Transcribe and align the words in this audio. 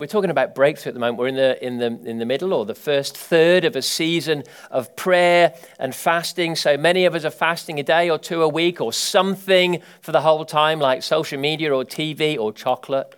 We're 0.00 0.08
talking 0.08 0.30
about 0.30 0.56
breakthrough 0.56 0.90
at 0.90 0.94
the 0.94 1.00
moment. 1.00 1.18
We're 1.18 1.28
in 1.28 1.36
the, 1.36 1.64
in, 1.64 1.78
the, 1.78 2.10
in 2.10 2.18
the 2.18 2.26
middle 2.26 2.52
or 2.52 2.66
the 2.66 2.74
first 2.74 3.16
third 3.16 3.64
of 3.64 3.76
a 3.76 3.82
season 3.82 4.42
of 4.72 4.96
prayer 4.96 5.54
and 5.78 5.94
fasting. 5.94 6.56
So 6.56 6.76
many 6.76 7.04
of 7.04 7.14
us 7.14 7.24
are 7.24 7.30
fasting 7.30 7.78
a 7.78 7.84
day 7.84 8.10
or 8.10 8.18
two 8.18 8.42
a 8.42 8.48
week 8.48 8.80
or 8.80 8.92
something 8.92 9.80
for 10.00 10.10
the 10.10 10.22
whole 10.22 10.44
time, 10.44 10.80
like 10.80 11.04
social 11.04 11.38
media 11.38 11.72
or 11.72 11.84
TV 11.84 12.36
or 12.36 12.52
chocolate 12.52 13.14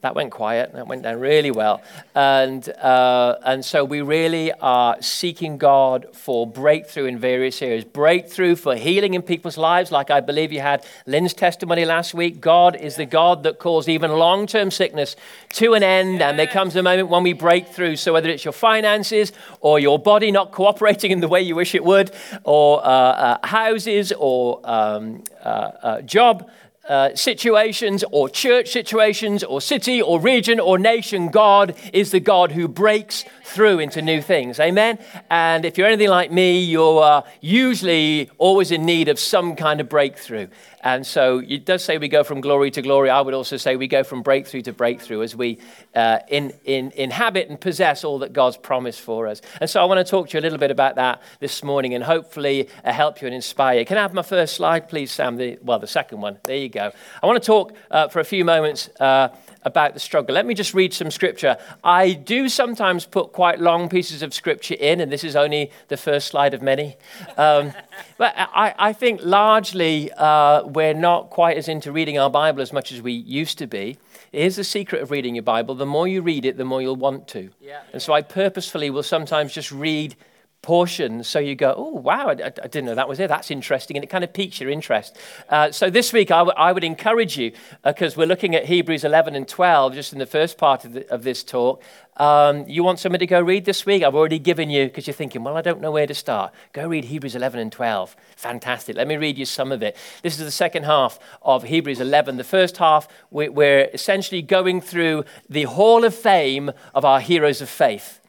that 0.00 0.14
went 0.14 0.30
quiet. 0.30 0.72
That 0.74 0.86
went 0.86 1.02
down 1.02 1.18
really 1.18 1.50
well. 1.50 1.82
And, 2.14 2.68
uh, 2.68 3.36
and 3.44 3.64
so 3.64 3.84
we 3.84 4.00
really 4.00 4.52
are 4.52 4.96
seeking 5.02 5.58
God 5.58 6.06
for 6.12 6.46
breakthrough 6.46 7.06
in 7.06 7.18
various 7.18 7.60
areas. 7.60 7.82
Breakthrough 7.82 8.54
for 8.54 8.76
healing 8.76 9.14
in 9.14 9.22
people's 9.22 9.58
lives, 9.58 9.90
like 9.90 10.08
I 10.08 10.20
believe 10.20 10.52
you 10.52 10.60
had 10.60 10.86
Lynn's 11.06 11.34
testimony 11.34 11.84
last 11.84 12.14
week. 12.14 12.40
God 12.40 12.76
is 12.76 12.94
the 12.94 13.06
God 13.06 13.42
that 13.42 13.58
calls 13.58 13.88
even 13.88 14.12
long 14.12 14.46
term 14.46 14.70
sickness 14.70 15.16
to 15.54 15.74
an 15.74 15.82
end. 15.82 16.22
And 16.22 16.38
there 16.38 16.46
comes 16.46 16.76
a 16.76 16.82
moment 16.82 17.08
when 17.08 17.24
we 17.24 17.32
break 17.32 17.66
through. 17.66 17.96
So 17.96 18.12
whether 18.12 18.28
it's 18.28 18.44
your 18.44 18.52
finances 18.52 19.32
or 19.60 19.80
your 19.80 19.98
body 19.98 20.30
not 20.30 20.52
cooperating 20.52 21.10
in 21.10 21.18
the 21.18 21.28
way 21.28 21.42
you 21.42 21.56
wish 21.56 21.74
it 21.74 21.82
would, 21.82 22.12
or 22.44 22.86
uh, 22.86 22.88
uh, 22.88 23.46
houses 23.46 24.12
or 24.16 24.60
um, 24.62 25.24
uh, 25.42 25.70
uh, 25.82 26.02
job 26.02 26.48
uh, 26.88 27.14
situations 27.14 28.04
or 28.10 28.28
church 28.28 28.68
situations 28.70 29.44
or 29.44 29.60
city 29.60 30.00
or 30.00 30.20
region 30.20 30.58
or 30.58 30.78
nation, 30.78 31.28
God 31.28 31.74
is 31.92 32.10
the 32.10 32.20
God 32.20 32.52
who 32.52 32.66
breaks 32.66 33.24
through 33.48 33.78
into 33.78 34.02
new 34.02 34.20
things. 34.20 34.60
Amen? 34.60 34.98
And 35.30 35.64
if 35.64 35.78
you're 35.78 35.86
anything 35.86 36.10
like 36.10 36.30
me, 36.30 36.60
you're 36.60 37.24
usually 37.40 38.30
always 38.38 38.70
in 38.70 38.84
need 38.84 39.08
of 39.08 39.18
some 39.18 39.56
kind 39.56 39.80
of 39.80 39.88
breakthrough. 39.88 40.48
And 40.82 41.06
so 41.06 41.40
it 41.40 41.64
does 41.64 41.82
say 41.82 41.98
we 41.98 42.08
go 42.08 42.22
from 42.22 42.40
glory 42.40 42.70
to 42.70 42.82
glory. 42.82 43.10
I 43.10 43.20
would 43.20 43.34
also 43.34 43.56
say 43.56 43.76
we 43.76 43.88
go 43.88 44.04
from 44.04 44.22
breakthrough 44.22 44.62
to 44.62 44.72
breakthrough 44.72 45.22
as 45.22 45.34
we 45.34 45.58
uh, 45.94 46.20
in, 46.28 46.52
in, 46.64 46.92
inhabit 46.92 47.48
and 47.48 47.60
possess 47.60 48.04
all 48.04 48.20
that 48.20 48.32
God's 48.32 48.56
promised 48.56 49.00
for 49.00 49.26
us. 49.26 49.42
And 49.60 49.68
so 49.68 49.82
I 49.82 49.84
want 49.86 50.04
to 50.04 50.08
talk 50.08 50.28
to 50.28 50.36
you 50.36 50.40
a 50.40 50.44
little 50.44 50.58
bit 50.58 50.70
about 50.70 50.94
that 50.96 51.20
this 51.40 51.64
morning 51.64 51.94
and 51.94 52.04
hopefully 52.04 52.68
uh, 52.84 52.92
help 52.92 53.20
you 53.20 53.26
and 53.26 53.34
inspire 53.34 53.80
you. 53.80 53.84
Can 53.84 53.98
I 53.98 54.02
have 54.02 54.14
my 54.14 54.22
first 54.22 54.54
slide, 54.54 54.88
please, 54.88 55.10
Sam? 55.10 55.36
The, 55.36 55.58
well, 55.62 55.78
the 55.78 55.88
second 55.88 56.20
one. 56.20 56.38
There 56.44 56.56
you 56.56 56.68
go. 56.68 56.92
I 57.22 57.26
want 57.26 57.42
to 57.42 57.46
talk 57.46 57.74
uh, 57.90 58.08
for 58.08 58.20
a 58.20 58.24
few 58.24 58.44
moments 58.44 58.88
uh, 59.00 59.28
about 59.68 59.94
the 59.94 60.00
struggle. 60.00 60.34
Let 60.34 60.46
me 60.46 60.54
just 60.54 60.74
read 60.74 60.92
some 60.92 61.12
scripture. 61.12 61.56
I 61.84 62.14
do 62.14 62.48
sometimes 62.48 63.06
put 63.06 63.32
quite 63.32 63.60
long 63.60 63.88
pieces 63.88 64.22
of 64.22 64.34
scripture 64.34 64.74
in, 64.74 65.00
and 65.00 65.12
this 65.12 65.22
is 65.22 65.36
only 65.36 65.70
the 65.86 65.96
first 65.96 66.26
slide 66.26 66.54
of 66.54 66.62
many. 66.62 66.96
Um, 67.36 67.72
but 68.18 68.34
I, 68.36 68.74
I, 68.78 68.92
think 68.92 69.20
largely 69.22 70.10
uh, 70.16 70.64
we're 70.64 70.94
not 70.94 71.30
quite 71.30 71.56
as 71.56 71.68
into 71.68 71.92
reading 71.92 72.18
our 72.18 72.30
Bible 72.30 72.62
as 72.62 72.72
much 72.72 72.90
as 72.90 73.00
we 73.00 73.12
used 73.12 73.58
to 73.58 73.66
be. 73.66 73.98
Here's 74.32 74.56
the 74.56 74.64
secret 74.64 75.02
of 75.02 75.10
reading 75.10 75.34
your 75.36 75.42
Bible 75.42 75.74
the 75.74 75.86
more 75.86 76.08
you 76.08 76.22
read 76.22 76.44
it, 76.44 76.56
the 76.56 76.64
more 76.64 76.82
you'll 76.82 76.96
want 76.96 77.28
to. 77.28 77.50
Yeah. 77.60 77.82
And 77.92 78.02
so 78.02 78.12
I 78.12 78.22
purposefully 78.22 78.90
will 78.90 79.02
sometimes 79.02 79.52
just 79.52 79.70
read 79.70 80.16
portions 80.60 81.28
so 81.28 81.38
you 81.38 81.54
go 81.54 81.72
oh 81.76 81.94
wow 81.94 82.28
I, 82.28 82.32
I, 82.32 82.66
didn't 82.66 82.86
know 82.86 82.94
that 82.96 83.08
was 83.08 83.20
it 83.20 83.28
that's 83.28 83.50
interesting 83.50 83.96
and 83.96 84.02
it 84.02 84.08
kind 84.08 84.24
of 84.24 84.32
piques 84.32 84.60
your 84.60 84.70
interest. 84.70 85.16
Uh, 85.48 85.70
so 85.70 85.88
this 85.88 86.12
week 86.12 86.30
I, 86.30 86.38
w- 86.38 86.54
I 86.56 86.72
would 86.72 86.82
encourage 86.82 87.38
you 87.38 87.52
because 87.84 88.16
uh, 88.16 88.20
we're 88.20 88.26
looking 88.26 88.56
at 88.56 88.64
hebrews 88.66 89.04
11 89.04 89.36
and 89.36 89.46
12 89.46 89.94
just 89.94 90.12
in 90.12 90.18
the 90.18 90.26
first 90.26 90.58
part 90.58 90.84
of, 90.84 90.94
the, 90.94 91.08
of 91.12 91.22
this 91.22 91.44
talk. 91.44 91.82
Um, 92.16 92.64
you 92.66 92.82
want 92.82 92.98
somebody 92.98 93.24
to 93.24 93.30
go 93.30 93.40
read 93.40 93.64
this 93.64 93.86
week? 93.86 94.02
I've 94.02 94.16
already 94.16 94.40
given 94.40 94.68
you 94.68 94.86
because 94.86 95.06
you're 95.06 95.14
thinking 95.14 95.44
well 95.44 95.56
i 95.56 95.62
don't 95.62 95.80
know 95.80 95.92
where 95.92 96.06
to 96.06 96.14
start. 96.14 96.52
Go 96.72 96.88
read 96.88 97.04
hebrews 97.04 97.36
11 97.36 97.60
and 97.60 97.70
12 97.70 98.16
fantastic. 98.36 98.96
Let 98.96 99.06
me 99.06 99.16
read 99.16 99.38
you 99.38 99.44
some 99.44 99.70
of 99.70 99.82
it. 99.82 99.96
This 100.22 100.38
is 100.38 100.44
the 100.44 100.50
second 100.50 100.84
half 100.84 101.20
of 101.40 101.62
hebrews 101.62 102.00
11 102.00 102.36
the 102.36 102.44
first 102.44 102.78
half 102.78 103.06
we're 103.30 103.88
essentially 103.94 104.42
going 104.42 104.80
through 104.80 105.24
the 105.48 105.64
hall 105.64 106.04
of 106.04 106.14
fame 106.14 106.72
of 106.94 107.04
our 107.04 107.20
heroes 107.20 107.60
of 107.60 107.68
faith 107.68 108.20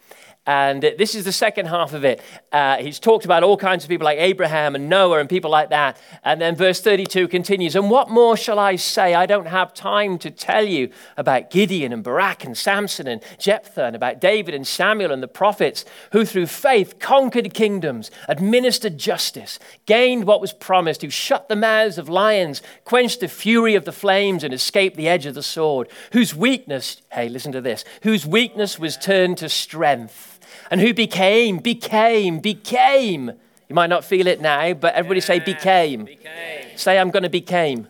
and 0.50 0.82
this 0.82 1.14
is 1.14 1.26
the 1.26 1.32
second 1.32 1.68
half 1.68 1.94
of 1.94 2.04
it. 2.04 2.22
Uh, 2.52 2.78
he's 2.78 2.98
talked 2.98 3.24
about 3.24 3.44
all 3.44 3.56
kinds 3.56 3.84
of 3.84 3.90
people 3.90 4.06
like 4.06 4.18
Abraham 4.18 4.74
and 4.74 4.90
Noah 4.90 5.20
and 5.20 5.30
people 5.30 5.52
like 5.52 5.70
that. 5.70 6.02
And 6.24 6.42
then 6.42 6.56
verse 6.56 6.82
32 6.82 7.28
continues 7.28 7.76
And 7.76 7.92
what 7.92 8.10
more 8.10 8.36
shall 8.36 8.58
I 8.58 8.76
say? 8.76 9.14
I 9.14 9.28
don't 9.28 9.46
have 9.46 9.76
time 9.76 10.18
to 10.18 10.32
tell 10.32 10.66
you 10.66 10.90
about 11.18 11.52
Gideon 11.52 11.94
and 11.94 12.04
Barak 12.04 12.46
and 12.46 12.58
Samson 12.58 13.08
and 13.08 13.22
Jephthah 13.38 13.86
and 13.86 13.96
about 13.96 14.20
David 14.20 14.56
and 14.56 14.66
Samuel 14.66 15.12
and 15.12 15.22
the 15.22 15.28
prophets 15.28 15.86
who 16.14 16.26
through 16.26 16.48
faith 16.48 16.98
conquered 16.98 17.54
kingdoms, 17.54 18.10
administered 18.28 18.98
justice, 18.98 19.60
gained 19.86 20.24
what 20.24 20.42
was 20.42 20.52
promised, 20.52 21.04
who 21.04 21.12
shut 21.12 21.48
the 21.48 21.56
mouths 21.56 22.00
of 22.00 22.10
lions, 22.10 22.64
quenched 22.86 23.20
the 23.20 23.28
fury 23.28 23.76
of 23.76 23.86
the 23.86 23.92
flames, 23.92 24.44
and 24.44 24.52
escaped 24.52 24.98
the 24.98 25.10
edge 25.10 25.28
of 25.28 25.36
the 25.36 25.44
sword, 25.44 25.90
whose 26.12 26.34
weakness, 26.34 27.04
hey, 27.12 27.30
listen 27.30 27.52
to 27.52 27.62
this, 27.62 27.86
whose 28.02 28.26
weakness 28.26 28.80
was 28.80 28.98
turned 28.98 29.38
to 29.38 29.48
strength 29.48 30.39
and 30.72 30.82
who 30.82 30.94
became, 30.94 31.58
became, 31.58 32.40
became. 32.40 33.32
You 33.68 33.76
might 33.76 33.88
not 33.88 34.04
feel 34.04 34.28
it 34.28 34.42
now, 34.42 34.74
but 34.74 34.96
everybody 34.96 35.20
yeah, 35.20 35.26
say 35.26 35.40
became. 35.40 36.06
became. 36.06 36.78
Say, 36.78 36.98
I'm 36.98 37.12
going 37.12 37.24
to 37.24 37.30
became. 37.30 37.88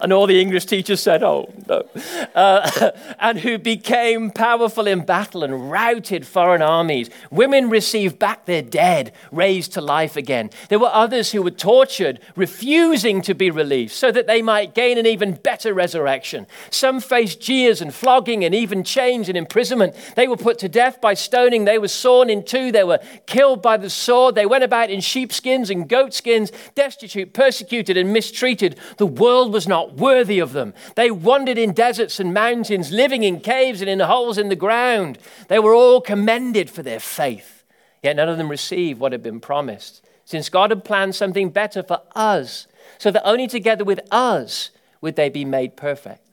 And 0.00 0.12
all 0.12 0.26
the 0.26 0.40
English 0.40 0.66
teachers 0.66 1.00
said, 1.00 1.22
oh, 1.22 1.52
no. 1.68 1.88
Uh, 2.34 2.90
and 3.20 3.38
who 3.38 3.58
became 3.58 4.30
powerful 4.30 4.86
in 4.86 5.04
battle 5.04 5.44
and 5.44 5.70
routed 5.70 6.26
foreign 6.26 6.62
armies. 6.62 7.10
Women 7.30 7.70
received 7.70 8.18
back 8.18 8.46
their 8.46 8.62
dead, 8.62 9.12
raised 9.32 9.72
to 9.74 9.80
life 9.80 10.16
again. 10.16 10.50
There 10.68 10.78
were 10.78 10.90
others 10.92 11.32
who 11.32 11.42
were 11.42 11.50
tortured, 11.50 12.20
refusing 12.34 13.22
to 13.22 13.34
be 13.34 13.50
released 13.50 13.98
so 13.98 14.10
that 14.12 14.26
they 14.26 14.42
might 14.42 14.74
gain 14.74 14.98
an 14.98 15.06
even 15.06 15.34
better 15.34 15.74
resurrection. 15.74 16.46
Some 16.70 17.00
faced 17.00 17.40
jeers 17.40 17.80
and 17.80 17.94
flogging 17.94 18.44
and 18.44 18.54
even 18.54 18.84
chains 18.84 19.28
and 19.28 19.36
imprisonment. 19.36 19.94
They 20.14 20.28
were 20.28 20.36
put 20.36 20.58
to 20.60 20.68
death 20.68 21.00
by 21.00 21.14
stoning. 21.14 21.64
They 21.64 21.78
were 21.78 21.88
sawn 21.88 22.30
in 22.30 22.44
two. 22.44 22.72
They 22.72 22.84
were 22.84 23.00
killed 23.26 23.62
by 23.62 23.76
the 23.76 23.90
sword. 23.90 24.34
They 24.34 24.46
went 24.46 24.64
about 24.64 24.90
in 24.90 25.00
sheepskins 25.00 25.70
and 25.70 25.88
goatskins, 25.88 26.52
destitute, 26.74 27.32
persecuted, 27.32 27.96
and 27.96 28.12
mistreated. 28.12 28.78
The 28.96 29.06
world 29.06 29.52
was 29.52 29.68
not 29.68 29.75
not 29.76 29.96
worthy 29.96 30.38
of 30.38 30.54
them. 30.54 30.72
They 30.94 31.10
wandered 31.10 31.58
in 31.58 31.72
deserts 31.72 32.18
and 32.18 32.32
mountains, 32.32 32.90
living 32.90 33.22
in 33.22 33.40
caves 33.40 33.82
and 33.82 33.90
in 33.90 34.00
holes 34.00 34.38
in 34.38 34.48
the 34.48 34.56
ground. 34.56 35.18
They 35.48 35.58
were 35.58 35.74
all 35.74 36.00
commended 36.00 36.70
for 36.70 36.82
their 36.82 37.00
faith, 37.00 37.64
yet 38.02 38.16
none 38.16 38.30
of 38.30 38.38
them 38.38 38.50
received 38.50 38.98
what 38.98 39.12
had 39.12 39.22
been 39.22 39.38
promised, 39.38 40.02
since 40.24 40.48
God 40.48 40.70
had 40.70 40.82
planned 40.82 41.14
something 41.14 41.50
better 41.50 41.82
for 41.82 42.00
us, 42.14 42.66
so 42.96 43.10
that 43.10 43.28
only 43.28 43.46
together 43.46 43.84
with 43.84 44.00
us 44.10 44.70
would 45.02 45.16
they 45.16 45.28
be 45.28 45.44
made 45.44 45.76
perfect. 45.76 46.24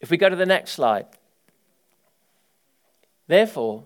If 0.00 0.10
we 0.10 0.16
go 0.16 0.28
to 0.28 0.36
the 0.36 0.46
next 0.46 0.72
slide. 0.72 1.06
Therefore, 3.28 3.84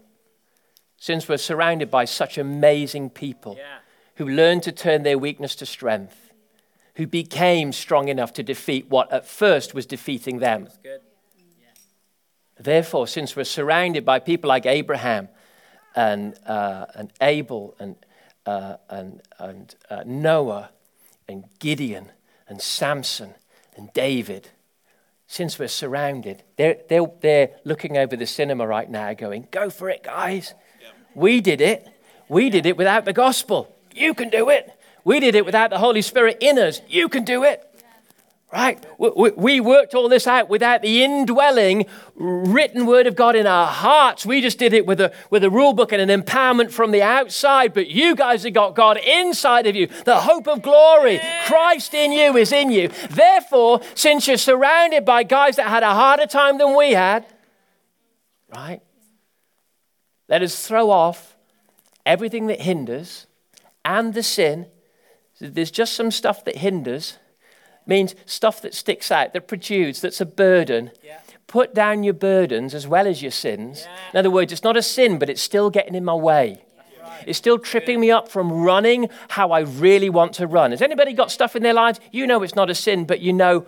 since 0.97 1.29
we're 1.29 1.37
surrounded 1.37 1.91
by 1.91 2.07
such 2.07 2.39
amazing 2.39 3.11
people 3.11 3.57
yeah. 3.59 3.81
who 4.15 4.27
learn 4.27 4.63
to 4.63 4.73
turn 4.73 5.03
their 5.03 5.19
weakness 5.19 5.55
to 5.57 5.67
strength, 5.67 6.25
who 6.97 7.07
became 7.07 7.73
strong 7.73 8.09
enough 8.09 8.33
to 8.35 8.43
defeat 8.43 8.89
what 8.89 9.13
at 9.13 9.27
first 9.27 9.75
was 9.75 9.87
defeating 9.87 10.39
them. 10.39 10.69
Therefore, 12.59 13.07
since 13.07 13.35
we're 13.35 13.45
surrounded 13.45 14.05
by 14.05 14.21
people 14.21 14.49
like 14.49 14.65
Abraham 14.65 15.29
and, 15.97 16.39
uh, 16.47 16.87
and 16.95 17.13
Abel 17.21 17.75
and, 17.79 17.97
uh, 18.47 18.77
and, 18.89 19.23
and 19.39 19.75
uh, 19.91 20.05
Noah 20.07 20.71
and 21.29 21.45
Gideon 21.59 22.11
and 22.49 22.63
Samson 22.63 23.35
and 23.77 23.93
David, 23.93 24.51
since 25.27 25.59
we're 25.59 25.69
surrounded, 25.69 26.45
they're, 26.57 26.79
they're, 26.89 27.07
they're 27.21 27.51
looking 27.65 27.97
over 27.97 28.15
the 28.15 28.27
cinema 28.27 28.67
right 28.67 28.89
now 28.89 29.13
going, 29.15 29.49
Go 29.51 29.69
for 29.69 29.91
it, 29.91 30.05
guys. 30.05 30.55
Yeah. 30.81 30.89
We 31.15 31.41
did 31.41 31.61
it. 31.61 31.89
We 32.29 32.51
did 32.51 32.67
it 32.67 32.77
without 32.77 33.05
the 33.05 33.13
gospel. 33.13 33.75
You 33.95 34.15
can 34.15 34.31
do 34.31 34.49
it. 34.51 34.71
We 35.05 35.21
did 35.21 35.35
it 35.35 35.45
without 35.45 35.71
the 35.71 35.79
Holy 35.79 36.03
Spirit 36.03 36.39
in 36.41 36.59
us. 36.59 36.81
You 36.89 37.09
can 37.09 37.25
do 37.25 37.45
it. 37.45 37.71
Right? 38.53 38.79
We 38.99 39.59
worked 39.59 39.97
all 39.97 40.09
this 40.09 40.29
out 40.29 40.49
without 40.49 40.81
the 40.81 41.03
indwelling 41.03 41.87
written 42.15 42.87
word 42.87 43.09
of 43.09 43.17
God 43.17 43.35
in 43.35 43.49
our 43.49 43.67
hearts. 43.67 44.25
We 44.25 44.41
just 44.41 44.61
did 44.61 44.73
it 44.73 44.87
with 44.87 45.01
a, 45.01 45.13
with 45.29 45.43
a 45.43 45.51
rule 45.51 45.73
book 45.73 45.91
and 45.91 46.01
an 46.01 46.23
empowerment 46.23 46.71
from 46.71 46.93
the 46.93 47.03
outside. 47.03 47.75
But 47.75 47.89
you 47.89 48.15
guys 48.15 48.45
have 48.45 48.53
got 48.53 48.77
God 48.77 48.97
inside 48.99 49.67
of 49.67 49.75
you, 49.75 49.89
the 50.05 50.21
hope 50.21 50.47
of 50.47 50.63
glory. 50.63 51.21
Christ 51.47 51.95
in 51.95 52.13
you 52.13 52.37
is 52.37 52.53
in 52.53 52.71
you. 52.71 52.91
Therefore, 53.11 53.81
since 53.97 54.29
you're 54.29 54.37
surrounded 54.37 55.05
by 55.05 55.25
guys 55.25 55.57
that 55.57 55.67
had 55.67 55.83
a 55.83 55.93
harder 55.93 56.27
time 56.27 56.59
than 56.59 56.77
we 56.77 56.93
had, 56.93 57.27
right? 58.55 58.83
Let 60.29 60.43
us 60.43 60.65
throw 60.65 60.91
off 60.91 61.37
everything 62.07 62.47
that 62.47 62.61
hinders 62.61 63.27
and 63.85 64.15
the 64.15 64.23
sin 64.23 64.67
there's 65.53 65.71
just 65.71 65.95
some 65.95 66.11
stuff 66.11 66.45
that 66.45 66.57
hinders, 66.59 67.19
means 67.87 68.15
stuff 68.27 68.63
that 68.63 68.75
sticks 68.75 69.11
out, 69.11 69.33
that 69.33 69.47
protrudes, 69.49 70.01
that's 70.01 70.21
a 70.21 70.27
burden. 70.27 70.91
Yeah. 71.03 71.21
Put 71.47 71.75
down 71.75 72.03
your 72.03 72.15
burdens 72.15 72.75
as 72.75 72.87
well 72.87 73.07
as 73.07 73.23
your 73.23 73.31
sins. 73.31 73.83
Yeah. 73.83 73.97
In 74.13 74.19
other 74.19 74.31
words, 74.31 74.53
it's 74.53 74.65
not 74.65 74.77
a 74.77 74.83
sin, 74.83 75.19
but 75.19 75.29
it's 75.29 75.43
still 75.43 75.71
getting 75.71 75.95
in 75.95 76.05
my 76.05 76.15
way. 76.15 76.65
It's 77.27 77.39
still 77.39 77.59
tripping 77.59 78.01
me 78.01 78.11
up 78.11 78.29
from 78.29 78.53
running 78.53 79.09
how 79.29 79.51
I 79.53 79.61
really 79.61 80.11
want 80.11 80.35
to 80.35 80.47
run. 80.47 80.73
Has 80.73 80.83
anybody 80.83 81.13
got 81.13 81.31
stuff 81.31 81.57
in 81.57 81.63
their 81.63 81.75
lives? 81.75 82.01
You 82.13 82.27
know 82.27 82.43
it's 82.43 82.57
not 82.57 82.71
a 82.71 82.75
sin, 82.75 83.05
but 83.05 83.21
you 83.21 83.33
know 83.33 83.67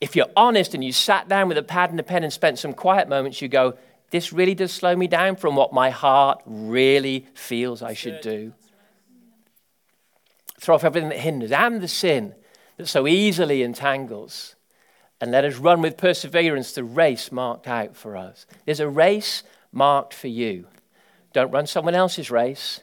if 0.00 0.14
you're 0.14 0.28
honest 0.36 0.74
and 0.74 0.84
you 0.84 0.92
sat 0.92 1.28
down 1.28 1.48
with 1.48 1.58
a 1.58 1.62
pad 1.62 1.90
and 1.90 1.98
a 1.98 2.02
pen 2.02 2.22
and 2.22 2.32
spent 2.32 2.58
some 2.58 2.74
quiet 2.74 3.08
moments, 3.08 3.40
you 3.40 3.48
go, 3.48 3.74
This 4.10 4.32
really 4.32 4.54
does 4.54 4.72
slow 4.72 4.94
me 4.94 5.06
down 5.06 5.36
from 5.36 5.56
what 5.56 5.72
my 5.72 5.90
heart 5.90 6.42
really 6.44 7.26
feels 7.34 7.82
I 7.82 7.94
should 7.94 8.20
do. 8.20 8.52
Throw 10.60 10.74
off 10.74 10.84
everything 10.84 11.10
that 11.10 11.18
hinders 11.18 11.52
and 11.52 11.80
the 11.80 11.88
sin 11.88 12.34
that 12.76 12.86
so 12.86 13.06
easily 13.06 13.62
entangles. 13.62 14.54
And 15.20 15.30
let 15.30 15.44
us 15.44 15.56
run 15.56 15.80
with 15.80 15.96
perseverance 15.96 16.72
the 16.72 16.84
race 16.84 17.32
marked 17.32 17.66
out 17.66 17.96
for 17.96 18.16
us. 18.16 18.46
There's 18.64 18.80
a 18.80 18.88
race 18.88 19.42
marked 19.72 20.12
for 20.12 20.28
you. 20.28 20.66
Don't 21.32 21.50
run 21.50 21.66
someone 21.66 21.94
else's 21.94 22.30
race. 22.30 22.80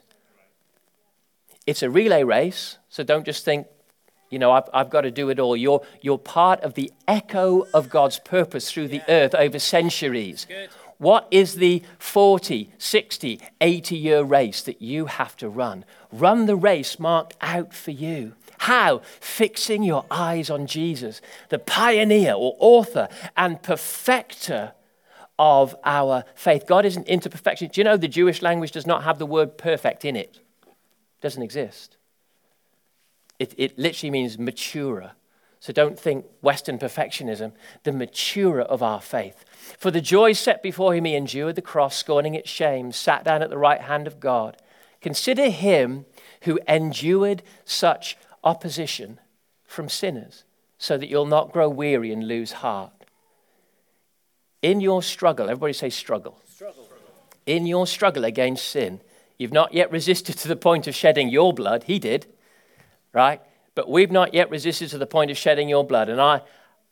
It's 1.66 1.82
a 1.82 1.90
relay 1.90 2.24
race, 2.24 2.78
so 2.90 3.04
don't 3.04 3.26
just 3.26 3.46
think, 3.46 3.68
you 4.30 4.38
know, 4.38 4.52
I've, 4.52 4.70
I've 4.74 4.90
got 4.90 5.02
to 5.02 5.12
do 5.12 5.30
it 5.30 5.40
all. 5.40 5.56
You're, 5.56 5.82
you're 6.02 6.18
part 6.18 6.62
of 6.62 6.74
the 6.74 6.92
echo 7.08 7.66
of 7.74 7.90
God's 7.90 8.20
purpose 8.20 8.72
through 8.72 8.90
the 8.90 8.98
yeah. 9.08 9.26
earth 9.26 9.36
over 9.36 9.60
centuries. 9.60 10.46
What 11.04 11.28
is 11.32 11.56
the 11.56 11.84
40, 12.00 12.72
60, 12.78 13.42
80 13.60 13.98
year 13.98 14.24
race 14.24 14.62
that 14.62 14.82
you 14.82 15.08
have 15.08 15.36
to 15.36 15.50
run? 15.50 15.84
Run 16.14 16.46
the 16.46 16.56
race 16.56 16.98
marked 16.98 17.36
out 17.42 17.74
for 17.74 17.92
you. 17.92 18.36
How? 18.60 19.02
Fixing 19.20 19.84
your 19.84 20.06
eyes 20.10 20.50
on 20.50 20.66
Jesus, 20.66 21.20
the 21.50 21.60
pioneer 21.60 22.32
or 22.32 22.56
author 22.58 23.10
and 23.36 23.62
perfecter 23.62 24.72
of 25.38 25.76
our 25.84 26.24
faith. 26.36 26.68
God 26.68 26.86
isn't 26.86 27.10
into 27.10 27.30
perfection. 27.30 27.70
Do 27.74 27.82
you 27.82 27.84
know 27.84 27.98
the 27.98 28.08
Jewish 28.08 28.42
language 28.42 28.72
does 28.72 28.88
not 28.88 29.04
have 29.04 29.20
the 29.20 29.26
word 29.26 29.58
perfect 29.58 30.06
in 30.06 30.16
it? 30.16 30.40
It 30.66 31.22
doesn't 31.22 31.44
exist. 31.44 31.98
It, 33.40 33.54
it 33.58 33.78
literally 33.78 34.12
means 34.12 34.40
maturer. 34.40 35.12
So 35.60 35.74
don't 35.74 36.00
think 36.00 36.26
Western 36.42 36.78
perfectionism, 36.78 37.52
the 37.84 37.92
maturer 37.92 38.62
of 38.62 38.82
our 38.82 39.02
faith. 39.02 39.44
For 39.78 39.92
the 39.92 40.02
joy 40.02 40.34
set 40.34 40.62
before 40.62 40.94
him, 40.94 41.06
he 41.06 41.16
endured 41.16 41.56
the 41.56 41.62
cross, 41.62 41.96
scorning 41.96 42.36
its 42.36 42.50
shame, 42.50 42.92
sat 42.92 43.24
down 43.24 43.42
at 43.42 43.50
the 43.50 43.58
right 43.58 43.82
hand 43.82 44.08
of 44.08 44.20
God. 44.20 44.58
Consider 45.02 45.50
him 45.50 46.06
who 46.42 46.60
endured 46.68 47.44
such 47.66 48.18
opposition 48.44 49.20
from 49.66 49.90
sinners, 49.90 50.44
so 50.78 50.98
that 50.98 51.08
you'll 51.08 51.26
not 51.26 51.52
grow 51.52 51.70
weary 51.70 52.12
and 52.12 52.28
lose 52.28 52.54
heart. 52.54 52.92
In 54.62 54.82
your 54.82 55.02
struggle, 55.02 55.50
everybody 55.50 55.74
say 55.74 55.90
struggle. 55.90 56.40
struggle. 56.48 56.88
In 57.46 57.66
your 57.66 57.88
struggle 57.88 58.24
against 58.24 58.66
sin, 58.66 59.02
you've 59.38 59.52
not 59.52 59.74
yet 59.74 59.92
resisted 59.92 60.38
to 60.38 60.48
the 60.48 60.56
point 60.56 60.88
of 60.88 60.96
shedding 60.96 61.30
your 61.30 61.54
blood. 61.54 61.84
He 61.84 62.00
did 62.00 62.28
right? 63.14 63.40
But 63.76 63.90
we've 63.90 64.12
not 64.12 64.34
yet 64.34 64.50
resisted 64.50 64.90
to 64.90 64.98
the 64.98 65.06
point 65.06 65.32
of 65.32 65.38
shedding 65.38 65.70
your 65.70 65.86
blood. 65.86 66.10
And 66.10 66.20
I, 66.20 66.42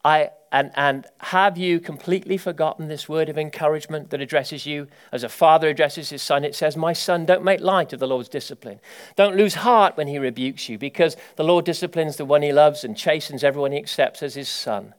I, 0.04 0.32
and, 0.52 0.72
and 0.76 1.06
have 1.20 1.58
you 1.58 1.80
completely 1.80 2.38
forgotten 2.38 2.88
this 2.88 3.08
word 3.08 3.30
of 3.30 3.38
encouragement 3.38 4.10
that 4.10 4.22
addresses 4.22 4.66
you 4.66 4.88
as 5.12 5.24
a 5.24 5.30
father 5.30 5.70
addresses 5.70 6.10
his 6.10 6.22
son? 6.22 6.44
It 6.44 6.56
says, 6.56 6.76
My 6.76 6.94
son, 6.94 7.26
don't 7.26 7.44
make 7.44 7.62
light 7.62 7.94
of 7.94 8.00
the 8.00 8.08
Lord's 8.08 8.30
discipline. 8.30 8.80
Don't 9.16 9.38
lose 9.38 9.56
heart 9.56 9.98
when 9.98 10.08
he 10.08 10.18
rebukes 10.18 10.68
you, 10.70 10.78
because 10.78 11.16
the 11.36 11.44
Lord 11.44 11.66
disciplines 11.66 12.18
the 12.18 12.26
one 12.26 12.42
he 12.42 12.52
loves 12.52 12.84
and 12.84 12.98
chastens 12.98 13.44
everyone 13.44 13.72
he 13.72 13.78
accepts 13.78 14.24
as 14.24 14.34
his 14.34 14.50
son. 14.50 14.94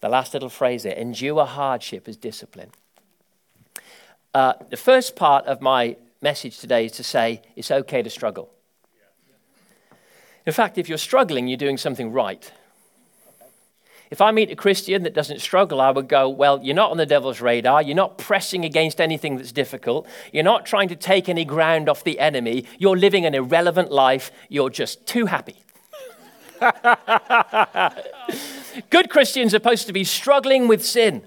The 0.00 0.08
last 0.08 0.32
little 0.32 0.48
phrase 0.48 0.84
there 0.84 0.94
endure 0.94 1.44
hardship 1.44 2.06
as 2.08 2.16
discipline. 2.16 2.70
Uh, 4.32 4.54
the 4.70 4.76
first 4.76 5.16
part 5.16 5.46
of 5.46 5.60
my 5.60 5.96
message 6.22 6.58
today 6.58 6.84
is 6.84 6.92
to 6.92 7.02
say 7.02 7.42
it's 7.56 7.70
okay 7.70 8.02
to 8.02 8.10
struggle. 8.10 8.50
In 10.46 10.52
fact, 10.52 10.78
if 10.78 10.88
you're 10.88 10.96
struggling, 10.96 11.48
you're 11.48 11.58
doing 11.58 11.76
something 11.76 12.12
right. 12.12 12.50
If 14.10 14.20
I 14.20 14.30
meet 14.30 14.50
a 14.50 14.56
Christian 14.56 15.02
that 15.02 15.14
doesn't 15.14 15.40
struggle, 15.40 15.80
I 15.80 15.90
would 15.90 16.08
go, 16.08 16.28
Well, 16.28 16.60
you're 16.62 16.74
not 16.74 16.90
on 16.90 16.96
the 16.96 17.06
devil's 17.06 17.40
radar. 17.40 17.82
You're 17.82 17.96
not 17.96 18.18
pressing 18.18 18.64
against 18.64 19.00
anything 19.00 19.36
that's 19.36 19.52
difficult. 19.52 20.06
You're 20.32 20.44
not 20.44 20.66
trying 20.66 20.88
to 20.88 20.96
take 20.96 21.28
any 21.28 21.44
ground 21.44 21.88
off 21.88 22.04
the 22.04 22.18
enemy. 22.18 22.66
You're 22.78 22.96
living 22.96 23.26
an 23.26 23.34
irrelevant 23.34 23.90
life. 23.90 24.30
You're 24.48 24.70
just 24.70 25.06
too 25.06 25.26
happy. 25.26 25.62
Good 28.90 29.10
Christians 29.10 29.54
are 29.54 29.58
supposed 29.58 29.86
to 29.86 29.92
be 29.92 30.04
struggling 30.04 30.68
with 30.68 30.84
sin. 30.84 31.22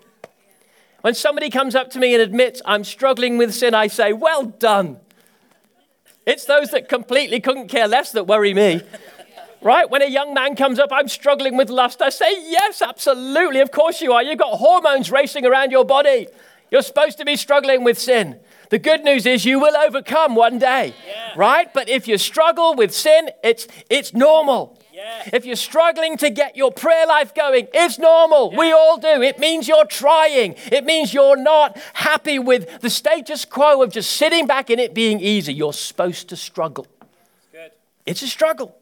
When 1.02 1.16
somebody 1.16 1.50
comes 1.50 1.76
up 1.76 1.90
to 1.92 2.00
me 2.00 2.14
and 2.14 2.22
admits, 2.22 2.62
I'm 2.66 2.84
struggling 2.84 3.38
with 3.38 3.54
sin, 3.54 3.74
I 3.74 3.88
say, 3.88 4.14
Well 4.14 4.46
done. 4.46 5.00
It's 6.26 6.46
those 6.46 6.70
that 6.70 6.88
completely 6.88 7.40
couldn't 7.40 7.68
care 7.68 7.88
less 7.88 8.12
that 8.12 8.28
worry 8.28 8.54
me. 8.54 8.82
Right? 9.62 9.90
When 9.90 10.02
a 10.02 10.10
young 10.10 10.34
man 10.34 10.56
comes 10.56 10.80
up, 10.80 10.90
I'm 10.92 11.08
struggling 11.08 11.56
with 11.56 11.70
lust. 11.70 12.02
I 12.02 12.10
say, 12.10 12.32
Yes, 12.50 12.82
absolutely. 12.82 13.60
Of 13.60 13.72
course 13.72 14.02
you 14.02 14.14
are. 14.14 14.24
You've 14.24 14.40
got 14.40 14.58
hormones 14.58 15.12
racing 15.12 15.46
around 15.46 15.72
your 15.72 15.86
body. 15.86 16.28
You're 16.72 16.82
supposed 16.82 17.18
to 17.18 17.26
be 17.26 17.36
struggling 17.36 17.84
with 17.84 18.00
sin. 18.00 18.40
The 18.70 18.80
good 18.80 19.04
news 19.04 19.26
is 19.26 19.44
you 19.44 19.60
will 19.60 19.76
overcome 19.76 20.34
one 20.36 20.58
day. 20.58 20.94
Yeah. 21.06 21.34
Right? 21.36 21.72
But 21.74 21.90
if 21.90 22.08
you 22.08 22.18
struggle 22.18 22.74
with 22.76 22.94
sin, 22.94 23.30
it's, 23.44 23.68
it's 23.90 24.14
normal. 24.14 24.80
If 25.34 25.46
you're 25.46 25.56
struggling 25.56 26.18
to 26.18 26.30
get 26.30 26.56
your 26.56 26.72
prayer 26.72 27.06
life 27.08 27.34
going, 27.34 27.68
it's 27.74 27.98
normal. 27.98 28.52
Yeah. 28.52 28.60
We 28.60 28.72
all 28.72 28.98
do. 28.98 29.22
It 29.22 29.40
means 29.40 29.68
you're 29.68 29.86
trying. 29.86 30.56
It 30.72 30.86
means 30.86 31.14
you're 31.14 31.38
not 31.38 31.78
happy 31.94 32.40
with 32.40 32.82
the 32.82 32.90
status 32.90 33.46
quo 33.46 33.82
of 33.82 33.92
just 33.92 34.12
sitting 34.12 34.48
back 34.48 34.70
and 34.70 34.80
it 34.80 34.94
being 34.94 35.20
easy. 35.20 35.54
You're 35.54 35.74
supposed 35.74 36.30
to 36.30 36.36
struggle. 36.36 36.88
Good. 37.52 37.72
It's 38.06 38.22
a 38.22 38.28
struggle. 38.28 38.76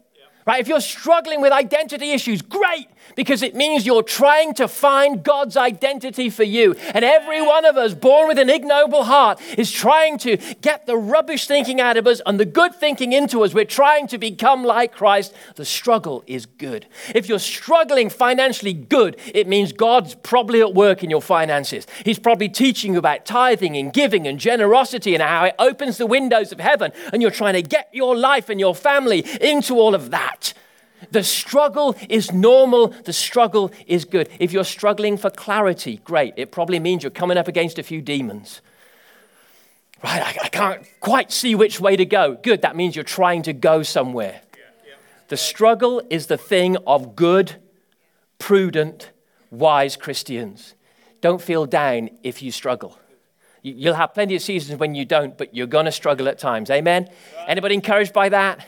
Right? 0.46 0.60
If 0.60 0.68
you're 0.68 0.80
struggling 0.80 1.40
with 1.40 1.52
identity 1.52 2.12
issues, 2.12 2.42
great, 2.42 2.88
because 3.16 3.42
it 3.42 3.54
means 3.54 3.86
you're 3.86 4.02
trying 4.02 4.54
to 4.54 4.68
find 4.68 5.22
God's 5.22 5.56
identity 5.56 6.30
for 6.30 6.44
you. 6.44 6.74
And 6.94 7.04
every 7.04 7.42
one 7.42 7.64
of 7.64 7.76
us, 7.76 7.94
born 7.94 8.28
with 8.28 8.38
an 8.38 8.50
ignoble 8.50 9.04
heart, 9.04 9.40
is 9.58 9.70
trying 9.70 10.18
to 10.18 10.36
get 10.60 10.86
the 10.86 10.96
rubbish 10.96 11.46
thinking 11.46 11.80
out 11.80 11.96
of 11.96 12.06
us 12.06 12.20
and 12.26 12.38
the 12.38 12.44
good 12.44 12.74
thinking 12.74 13.12
into 13.12 13.42
us. 13.42 13.54
We're 13.54 13.64
trying 13.64 14.06
to 14.08 14.18
become 14.18 14.64
like 14.64 14.92
Christ. 14.92 15.34
The 15.56 15.64
struggle 15.64 16.22
is 16.26 16.46
good. 16.46 16.86
If 17.14 17.28
you're 17.28 17.38
struggling 17.38 18.10
financially, 18.10 18.72
good, 18.72 19.16
it 19.34 19.48
means 19.48 19.72
God's 19.72 20.14
probably 20.14 20.60
at 20.60 20.74
work 20.74 21.02
in 21.02 21.10
your 21.10 21.22
finances. 21.22 21.86
He's 22.04 22.18
probably 22.18 22.48
teaching 22.48 22.92
you 22.92 22.98
about 22.98 23.26
tithing 23.26 23.76
and 23.76 23.92
giving 23.92 24.26
and 24.26 24.38
generosity 24.38 25.14
and 25.14 25.22
how 25.22 25.44
it 25.44 25.54
opens 25.58 25.98
the 25.98 26.06
windows 26.06 26.52
of 26.52 26.60
heaven. 26.60 26.92
And 27.12 27.22
you're 27.22 27.30
trying 27.30 27.54
to 27.54 27.62
get 27.62 27.88
your 27.92 28.16
life 28.16 28.48
and 28.48 28.60
your 28.60 28.74
family 28.74 29.24
into 29.40 29.78
all 29.78 29.94
of 29.94 30.10
that. 30.10 30.54
The 31.10 31.24
struggle 31.24 31.96
is 32.08 32.32
normal. 32.32 32.88
The 32.88 33.12
struggle 33.12 33.72
is 33.86 34.04
good. 34.04 34.28
If 34.38 34.52
you're 34.52 34.64
struggling 34.64 35.16
for 35.16 35.30
clarity, 35.30 36.00
great. 36.04 36.34
It 36.36 36.52
probably 36.52 36.78
means 36.78 37.02
you're 37.02 37.10
coming 37.10 37.38
up 37.38 37.48
against 37.48 37.78
a 37.78 37.82
few 37.82 38.02
demons. 38.02 38.60
Right? 40.02 40.22
I, 40.22 40.44
I 40.44 40.48
can't 40.48 40.86
quite 41.00 41.32
see 41.32 41.54
which 41.54 41.80
way 41.80 41.96
to 41.96 42.04
go. 42.04 42.34
Good. 42.34 42.62
That 42.62 42.76
means 42.76 42.96
you're 42.96 43.04
trying 43.04 43.42
to 43.42 43.52
go 43.52 43.82
somewhere. 43.82 44.40
The 45.28 45.36
struggle 45.36 46.02
is 46.10 46.26
the 46.26 46.36
thing 46.36 46.76
of 46.86 47.14
good, 47.14 47.54
prudent, 48.38 49.10
wise 49.50 49.96
Christians. 49.96 50.74
Don't 51.20 51.40
feel 51.40 51.66
down 51.66 52.10
if 52.22 52.42
you 52.42 52.50
struggle. 52.50 52.98
You'll 53.62 53.94
have 53.94 54.14
plenty 54.14 54.34
of 54.34 54.42
seasons 54.42 54.80
when 54.80 54.94
you 54.94 55.04
don't, 55.04 55.36
but 55.36 55.54
you're 55.54 55.66
going 55.66 55.84
to 55.84 55.92
struggle 55.92 56.28
at 56.28 56.38
times. 56.38 56.70
Amen? 56.70 57.08
Anybody 57.46 57.74
encouraged 57.74 58.12
by 58.12 58.30
that? 58.30 58.66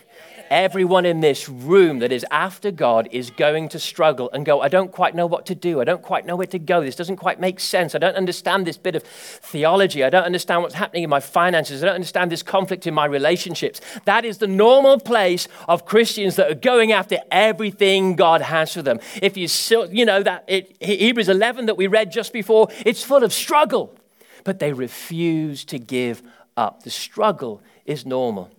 Everyone 0.53 1.07
in 1.07 1.21
this 1.21 1.49
room 1.49 2.01
that 2.01 2.13
is 2.13 2.27
after 2.31 2.71
God 2.71 3.09
is 3.11 3.31
going 3.31 3.71
to 3.71 3.79
struggle 3.79 4.29
and 4.35 4.45
go, 4.45 4.61
I 4.61 4.69
don't 4.69 4.93
quite 4.93 5.15
know 5.15 5.25
what 5.25 5.47
to 5.47 5.55
do. 5.55 5.81
I 5.81 5.85
don't 5.85 6.03
quite 6.03 6.27
know 6.27 6.37
where 6.37 6.47
to 6.49 6.59
go. 6.59 6.85
This 6.85 6.95
doesn't 6.95 7.17
quite 7.17 7.41
make 7.41 7.59
sense. 7.59 7.95
I 7.95 7.99
don't 7.99 8.17
understand 8.17 8.67
this 8.67 8.77
bit 8.77 8.95
of 8.95 9.03
theology. 9.03 10.05
I 10.05 10.11
don't 10.11 10.25
understand 10.25 10.61
what's 10.61 10.75
happening 10.75 11.05
in 11.05 11.09
my 11.09 11.21
finances. 11.21 11.83
I 11.83 11.87
don't 11.87 11.95
understand 11.95 12.31
this 12.31 12.43
conflict 12.43 12.87
in 12.87 12.93
my 12.93 13.07
relationships. 13.07 13.81
That 14.05 14.27
is 14.27 14.37
the 14.37 14.47
normal 14.47 15.01
place 15.01 15.49
of 15.69 15.87
Christians 15.87 16.37
that 16.37 16.51
are 16.51 16.55
going 16.55 16.93
after 16.93 17.17
everything 17.31 18.15
God 18.15 18.43
has 18.43 18.75
for 18.75 18.83
them. 18.83 19.01
If 19.23 19.39
you, 19.39 19.49
you 19.91 20.05
know, 20.05 20.23
that 20.23 20.45
it, 20.49 20.77
Hebrews 20.83 21.31
11 21.31 21.65
that 21.65 21.79
we 21.79 21.87
read 21.87 22.13
just 22.13 22.31
before, 22.31 22.69
it's 22.85 23.03
full 23.03 23.25
of 23.25 23.33
struggle, 23.33 23.97
but 24.45 24.59
they 24.59 24.75
refuse 24.75 25.65
to 25.65 25.79
give 25.79 26.23
up. 26.59 26.83
The 26.83 26.91
struggle 26.91 27.63
is 27.87 28.05
normal. 28.05 28.51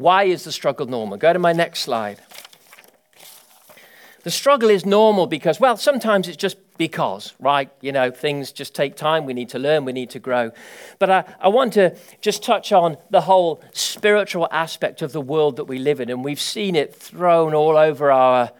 Why 0.00 0.24
is 0.24 0.44
the 0.44 0.52
struggle 0.52 0.86
normal? 0.86 1.18
Go 1.18 1.30
to 1.30 1.38
my 1.38 1.52
next 1.52 1.80
slide. 1.80 2.22
The 4.22 4.30
struggle 4.30 4.70
is 4.70 4.86
normal 4.86 5.26
because, 5.26 5.60
well, 5.60 5.76
sometimes 5.76 6.26
it's 6.26 6.38
just 6.38 6.56
because, 6.78 7.34
right? 7.38 7.70
You 7.82 7.92
know, 7.92 8.10
things 8.10 8.50
just 8.50 8.74
take 8.74 8.96
time. 8.96 9.26
We 9.26 9.34
need 9.34 9.50
to 9.50 9.58
learn, 9.58 9.84
we 9.84 9.92
need 9.92 10.08
to 10.10 10.18
grow. 10.18 10.52
But 10.98 11.10
I, 11.10 11.24
I 11.38 11.48
want 11.48 11.74
to 11.74 11.94
just 12.22 12.42
touch 12.42 12.72
on 12.72 12.96
the 13.10 13.20
whole 13.20 13.62
spiritual 13.72 14.48
aspect 14.50 15.02
of 15.02 15.12
the 15.12 15.20
world 15.20 15.56
that 15.56 15.64
we 15.64 15.78
live 15.78 16.00
in. 16.00 16.08
And 16.08 16.24
we've 16.24 16.40
seen 16.40 16.76
it 16.76 16.94
thrown 16.94 17.52
all 17.52 17.76
over 17.76 18.10
our, 18.10 18.52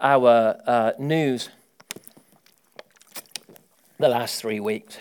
our 0.00 0.56
uh, 0.66 0.92
news 0.98 1.50
the 3.98 4.08
last 4.08 4.40
three 4.40 4.60
weeks. 4.60 4.96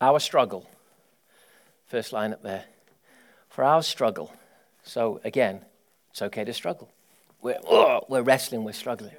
Our 0.00 0.18
struggle. 0.18 0.66
First 1.88 2.14
line 2.14 2.32
up 2.32 2.42
there 2.42 2.64
for 3.52 3.62
our 3.64 3.82
struggle. 3.82 4.32
So 4.82 5.20
again, 5.24 5.60
it's 6.10 6.22
okay 6.22 6.44
to 6.44 6.52
struggle. 6.54 6.90
We're, 7.42 7.60
oh, 7.68 8.00
we're 8.08 8.22
wrestling, 8.22 8.64
we're 8.64 8.72
struggling. 8.72 9.14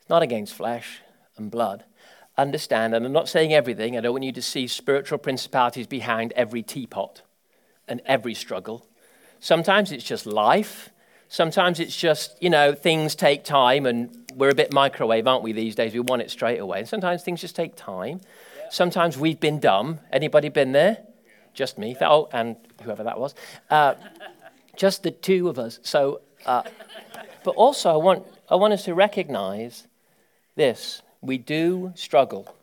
It's 0.00 0.08
not 0.08 0.22
against 0.22 0.54
flesh 0.54 1.00
and 1.36 1.50
blood. 1.50 1.84
Understand, 2.38 2.94
and 2.94 3.04
I'm 3.04 3.12
not 3.12 3.28
saying 3.28 3.52
everything, 3.52 3.96
I 3.96 4.00
don't 4.00 4.12
want 4.12 4.24
you 4.24 4.32
to 4.32 4.42
see 4.42 4.66
spiritual 4.66 5.18
principalities 5.18 5.86
behind 5.86 6.32
every 6.32 6.62
teapot 6.62 7.22
and 7.86 8.00
every 8.06 8.34
struggle. 8.34 8.86
Sometimes 9.40 9.92
it's 9.92 10.04
just 10.04 10.26
life. 10.26 10.90
Sometimes 11.28 11.80
it's 11.80 11.96
just, 11.96 12.42
you 12.42 12.50
know, 12.50 12.72
things 12.72 13.14
take 13.14 13.44
time 13.44 13.84
and 13.86 14.16
we're 14.34 14.50
a 14.50 14.54
bit 14.54 14.72
microwave, 14.72 15.26
aren't 15.26 15.42
we, 15.42 15.52
these 15.52 15.74
days? 15.74 15.92
We 15.92 16.00
want 16.00 16.22
it 16.22 16.30
straight 16.30 16.58
away. 16.58 16.80
And 16.80 16.88
sometimes 16.88 17.22
things 17.22 17.42
just 17.42 17.54
take 17.54 17.76
time. 17.76 18.20
Sometimes 18.70 19.18
we've 19.18 19.38
been 19.38 19.60
dumb. 19.60 20.00
Anybody 20.10 20.48
been 20.48 20.72
there? 20.72 20.98
Just 21.54 21.78
me. 21.78 21.96
Oh, 22.00 22.28
and 22.32 22.56
whoever 22.82 23.04
that 23.04 23.18
was. 23.18 23.34
Uh, 23.70 23.94
just 24.76 25.02
the 25.02 25.10
two 25.10 25.48
of 25.48 25.58
us. 25.58 25.78
So, 25.82 26.20
uh, 26.44 26.62
but 27.44 27.52
also 27.52 27.90
I 27.92 27.96
want, 27.96 28.26
I 28.50 28.56
want 28.56 28.72
us 28.72 28.84
to 28.84 28.94
recognize 28.94 29.86
this. 30.56 31.00
We 31.20 31.38
do 31.38 31.92
struggle. 31.94 32.54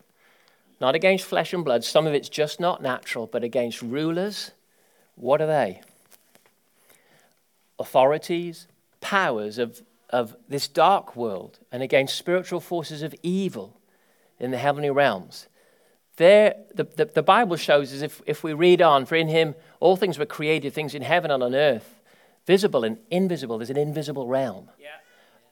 Not 0.79 0.95
against 0.95 1.25
flesh 1.25 1.53
and 1.53 1.63
blood. 1.63 1.83
Some 1.83 2.07
of 2.07 2.13
it's 2.13 2.29
just 2.29 2.59
not 2.59 2.81
natural, 2.81 3.27
but 3.27 3.43
against 3.43 3.81
rulers. 3.81 4.51
What 5.15 5.41
are 5.41 5.47
they? 5.47 5.81
Authorities, 7.79 8.67
powers 8.99 9.57
of, 9.57 9.81
of 10.09 10.35
this 10.49 10.67
dark 10.67 11.15
world, 11.15 11.59
and 11.71 11.81
against 11.81 12.17
spiritual 12.17 12.59
forces 12.59 13.03
of 13.03 13.15
evil 13.23 13.77
in 14.39 14.51
the 14.51 14.57
heavenly 14.57 14.89
realms. 14.89 15.47
There, 16.21 16.53
the, 16.75 16.83
the, 16.83 17.05
the 17.05 17.23
Bible 17.23 17.55
shows 17.55 17.91
us 17.91 18.03
if, 18.03 18.21
if 18.27 18.43
we 18.43 18.53
read 18.53 18.79
on, 18.79 19.07
for 19.07 19.15
in 19.15 19.27
him 19.27 19.55
all 19.79 19.95
things 19.95 20.19
were 20.19 20.27
created, 20.27 20.71
things 20.71 20.93
in 20.93 21.01
heaven 21.01 21.31
and 21.31 21.41
on 21.41 21.55
earth, 21.55 21.99
visible 22.45 22.83
and 22.83 22.99
invisible. 23.09 23.57
There's 23.57 23.71
an 23.71 23.77
invisible 23.77 24.27
realm. 24.27 24.69
Yeah. 24.79 24.87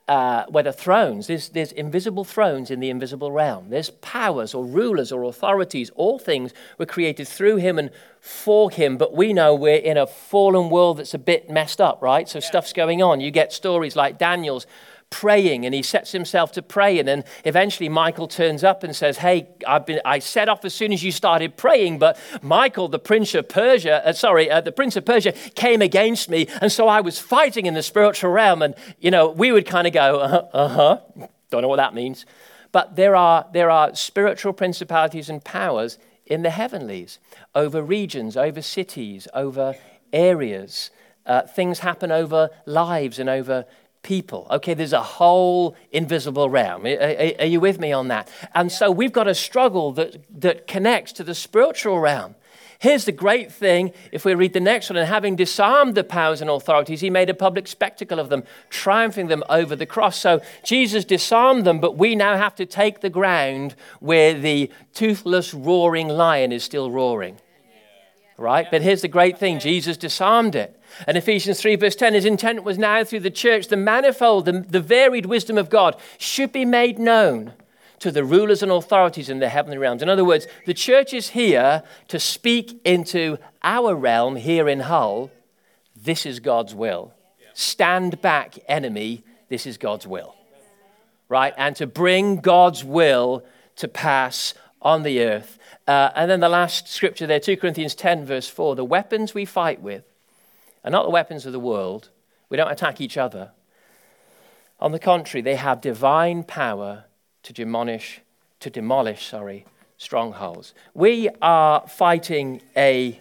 Uh, 0.08 0.46
where 0.46 0.64
the 0.64 0.72
thrones, 0.72 1.26
there's, 1.26 1.50
there's 1.50 1.72
invisible 1.72 2.24
thrones 2.24 2.70
in 2.70 2.80
the 2.80 2.92
invisible 2.92 3.32
realm. 3.32 3.72
There's 3.72 3.90
powers 3.90 4.54
or 4.54 4.64
rulers 4.64 5.12
or 5.12 5.24
authorities. 5.24 5.90
All 5.96 6.20
things 6.20 6.54
were 6.78 6.86
created 6.86 7.28
through 7.28 7.56
him 7.56 7.80
and 7.80 7.90
for 8.20 8.70
him, 8.70 8.98
but 8.98 9.16
we 9.16 9.34
know 9.34 9.56
we're 9.56 9.76
in 9.76 9.98
a 9.98 10.06
fallen 10.06 10.70
world 10.70 10.98
that's 10.98 11.16
a 11.16 11.20
bit 11.20 11.50
messed 11.50 11.82
up, 11.82 12.00
right? 12.04 12.30
So 12.30 12.38
yeah. 12.38 12.46
stuff's 12.46 12.74
going 12.74 13.02
on. 13.02 13.22
You 13.22 13.32
get 13.32 13.54
stories 13.54 13.96
like 13.96 14.20
Daniel's 14.20 14.68
praying 15.10 15.66
and 15.66 15.74
he 15.74 15.82
sets 15.82 16.12
himself 16.12 16.51
to 16.54 16.62
pray. 16.62 17.00
And 17.00 17.08
then 17.08 17.24
eventually 17.46 17.89
Michael 17.89 18.28
turns 18.28 18.63
up 18.63 18.84
and 18.84 18.96
says, 18.96 19.18
Hey, 19.18 19.50
I've 19.68 19.86
been, 19.86 20.01
I 20.06 20.20
set 20.20 20.50
off 20.50 20.66
as 20.66 20.74
soon 20.74 20.94
as 20.94 21.04
you 21.04 21.12
started 21.12 21.58
praying, 21.58 22.00
but 22.00 22.18
Michael, 22.42 22.88
the 22.88 23.00
prince 23.00 23.34
of 23.36 23.50
Persia, 23.50 24.06
uh, 24.06 24.13
sorry, 24.13 24.50
uh, 24.50 24.62
the 24.62 24.72
prince 24.72 24.96
of 24.96 25.06
Persia 25.06 25.32
came 25.56 25.82
against 25.82 26.30
me. 26.30 26.48
And 26.62 26.72
so 26.72 26.88
I 26.88 27.01
was 27.01 27.20
fighting 27.20 27.66
in 27.66 27.74
the 27.74 27.84
spiritual 27.84 28.32
realm. 28.32 28.62
And, 28.62 28.75
you 29.00 29.12
know, 29.12 29.30
we 29.30 29.51
would 29.51 29.66
kind 29.66 29.88
of 29.88 29.94
go, 29.94 30.20
Uh 30.20 30.68
huh, 30.68 31.00
don't 31.50 31.62
know 31.62 31.68
what 31.68 31.78
that 31.78 31.94
means. 31.94 32.25
But 32.72 32.96
there 32.96 33.16
are, 33.16 33.48
there 33.51 33.72
are 33.72 33.96
spiritual 33.96 34.54
principalities 34.54 35.30
and 35.30 35.44
powers 35.44 35.98
in 36.25 36.44
the 36.44 36.51
heavenlies 36.51 37.20
over 37.56 37.82
regions, 37.82 38.38
over 38.38 38.62
cities, 38.62 39.28
over 39.34 39.75
areas. 40.13 40.92
Uh, 41.25 41.42
things 41.42 41.80
happen 41.80 42.12
over 42.12 42.50
lives 42.66 43.20
and 43.20 43.30
over 43.30 43.66
people. 44.03 44.48
Okay, 44.50 44.74
there's 44.74 44.94
a 44.94 45.03
whole 45.03 45.75
invisible 45.91 46.50
realm. 46.50 46.86
Are, 46.86 47.00
are, 47.00 47.32
are, 47.39 47.46
you 47.46 47.60
with 47.60 47.79
me 47.79 47.91
on 47.91 48.08
that? 48.08 48.29
And 48.53 48.72
so 48.72 48.91
we've 48.91 49.12
got 49.12 49.27
a 49.27 49.36
struggle 49.36 49.91
that, 49.94 50.18
that 50.41 50.68
connects 50.68 51.12
to 51.13 51.24
the 51.24 51.36
spiritual 51.36 52.00
realm. 52.00 52.36
Here's 52.79 53.03
the 53.03 53.12
great 53.12 53.51
thing 53.51 53.91
if 54.13 54.24
we 54.24 54.34
read 54.36 54.53
the 54.53 54.62
next 54.62 54.89
one, 54.89 54.96
and 54.96 55.08
having 55.08 55.36
disarmed 55.36 55.96
the 55.96 56.03
powers 56.03 56.39
and 56.39 56.50
authorities, 56.50 57.01
he 57.01 57.10
made 57.10 57.29
a 57.29 57.34
public 57.34 57.68
spectacle 57.68 58.20
of 58.20 58.29
them, 58.29 58.44
triumphing 58.70 59.27
them 59.27 59.44
over 59.50 59.75
the 59.75 59.86
cross. 59.86 60.18
So 60.18 60.41
Jesus 60.63 61.03
disarmed 61.03 61.65
them, 61.65 61.82
but 61.82 61.98
we 61.98 62.15
now 62.15 62.38
have 62.38 62.56
to 62.56 62.65
take 62.65 63.01
the 63.01 63.10
ground 63.10 63.75
where 64.00 64.34
the 64.34 64.72
toothless, 64.94 65.53
roaring 65.53 66.08
lion 66.08 66.53
is 66.53 66.63
still 66.63 66.89
roaring. 66.89 67.38
Right? 68.38 68.68
But 68.72 68.82
here's 68.82 69.01
the 69.01 69.10
great 69.10 69.38
thing 69.38 69.60
Jesus 69.60 69.98
disarmed 69.98 70.56
it. 70.56 70.79
And 71.08 71.17
Ephesians 71.17 71.60
3, 71.62 71.75
verse 71.75 71.96
10, 71.96 72.13
his 72.13 72.25
intent 72.25 72.63
was 72.63 72.77
now 72.77 73.03
through 73.03 73.22
the 73.22 73.31
church, 73.31 73.67
the 73.67 73.77
manifold, 73.77 74.46
the, 74.46 74.65
the 74.67 74.81
varied 74.81 75.25
wisdom 75.25 75.58
of 75.58 75.69
God 75.69 75.96
should 76.17 76.51
be 76.51 76.65
made 76.65 77.00
known 77.00 77.53
to 78.00 78.12
the 78.12 78.24
rulers 78.24 78.63
and 78.63 78.72
authorities 78.72 79.29
in 79.29 79.39
the 79.39 79.50
heavenly 79.50 79.77
realms. 79.77 80.01
In 80.01 80.10
other 80.10 80.25
words, 80.25 80.48
the 80.65 80.74
church 80.74 81.13
is 81.13 81.29
here 81.29 81.84
to 82.08 82.19
speak 82.19 82.79
into 82.86 83.38
our 83.63 83.93
realm 83.93 84.36
here 84.38 84.67
in 84.69 84.81
Hull. 84.81 85.31
This 85.96 86.25
is 86.25 86.39
God's 86.39 86.74
will. 86.74 87.13
Stand 87.53 88.22
back, 88.22 88.58
enemy. 88.67 89.24
This 89.50 89.65
is 89.65 89.77
God's 89.77 90.08
will. 90.08 90.36
Right? 91.27 91.53
And 91.58 91.75
to 91.75 91.88
bring 91.88 92.38
God's 92.38 92.84
will 92.84 93.43
to 93.75 93.88
pass 93.88 94.53
on 94.81 95.03
the 95.03 95.22
earth. 95.22 95.60
Uh, 95.88 96.12
and 96.15 96.31
then 96.31 96.39
the 96.39 96.50
last 96.50 96.88
scripture 96.88 97.27
there, 97.27 97.39
2 97.39 97.58
Corinthians 97.58 97.96
10, 97.96 98.25
verse 98.25 98.48
4 98.48 98.75
the 98.75 98.86
weapons 98.86 99.34
we 99.34 99.46
fight 99.46 99.81
with 99.81 100.03
are 100.84 100.92
not 100.92 101.04
the 101.04 101.10
weapons 101.10 101.46
of 101.46 101.52
the 101.52 101.60
world. 101.60 102.10
We 102.50 102.58
don't 102.58 102.72
attack 102.72 103.02
each 103.02 103.18
other. 103.18 103.52
On 104.80 104.92
the 104.92 105.00
contrary, 105.00 105.42
they 105.42 105.56
have 105.56 105.82
divine 105.82 106.44
power 106.44 107.06
to 107.44 107.54
demolish, 107.54 108.22
to 108.62 108.70
demolish, 108.70 109.28
sorry, 109.28 109.66
strongholds. 109.98 110.74
We 110.94 111.30
are 111.42 111.86
fighting 111.88 112.62
a 112.76 113.20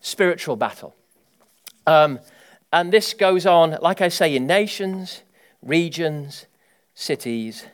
spiritual 0.00 0.56
battle. 0.56 0.94
Um, 1.86 2.20
and 2.72 2.92
this 2.92 3.14
goes 3.14 3.46
on, 3.46 3.76
like 3.82 4.00
I 4.00 4.08
say, 4.08 4.36
in 4.36 4.46
nations, 4.46 5.22
regions, 5.62 6.46
cities. 6.94 7.66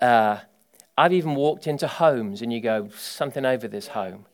Uh, 0.00 0.38
I've 0.96 1.12
even 1.12 1.34
walked 1.34 1.66
into 1.66 1.88
homes 1.88 2.40
and 2.40 2.52
you 2.52 2.60
go, 2.60 2.88
something 2.96 3.44
over 3.44 3.66
this 3.66 3.88
home. 3.88 4.26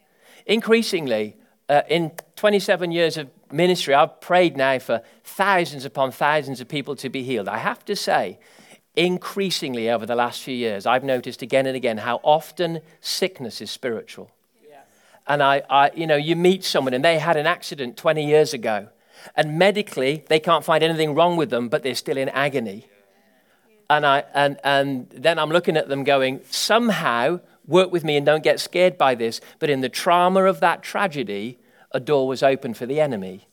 Increasingly, 0.44 1.36
uh, 1.70 1.82
in 1.88 2.10
27 2.34 2.90
years 2.90 3.16
of 3.16 3.30
ministry, 3.52 3.94
I've 3.94 4.20
prayed 4.20 4.56
now 4.56 4.80
for 4.80 5.02
thousands 5.22 5.84
upon 5.84 6.10
thousands 6.10 6.60
of 6.60 6.66
people 6.66 6.96
to 6.96 7.08
be 7.08 7.22
healed. 7.22 7.48
I 7.48 7.58
have 7.58 7.84
to 7.84 7.94
say, 7.94 8.40
increasingly 8.96 9.88
over 9.88 10.04
the 10.04 10.16
last 10.16 10.42
few 10.42 10.54
years, 10.54 10.84
I've 10.84 11.04
noticed 11.04 11.42
again 11.42 11.66
and 11.66 11.76
again 11.76 11.98
how 11.98 12.20
often 12.24 12.80
sickness 13.00 13.60
is 13.60 13.70
spiritual. 13.70 14.32
Yeah. 14.68 14.80
And 15.28 15.44
I, 15.44 15.62
I, 15.70 15.92
you 15.94 16.08
know, 16.08 16.16
you 16.16 16.34
meet 16.34 16.64
someone 16.64 16.92
and 16.92 17.04
they 17.04 17.20
had 17.20 17.36
an 17.36 17.46
accident 17.46 17.96
20 17.96 18.26
years 18.26 18.52
ago, 18.52 18.88
and 19.36 19.56
medically 19.56 20.24
they 20.28 20.40
can't 20.40 20.64
find 20.64 20.82
anything 20.82 21.14
wrong 21.14 21.36
with 21.36 21.50
them, 21.50 21.68
but 21.68 21.84
they're 21.84 21.94
still 21.94 22.16
in 22.16 22.28
agony. 22.30 22.88
And, 23.88 24.04
I, 24.04 24.24
and, 24.34 24.58
and 24.64 25.08
then 25.10 25.38
I'm 25.38 25.50
looking 25.50 25.76
at 25.76 25.88
them 25.88 26.02
going, 26.02 26.40
somehow, 26.50 27.40
work 27.66 27.92
with 27.92 28.02
me 28.02 28.16
and 28.16 28.26
don't 28.26 28.42
get 28.42 28.58
scared 28.58 28.98
by 28.98 29.14
this, 29.14 29.40
but 29.60 29.70
in 29.70 29.80
the 29.80 29.88
trauma 29.88 30.44
of 30.44 30.58
that 30.60 30.82
tragedy, 30.82 31.58
a 31.92 32.00
door 32.00 32.28
was 32.28 32.42
open 32.42 32.74
for 32.74 32.86
the 32.86 33.00
enemy. 33.00 33.46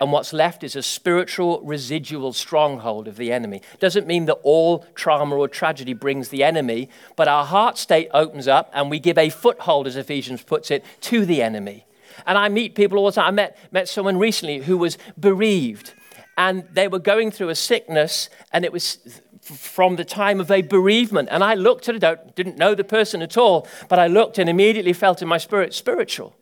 And 0.00 0.12
what's 0.12 0.32
left 0.32 0.62
is 0.62 0.76
a 0.76 0.82
spiritual 0.82 1.60
residual 1.62 2.32
stronghold 2.32 3.08
of 3.08 3.16
the 3.16 3.32
enemy. 3.32 3.62
Doesn't 3.80 4.06
mean 4.06 4.26
that 4.26 4.38
all 4.44 4.84
trauma 4.94 5.34
or 5.36 5.48
tragedy 5.48 5.92
brings 5.92 6.28
the 6.28 6.44
enemy, 6.44 6.88
but 7.16 7.26
our 7.26 7.44
heart 7.44 7.78
state 7.78 8.08
opens 8.14 8.46
up 8.46 8.70
and 8.72 8.90
we 8.90 9.00
give 9.00 9.18
a 9.18 9.28
foothold, 9.28 9.86
as 9.86 9.96
Ephesians 9.96 10.42
puts 10.42 10.70
it, 10.70 10.84
to 11.02 11.26
the 11.26 11.42
enemy. 11.42 11.84
And 12.26 12.38
I 12.38 12.48
meet 12.48 12.74
people 12.74 12.98
all 12.98 13.06
the 13.06 13.12
time. 13.12 13.26
I 13.26 13.30
met, 13.30 13.58
met 13.72 13.88
someone 13.88 14.18
recently 14.18 14.58
who 14.58 14.78
was 14.78 14.98
bereaved, 15.18 15.94
and 16.36 16.64
they 16.72 16.86
were 16.86 16.98
going 17.00 17.30
through 17.30 17.48
a 17.48 17.54
sickness, 17.54 18.30
and 18.52 18.64
it 18.64 18.72
was 18.72 19.20
from 19.42 19.96
the 19.96 20.04
time 20.04 20.40
of 20.40 20.50
a 20.50 20.62
bereavement. 20.62 21.28
And 21.30 21.42
I 21.42 21.54
looked 21.54 21.88
at 21.88 22.02
it, 22.02 22.36
didn't 22.36 22.58
know 22.58 22.74
the 22.74 22.84
person 22.84 23.22
at 23.22 23.36
all, 23.36 23.66
but 23.88 23.98
I 23.98 24.06
looked 24.06 24.38
and 24.38 24.48
immediately 24.48 24.92
felt 24.92 25.22
in 25.22 25.28
my 25.28 25.38
spirit 25.38 25.74
spiritual. 25.74 26.34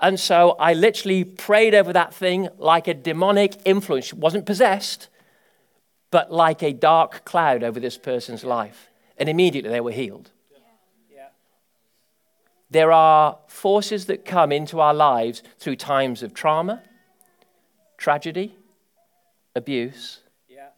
And 0.00 0.18
so 0.18 0.50
I 0.58 0.74
literally 0.74 1.24
prayed 1.24 1.74
over 1.74 1.92
that 1.92 2.12
thing 2.12 2.48
like 2.58 2.88
a 2.88 2.94
demonic 2.94 3.56
influence. 3.64 4.06
She 4.06 4.16
wasn't 4.16 4.44
possessed, 4.44 5.08
but 6.10 6.32
like 6.32 6.62
a 6.62 6.72
dark 6.72 7.24
cloud 7.24 7.62
over 7.62 7.80
this 7.80 7.96
person's 7.96 8.44
life. 8.44 8.90
And 9.16 9.28
immediately 9.28 9.70
they 9.70 9.80
were 9.80 9.92
healed. 9.92 10.30
There 12.70 12.90
are 12.90 13.38
forces 13.46 14.06
that 14.06 14.24
come 14.24 14.50
into 14.50 14.80
our 14.80 14.92
lives 14.92 15.44
through 15.60 15.76
times 15.76 16.24
of 16.24 16.34
trauma, 16.34 16.82
tragedy, 17.98 18.56
abuse, 19.54 20.18
yeah. 20.48 20.70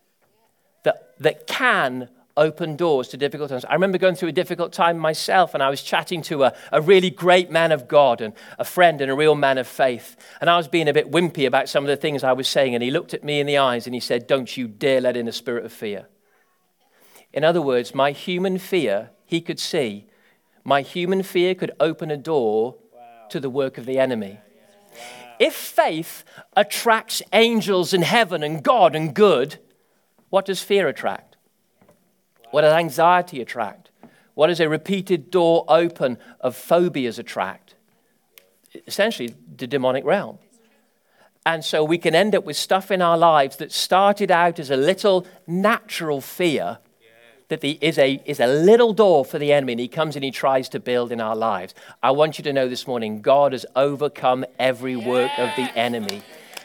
that, 0.83 1.15
that 1.21 1.47
can 1.47 2.11
open 2.37 2.77
doors 2.77 3.09
to 3.09 3.17
difficult 3.17 3.51
times. 3.51 3.65
I 3.65 3.75
remember 3.75 3.99
going 3.99 4.15
through 4.15 4.29
a 4.29 4.33
difficult 4.33 4.73
time 4.73 4.99
myself, 4.99 5.55
and 5.55 5.63
I 5.63 5.71
was 5.71 5.83
chatting 5.83 6.23
to 6.23 6.45
a, 6.45 6.55
a 6.73 6.81
really 6.81 7.11
great 7.11 7.51
man 7.51 7.73
of 7.73 7.89
God 7.89 8.21
and 8.21 8.35
a 8.59 8.65
friend 8.65 9.01
and 9.01 9.11
a 9.11 9.15
real 9.15 9.35
man 9.35 9.59
of 9.59 9.67
faith. 9.67 10.17
And 10.41 10.51
I 10.51 10.57
was 10.57 10.69
being 10.69 10.89
a 10.89 10.93
bit 10.93 11.11
wimpy 11.11 11.47
about 11.47 11.69
some 11.69 11.85
of 11.85 11.89
the 11.89 11.97
things 11.97 12.23
I 12.23 12.33
was 12.33 12.49
saying, 12.49 12.75
and 12.75 12.83
he 12.83 12.91
looked 12.91 13.15
at 13.15 13.25
me 13.25 13.41
in 13.41 13.47
the 13.47 13.59
eyes 13.59 13.87
and 13.87 13.95
he 13.95 14.01
said, 14.01 14.27
Don't 14.27 14.57
you 14.57 14.69
dare 14.69 15.01
let 15.01 15.17
in 15.17 15.29
a 15.29 15.33
spirit 15.33 15.65
of 15.65 15.73
fear. 15.73 16.07
In 17.33 17.45
other 17.45 17.63
words, 17.63 17.95
my 17.95 18.13
human 18.13 18.59
fear, 18.59 19.11
he 19.25 19.41
could 19.41 19.59
see, 19.59 20.07
my 20.65 20.83
human 20.83 21.23
fear 21.23 21.55
could 21.55 21.71
open 21.79 22.11
a 22.11 22.17
door 22.17 22.77
wow. 22.95 23.29
to 23.31 23.41
the 23.41 23.51
work 23.51 23.79
of 23.79 23.87
the 23.87 23.99
enemy. 23.99 24.41
If 25.39 25.55
faith 25.55 26.25
attracts 26.57 27.23
angels 27.33 27.93
in 27.93 28.03
heaven 28.03 28.43
and 28.43 28.63
God 28.63 28.97
and 28.97 29.15
good, 29.15 29.59
what 30.31 30.47
does 30.47 30.63
fear 30.63 30.89
attract? 30.89 31.26
What 32.57 32.63
does 32.63 32.73
anxiety 32.73 33.43
attract? 33.43 33.91
What 34.33 34.47
does 34.47 34.61
a 34.61 34.69
repeated 34.71 35.31
door 35.31 35.67
open 35.69 36.17
of 36.41 36.57
phobias 36.57 37.19
attract? 37.19 37.75
Essentially, 38.87 39.35
the 39.59 39.67
demonic 39.67 40.07
realm. 40.07 40.39
And 41.45 41.63
so 41.63 41.85
we 41.85 41.99
can 41.99 42.15
end 42.15 42.35
up 42.35 42.45
with 42.45 42.57
stuff 42.57 42.91
in 42.91 43.03
our 43.03 43.19
lives 43.19 43.59
that 43.59 43.73
started 43.73 44.31
out 44.31 44.59
as 44.59 44.71
a 44.71 44.77
little 44.79 45.27
natural 45.47 46.23
fear 46.23 46.79
that 47.49 47.61
the, 47.61 47.79
is, 47.83 47.99
a, 47.99 48.23
is 48.25 48.41
a 48.41 48.47
little 48.47 48.95
door 48.95 49.27
for 49.27 49.39
the 49.39 49.53
enemy, 49.53 49.75
and 49.75 49.81
he 49.81 49.87
comes 49.87 50.17
and 50.17 50.25
he 50.25 50.31
tries 50.31 50.71
to 50.71 50.81
build 50.81 51.13
in 51.13 51.21
our 51.21 51.37
lives. 51.37 51.75
I 52.03 52.13
want 52.13 52.39
you 52.39 52.45
to 52.45 52.55
know 52.55 52.71
this 52.71 52.87
morning 52.87 53.21
God 53.21 53.53
has 53.53 53.67
overcome 53.77 54.47
every 54.59 54.97
work 54.97 55.31
of 55.37 55.51
the 55.57 55.71
enemy. 55.77 56.23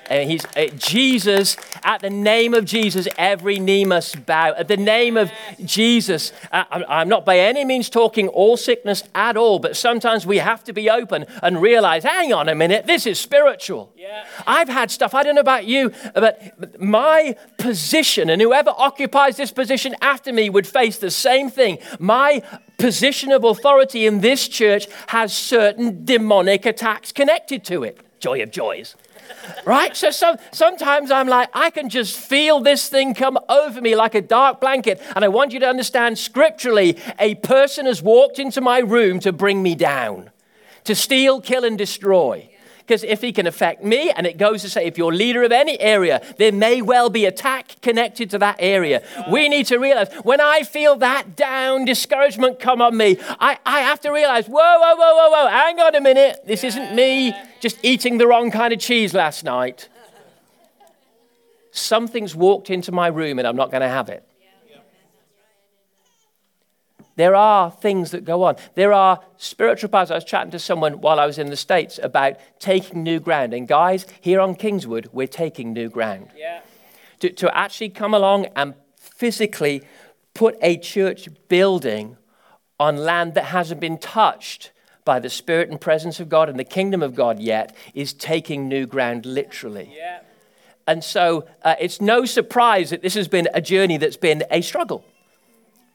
And 0.10 0.30
he's 0.30 0.46
uh, 0.58 0.68
Jesus, 0.76 1.56
at 1.84 2.02
the 2.02 2.10
name 2.10 2.54
of 2.54 2.66
Jesus, 2.66 3.08
every 3.18 3.60
knee 3.60 3.86
must 3.86 4.26
bow. 4.26 4.54
At 4.58 4.68
the 4.68 4.78
name 4.78 5.16
of 5.18 5.32
Jesus, 5.64 6.34
uh, 6.52 6.66
I'm 6.70 7.08
not 7.08 7.26
by 7.26 7.40
any 7.40 7.64
means 7.64 7.90
talking 7.90 8.28
all 8.28 8.58
sickness 8.58 9.04
at 9.16 9.38
all, 9.38 9.60
but 9.60 9.78
sometimes 9.78 10.26
we 10.26 10.40
have 10.40 10.64
to 10.66 10.74
be 10.74 10.90
open 10.90 11.26
and 11.42 11.62
realize 11.62 12.04
hang 12.04 12.34
on 12.34 12.50
a 12.50 12.56
minute, 12.56 12.88
this 12.88 13.06
is 13.06 13.20
spiritual. 13.20 13.94
Yeah. 13.96 14.26
I've 14.46 14.70
had 14.70 14.92
stuff, 14.92 15.14
I 15.14 15.24
don't 15.24 15.36
know 15.36 15.42
about 15.42 15.66
you, 15.66 15.92
but 16.14 16.80
my 16.80 17.36
position, 17.58 18.30
and 18.30 18.42
whoever 18.42 18.72
occupies 18.72 19.38
this 19.38 19.52
position 19.52 19.96
after 20.02 20.34
me 20.34 20.50
would 20.50 20.68
face 20.68 20.98
the 20.98 21.12
same 21.12 21.50
thing. 21.50 21.78
My 22.00 22.42
position 22.78 23.32
of 23.32 23.44
authority 23.44 24.06
in 24.06 24.22
this 24.22 24.48
church 24.48 24.88
has 25.08 25.36
certain 25.36 26.04
demonic 26.04 26.66
attacks 26.66 27.12
connected 27.12 27.64
to 27.66 27.84
it. 27.84 28.00
Joy 28.22 28.42
of 28.42 28.52
joys 28.52 28.96
right? 29.66 29.96
So 29.96 30.12
some, 30.12 30.38
sometimes 30.52 31.12
I'm 31.12 31.28
like, 31.28 31.50
I 31.54 31.70
can 31.70 31.90
just 31.90 32.18
feel 32.18 32.60
this 32.60 32.90
thing 32.90 33.14
come 33.14 33.38
over 33.50 33.82
me 33.82 33.96
like 33.96 34.16
a 34.16 34.22
dark 34.22 34.62
blanket. 34.62 35.02
And 35.16 35.24
I 35.24 35.28
want 35.28 35.54
you 35.54 35.60
to 35.60 35.68
understand 35.68 36.18
scripturally, 36.18 36.98
a 37.20 37.36
person 37.36 37.86
has 37.86 38.02
walked 38.02 38.40
into 38.40 38.62
my 38.62 38.80
room 38.80 39.20
to 39.22 39.32
bring 39.32 39.62
me 39.64 39.76
down, 39.76 40.32
to 40.86 40.96
steal, 40.96 41.42
kill, 41.42 41.64
and 41.64 41.78
destroy. 41.78 42.51
Because 42.92 43.06
if 43.06 43.22
he 43.22 43.32
can 43.32 43.48
affect 43.48 43.82
me, 43.82 44.12
and 44.12 44.28
it 44.28 44.38
goes 44.38 44.64
to 44.64 44.70
say, 44.70 44.86
if 44.86 44.98
you're 44.98 45.14
leader 45.14 45.44
of 45.44 45.54
any 45.54 45.80
area, 45.80 46.22
there 46.38 46.52
may 46.52 46.82
well 46.82 47.10
be 47.10 47.24
attack 47.24 47.80
connected 47.82 48.30
to 48.32 48.38
that 48.40 48.58
area. 48.60 49.02
We 49.32 49.48
need 49.48 49.68
to 49.68 49.78
realize 49.78 50.10
when 50.24 50.42
I 50.42 50.64
feel 50.64 50.98
that 50.98 51.38
down, 51.38 51.86
discouragement 51.86 52.60
come 52.60 52.82
on 52.82 52.98
me, 52.98 53.18
I, 53.40 53.58
I 53.66 53.80
have 53.80 54.02
to 54.02 54.10
realize, 54.10 54.48
whoa, 54.48 54.58
whoa, 54.58 54.96
whoa, 54.98 55.16
whoa, 55.16 55.30
whoa, 55.30 55.48
hang 55.48 55.80
on 55.80 55.96
a 55.96 56.02
minute. 56.02 56.42
This 56.46 56.66
isn't 56.66 56.94
me 56.94 57.34
just 57.62 57.78
eating 57.82 58.18
the 58.18 58.28
wrong 58.28 58.52
kind 58.52 58.74
of 58.74 58.80
cheese 58.80 59.14
last 59.14 59.46
night. 59.46 59.88
Something's 61.72 62.36
walked 62.36 62.70
into 62.70 62.92
my 62.92 63.08
room 63.08 63.40
and 63.40 63.48
I'm 63.48 63.56
not 63.56 63.72
going 63.72 63.84
to 63.84 63.88
have 63.88 64.10
it. 64.10 64.28
There 67.22 67.36
are 67.36 67.70
things 67.70 68.10
that 68.12 68.26
go 68.26 68.42
on. 68.42 68.56
There 68.74 68.92
are 68.92 69.20
spiritual 69.38 69.92
paths. 69.92 70.10
I 70.10 70.16
was 70.16 70.24
chatting 70.24 70.50
to 70.54 70.58
someone 70.58 71.02
while 71.02 71.20
I 71.20 71.28
was 71.28 71.38
in 71.38 71.52
the 71.52 71.56
States 71.56 72.00
about 72.02 72.38
taking 72.58 73.04
new 73.04 73.20
ground. 73.20 73.54
And 73.54 73.68
guys, 73.68 74.08
here 74.22 74.42
on 74.42 74.56
Kingswood, 74.56 75.08
we're 75.14 75.28
taking 75.28 75.72
new 75.72 75.88
ground. 75.88 76.30
Yeah. 76.36 76.62
To, 77.20 77.30
to 77.30 77.56
actually 77.56 77.90
come 77.90 78.16
along 78.16 78.48
and 78.56 78.74
physically 78.96 79.84
put 80.34 80.58
a 80.64 80.78
church 80.78 81.30
building 81.48 82.18
on 82.80 82.98
land 82.98 83.36
that 83.36 83.46
hasn't 83.46 83.82
been 83.82 84.00
touched 84.00 84.72
by 85.06 85.20
the 85.20 85.30
Spirit 85.30 85.70
and 85.70 85.80
presence 85.80 86.20
of 86.20 86.28
God 86.28 86.50
and 86.50 86.58
the 86.58 86.64
kingdom 86.64 87.04
of 87.04 87.14
God 87.14 87.38
yet 87.38 87.76
is 87.94 88.14
taking 88.14 88.68
new 88.68 88.88
ground 88.88 89.28
literally. 89.28 89.94
Yeah. 89.96 90.22
And 90.88 91.04
so 91.04 91.46
uh, 91.62 91.76
it's 91.80 92.02
no 92.02 92.26
surprise 92.26 92.90
that 92.90 93.04
this 93.04 93.14
has 93.14 93.28
been 93.28 93.48
a 93.54 93.62
journey 93.62 93.98
that's 93.98 94.18
been 94.18 94.44
a 94.50 94.62
struggle, 94.62 95.06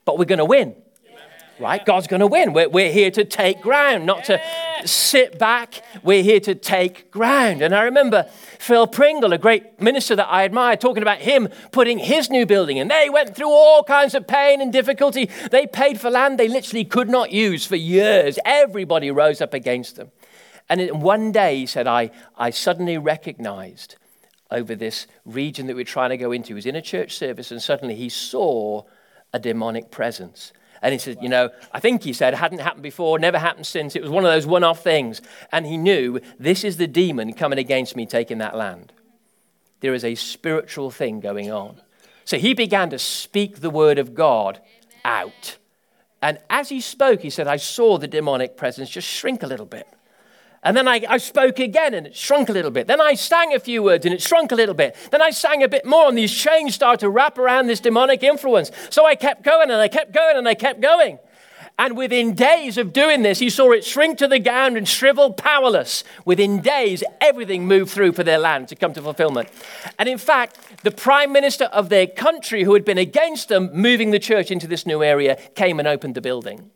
but 0.05 0.21
we're 0.21 0.25
going 0.25 0.39
to 0.39 0.45
win 0.45 0.77
right? 1.59 1.85
God's 1.85 2.07
going 2.07 2.21
to 2.21 2.27
win. 2.27 2.53
We're, 2.53 2.69
we're 2.69 2.93
here 2.93 3.11
to 3.13 3.25
take 3.25 3.61
ground, 3.61 4.07
not 4.07 4.25
to 4.25 4.41
sit 4.85 5.39
back. 5.39 5.83
We're 6.03 6.23
here 6.23 6.41
to 6.41 6.55
take 6.55 7.11
ground. 7.11 7.63
And 7.63 7.75
I 7.75 7.83
remember 7.83 8.25
Phil 8.59 8.87
Pringle, 8.87 9.33
a 9.33 9.39
great 9.39 9.81
minister 9.81 10.17
that 10.17 10.29
I 10.29 10.45
admire, 10.45 10.77
talking 10.77 11.03
about 11.03 11.19
him 11.19 11.49
putting 11.73 11.99
his 11.99 12.31
new 12.31 12.47
building 12.47 12.77
in. 12.77 12.89
They 12.89 13.09
went 13.11 13.35
through 13.35 13.51
all 13.51 13.83
kinds 13.85 14.15
of 14.15 14.27
pain 14.27 14.61
and 14.61 14.73
difficulty. 14.73 15.31
They 15.51 15.67
paid 15.67 16.01
for 16.01 16.11
land 16.11 16.39
they 16.39 16.49
literally 16.49 16.85
could 16.85 17.09
not 17.09 17.33
use 17.33 17.67
for 17.67 17.77
years. 17.77 18.39
Everybody 18.45 19.11
rose 19.11 19.41
up 19.41 19.55
against 19.55 19.97
them. 19.97 20.11
And 20.69 21.01
one 21.01 21.33
day, 21.33 21.59
he 21.59 21.67
said, 21.67 21.87
I, 21.87 22.11
I 22.37 22.51
suddenly 22.51 22.99
recognized 22.99 23.97
over 24.51 24.75
this 24.75 25.07
region 25.25 25.67
that 25.67 25.77
we're 25.77 25.85
trying 25.85 26.11
to 26.11 26.17
go 26.17 26.33
into. 26.33 26.49
He 26.49 26.55
was 26.55 26.67
in 26.67 26.77
a 26.77 26.83
church 26.83 27.17
service, 27.17 27.51
and 27.51 27.63
suddenly 27.63 27.95
he 27.95 28.09
saw 28.09 28.83
a 29.33 29.39
demonic 29.39 29.91
presence. 29.91 30.53
And 30.83 30.93
he 30.93 30.99
said, 30.99 31.19
You 31.21 31.29
know, 31.29 31.51
I 31.73 31.81
think 31.81 32.03
he 32.03 32.13
said, 32.13 32.35
hadn't 32.35 32.59
happened 32.59 32.83
before, 32.83 33.19
never 33.19 33.39
happened 33.39 33.67
since. 33.67 33.97
It 33.97 34.03
was 34.03 34.11
one 34.11 34.25
of 34.25 34.31
those 34.31 34.47
one 34.47 34.65
off 34.65 34.83
things. 34.83 35.23
And 35.53 35.67
he 35.67 35.77
knew 35.77 36.21
this 36.39 36.65
is 36.65 36.77
the 36.77 36.87
demon 36.87 37.33
coming 37.33 37.59
against 37.59 37.97
me 37.97 38.07
taking 38.07 38.39
that 38.39 38.57
land. 38.57 38.93
There 39.81 39.95
is 39.95 40.05
a 40.05 40.15
spiritual 40.15 40.91
thing 40.91 41.21
going 41.21 41.51
on. 41.51 41.81
So 42.25 42.39
he 42.39 42.55
began 42.55 42.91
to 42.91 42.99
speak 42.99 43.61
the 43.61 43.71
word 43.71 43.99
of 43.99 44.15
God 44.15 44.61
out. 45.05 45.59
And 46.23 46.39
as 46.51 46.69
he 46.69 46.81
spoke, 46.81 47.21
he 47.21 47.31
said, 47.31 47.47
I 47.47 47.57
saw 47.57 47.99
the 47.99 48.09
demonic 48.09 48.57
presence 48.57 48.91
just 48.91 49.09
shrink 49.09 49.43
a 49.43 49.47
little 49.47 49.67
bit. 49.67 49.87
And 50.67 50.77
then 50.77 50.89
I, 50.89 51.01
I, 51.09 51.19
spoke 51.19 51.61
again 51.61 51.95
and 51.95 52.09
it 52.09 52.17
shrunk 52.17 52.49
a 52.49 52.53
little 52.53 52.73
bit. 52.73 52.89
Then 52.89 53.01
I 53.01 53.15
sang 53.15 53.55
a 53.55 53.61
few 53.61 53.85
words 53.85 54.05
and 54.05 54.13
it 54.13 54.21
shrunk 54.21 54.51
a 54.51 54.57
little 54.57 54.75
bit. 54.75 54.97
Then 55.13 55.23
I 55.23 55.31
sang 55.31 55.63
a 55.63 55.69
bit 55.69 55.87
more 55.87 56.09
and 56.09 56.19
these 56.19 56.35
chains 56.35 56.75
started 56.75 56.99
to 57.01 57.09
wrap 57.09 57.39
around 57.39 57.69
this 57.69 57.79
demonic 57.79 58.25
influence. 58.25 58.73
So 58.91 59.07
I 59.07 59.15
kept 59.15 59.45
going 59.45 59.71
and 59.71 59.81
I 59.81 59.87
kept 59.87 60.13
going 60.13 60.37
and 60.37 60.49
I 60.49 60.55
kept 60.55 60.81
going. 60.81 61.21
And 61.79 61.97
within 61.97 62.35
days 62.35 62.79
of 62.79 62.93
doing 62.93 63.23
this, 63.23 63.39
he 63.39 63.49
saw 63.49 63.71
it 63.71 63.85
shrink 63.85 64.19
to 64.19 64.27
the 64.27 64.41
ground 64.41 64.77
and 64.77 64.89
shrivel 64.89 65.33
powerless. 65.33 66.03
Within 66.25 66.61
days, 66.61 67.05
everything 67.21 67.69
moved 67.69 67.93
through 67.93 68.13
for 68.13 68.25
their 68.25 68.39
land 68.39 68.67
to 68.69 68.75
come 68.75 68.93
to 68.95 69.03
fulfillment. 69.03 69.49
And 70.01 70.09
in 70.09 70.19
fact, 70.19 70.83
the 70.83 70.91
prime 70.91 71.31
minister 71.31 71.67
of 71.67 71.91
their 71.91 72.09
country, 72.09 72.65
who 72.65 72.75
had 72.75 72.85
been 72.85 72.99
against 72.99 73.49
them 73.49 73.71
moving 73.73 74.11
the 74.11 74.19
church 74.19 74.51
into 74.51 74.67
this 74.67 74.85
new 74.85 75.05
area, 75.05 75.37
came 75.55 75.79
and 75.79 75.87
opened 75.87 76.17
the 76.17 76.21
building. 76.21 76.73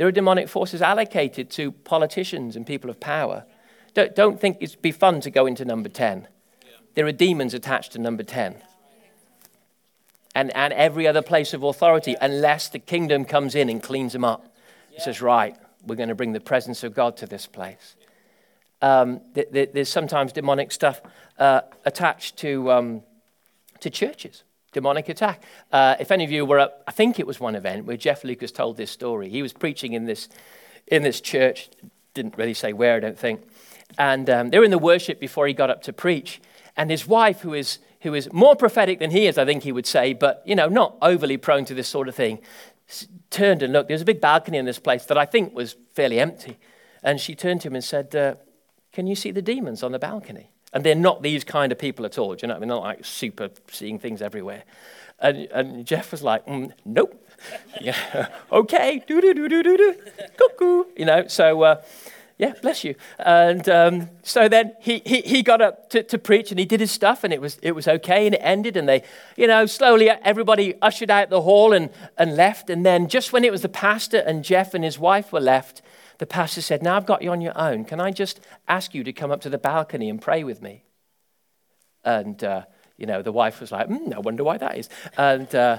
There 0.00 0.08
are 0.08 0.12
demonic 0.12 0.48
forces 0.48 0.80
allocated 0.80 1.50
to 1.50 1.72
politicians 1.72 2.56
and 2.56 2.66
people 2.66 2.88
of 2.88 3.00
power. 3.00 3.44
Don't, 3.92 4.16
don't 4.16 4.40
think 4.40 4.56
it'd 4.58 4.80
be 4.80 4.92
fun 4.92 5.20
to 5.20 5.30
go 5.30 5.44
into 5.44 5.62
number 5.62 5.90
10. 5.90 6.26
There 6.94 7.04
are 7.04 7.12
demons 7.12 7.52
attached 7.52 7.92
to 7.92 7.98
number 7.98 8.22
10. 8.22 8.56
And, 10.34 10.56
and 10.56 10.72
every 10.72 11.06
other 11.06 11.20
place 11.20 11.52
of 11.52 11.62
authority, 11.62 12.16
unless 12.18 12.70
the 12.70 12.78
kingdom 12.78 13.26
comes 13.26 13.54
in 13.54 13.68
and 13.68 13.82
cleans 13.82 14.14
them 14.14 14.24
up. 14.24 14.56
It 14.96 15.02
says, 15.02 15.20
right, 15.20 15.54
we're 15.84 15.96
going 15.96 16.08
to 16.08 16.14
bring 16.14 16.32
the 16.32 16.40
presence 16.40 16.82
of 16.82 16.94
God 16.94 17.18
to 17.18 17.26
this 17.26 17.46
place. 17.46 17.94
Um, 18.80 19.20
th- 19.34 19.52
th- 19.52 19.72
there's 19.74 19.90
sometimes 19.90 20.32
demonic 20.32 20.72
stuff 20.72 21.02
uh, 21.38 21.60
attached 21.84 22.38
to, 22.38 22.72
um, 22.72 23.02
to 23.80 23.90
churches 23.90 24.44
demonic 24.72 25.08
attack. 25.08 25.42
Uh, 25.72 25.96
if 25.98 26.10
any 26.10 26.24
of 26.24 26.30
you 26.30 26.44
were 26.44 26.60
at, 26.60 26.82
I 26.86 26.92
think 26.92 27.18
it 27.18 27.26
was 27.26 27.40
one 27.40 27.54
event 27.54 27.86
where 27.86 27.96
Jeff 27.96 28.24
Lucas 28.24 28.52
told 28.52 28.76
this 28.76 28.90
story. 28.90 29.28
He 29.28 29.42
was 29.42 29.52
preaching 29.52 29.92
in 29.92 30.06
this, 30.06 30.28
in 30.86 31.02
this 31.02 31.20
church, 31.20 31.70
didn't 32.14 32.36
really 32.36 32.54
say 32.54 32.72
where, 32.72 32.96
I 32.96 33.00
don't 33.00 33.18
think. 33.18 33.42
And 33.98 34.30
um, 34.30 34.50
they 34.50 34.58
were 34.58 34.64
in 34.64 34.70
the 34.70 34.78
worship 34.78 35.18
before 35.18 35.46
he 35.46 35.52
got 35.52 35.70
up 35.70 35.82
to 35.82 35.92
preach. 35.92 36.40
And 36.76 36.90
his 36.90 37.06
wife, 37.06 37.40
who 37.40 37.54
is, 37.54 37.78
who 38.02 38.14
is 38.14 38.32
more 38.32 38.54
prophetic 38.56 38.98
than 38.98 39.10
he 39.10 39.26
is, 39.26 39.38
I 39.38 39.44
think 39.44 39.64
he 39.64 39.72
would 39.72 39.86
say, 39.86 40.12
but, 40.12 40.42
you 40.46 40.54
know, 40.54 40.68
not 40.68 40.96
overly 41.02 41.36
prone 41.36 41.64
to 41.66 41.74
this 41.74 41.88
sort 41.88 42.08
of 42.08 42.14
thing, 42.14 42.38
turned 43.30 43.62
and 43.62 43.72
looked. 43.72 43.88
There 43.88 43.94
was 43.94 44.02
a 44.02 44.06
big 44.06 44.20
balcony 44.20 44.58
in 44.58 44.64
this 44.64 44.78
place 44.78 45.04
that 45.06 45.18
I 45.18 45.26
think 45.26 45.54
was 45.54 45.76
fairly 45.94 46.20
empty. 46.20 46.58
And 47.02 47.20
she 47.20 47.34
turned 47.34 47.60
to 47.62 47.68
him 47.68 47.74
and 47.74 47.84
said, 47.84 48.14
uh, 48.14 48.34
Can 48.92 49.06
you 49.06 49.14
see 49.14 49.30
the 49.30 49.42
demons 49.42 49.82
on 49.82 49.92
the 49.92 49.98
balcony? 49.98 50.50
And 50.72 50.84
they're 50.84 50.94
not 50.94 51.22
these 51.22 51.44
kind 51.44 51.72
of 51.72 51.78
people 51.78 52.04
at 52.04 52.18
all. 52.18 52.34
Do 52.34 52.42
you 52.42 52.48
know? 52.48 52.54
what 52.54 52.58
I 52.58 52.60
mean, 52.60 52.68
they're 52.68 52.76
not 52.76 52.84
like 52.84 53.04
super 53.04 53.50
seeing 53.70 53.98
things 53.98 54.22
everywhere. 54.22 54.64
And, 55.18 55.48
and 55.52 55.84
Jeff 55.84 56.12
was 56.12 56.22
like, 56.22 56.46
mm, 56.46 56.72
nope. 56.84 57.16
yeah, 57.80 58.28
okay, 58.52 59.02
do 59.06 59.20
do 59.20 59.34
do 59.34 59.48
do 59.48 59.62
do 59.62 59.76
do, 59.76 59.96
cuckoo. 60.36 60.84
You 60.96 61.06
know, 61.06 61.26
so 61.26 61.62
uh, 61.62 61.82
yeah, 62.40 62.54
bless 62.62 62.84
you. 62.84 62.94
And 63.18 63.68
um, 63.68 64.08
so 64.22 64.48
then 64.48 64.72
he, 64.80 65.02
he, 65.04 65.20
he 65.20 65.42
got 65.42 65.60
up 65.60 65.90
to, 65.90 66.02
to 66.04 66.18
preach 66.18 66.50
and 66.50 66.58
he 66.58 66.64
did 66.64 66.80
his 66.80 66.90
stuff 66.90 67.22
and 67.22 67.34
it 67.34 67.40
was, 67.40 67.58
it 67.60 67.72
was 67.72 67.86
okay 67.86 68.24
and 68.24 68.34
it 68.34 68.40
ended. 68.42 68.78
And 68.78 68.88
they, 68.88 69.02
you 69.36 69.46
know, 69.46 69.66
slowly 69.66 70.08
everybody 70.08 70.74
ushered 70.80 71.10
out 71.10 71.28
the 71.28 71.42
hall 71.42 71.74
and, 71.74 71.90
and 72.16 72.36
left. 72.36 72.70
And 72.70 72.84
then 72.84 73.08
just 73.08 73.34
when 73.34 73.44
it 73.44 73.52
was 73.52 73.60
the 73.60 73.68
pastor 73.68 74.20
and 74.20 74.42
Jeff 74.42 74.72
and 74.72 74.82
his 74.82 74.98
wife 74.98 75.34
were 75.34 75.40
left, 75.40 75.82
the 76.20 76.26
pastor 76.26 76.60
said, 76.60 76.82
Now 76.82 76.96
I've 76.96 77.06
got 77.06 77.22
you 77.22 77.30
on 77.30 77.40
your 77.40 77.58
own. 77.58 77.86
Can 77.86 77.98
I 77.98 78.10
just 78.10 78.40
ask 78.68 78.94
you 78.94 79.02
to 79.04 79.12
come 79.12 79.30
up 79.30 79.40
to 79.40 79.48
the 79.48 79.56
balcony 79.56 80.10
and 80.10 80.20
pray 80.20 80.44
with 80.44 80.60
me? 80.60 80.84
And, 82.04 82.44
uh, 82.44 82.64
you 82.98 83.06
know, 83.06 83.22
the 83.22 83.32
wife 83.32 83.58
was 83.58 83.72
like, 83.72 83.88
mm, 83.88 84.14
I 84.14 84.18
wonder 84.18 84.44
why 84.44 84.58
that 84.58 84.76
is. 84.76 84.90
And, 85.16 85.52
uh, 85.54 85.78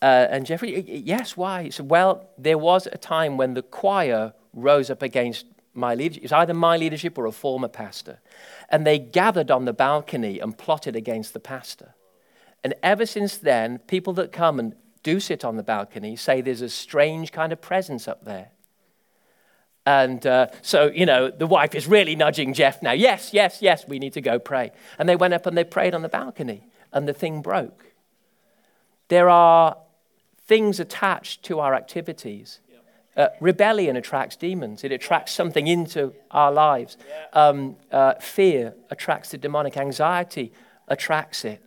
uh, 0.00 0.26
and 0.30 0.46
Jeffrey, 0.46 0.80
yes, 0.88 1.36
why? 1.36 1.64
He 1.64 1.70
said, 1.70 1.90
Well, 1.90 2.30
there 2.38 2.56
was 2.56 2.86
a 2.86 2.96
time 2.96 3.36
when 3.36 3.52
the 3.52 3.60
choir 3.62 4.32
rose 4.54 4.88
up 4.88 5.02
against 5.02 5.44
my 5.74 5.94
leadership. 5.94 6.22
It 6.22 6.24
was 6.24 6.32
either 6.32 6.54
my 6.54 6.78
leadership 6.78 7.18
or 7.18 7.26
a 7.26 7.32
former 7.32 7.68
pastor. 7.68 8.20
And 8.70 8.86
they 8.86 8.98
gathered 8.98 9.50
on 9.50 9.66
the 9.66 9.74
balcony 9.74 10.40
and 10.40 10.56
plotted 10.56 10.96
against 10.96 11.34
the 11.34 11.40
pastor. 11.40 11.94
And 12.64 12.72
ever 12.82 13.04
since 13.04 13.36
then, 13.36 13.80
people 13.80 14.14
that 14.14 14.32
come 14.32 14.58
and 14.58 14.74
do 15.02 15.20
sit 15.20 15.44
on 15.44 15.58
the 15.58 15.62
balcony 15.62 16.16
say 16.16 16.40
there's 16.40 16.62
a 16.62 16.70
strange 16.70 17.32
kind 17.32 17.52
of 17.52 17.60
presence 17.60 18.08
up 18.08 18.24
there. 18.24 18.52
And 19.88 20.26
uh, 20.26 20.48
so, 20.60 20.88
you 20.88 21.06
know, 21.06 21.30
the 21.30 21.46
wife 21.46 21.74
is 21.74 21.86
really 21.86 22.14
nudging 22.14 22.52
Jeff 22.52 22.82
now. 22.82 22.92
Yes, 22.92 23.30
yes, 23.32 23.62
yes, 23.62 23.88
we 23.88 23.98
need 23.98 24.12
to 24.12 24.20
go 24.20 24.38
pray. 24.38 24.70
And 24.98 25.08
they 25.08 25.16
went 25.16 25.32
up 25.32 25.46
and 25.46 25.56
they 25.56 25.64
prayed 25.64 25.94
on 25.94 26.02
the 26.02 26.10
balcony, 26.10 26.66
and 26.92 27.08
the 27.08 27.14
thing 27.14 27.40
broke. 27.40 27.86
There 29.08 29.30
are 29.30 29.78
things 30.46 30.78
attached 30.78 31.42
to 31.44 31.60
our 31.60 31.74
activities. 31.74 32.60
Uh, 33.16 33.28
rebellion 33.40 33.96
attracts 33.96 34.36
demons, 34.36 34.84
it 34.84 34.92
attracts 34.92 35.32
something 35.32 35.66
into 35.66 36.12
our 36.32 36.52
lives. 36.52 36.98
Um, 37.32 37.76
uh, 37.90 38.12
fear 38.20 38.74
attracts 38.90 39.30
the 39.30 39.38
demonic, 39.38 39.78
anxiety 39.78 40.52
attracts 40.86 41.46
it. 41.46 41.62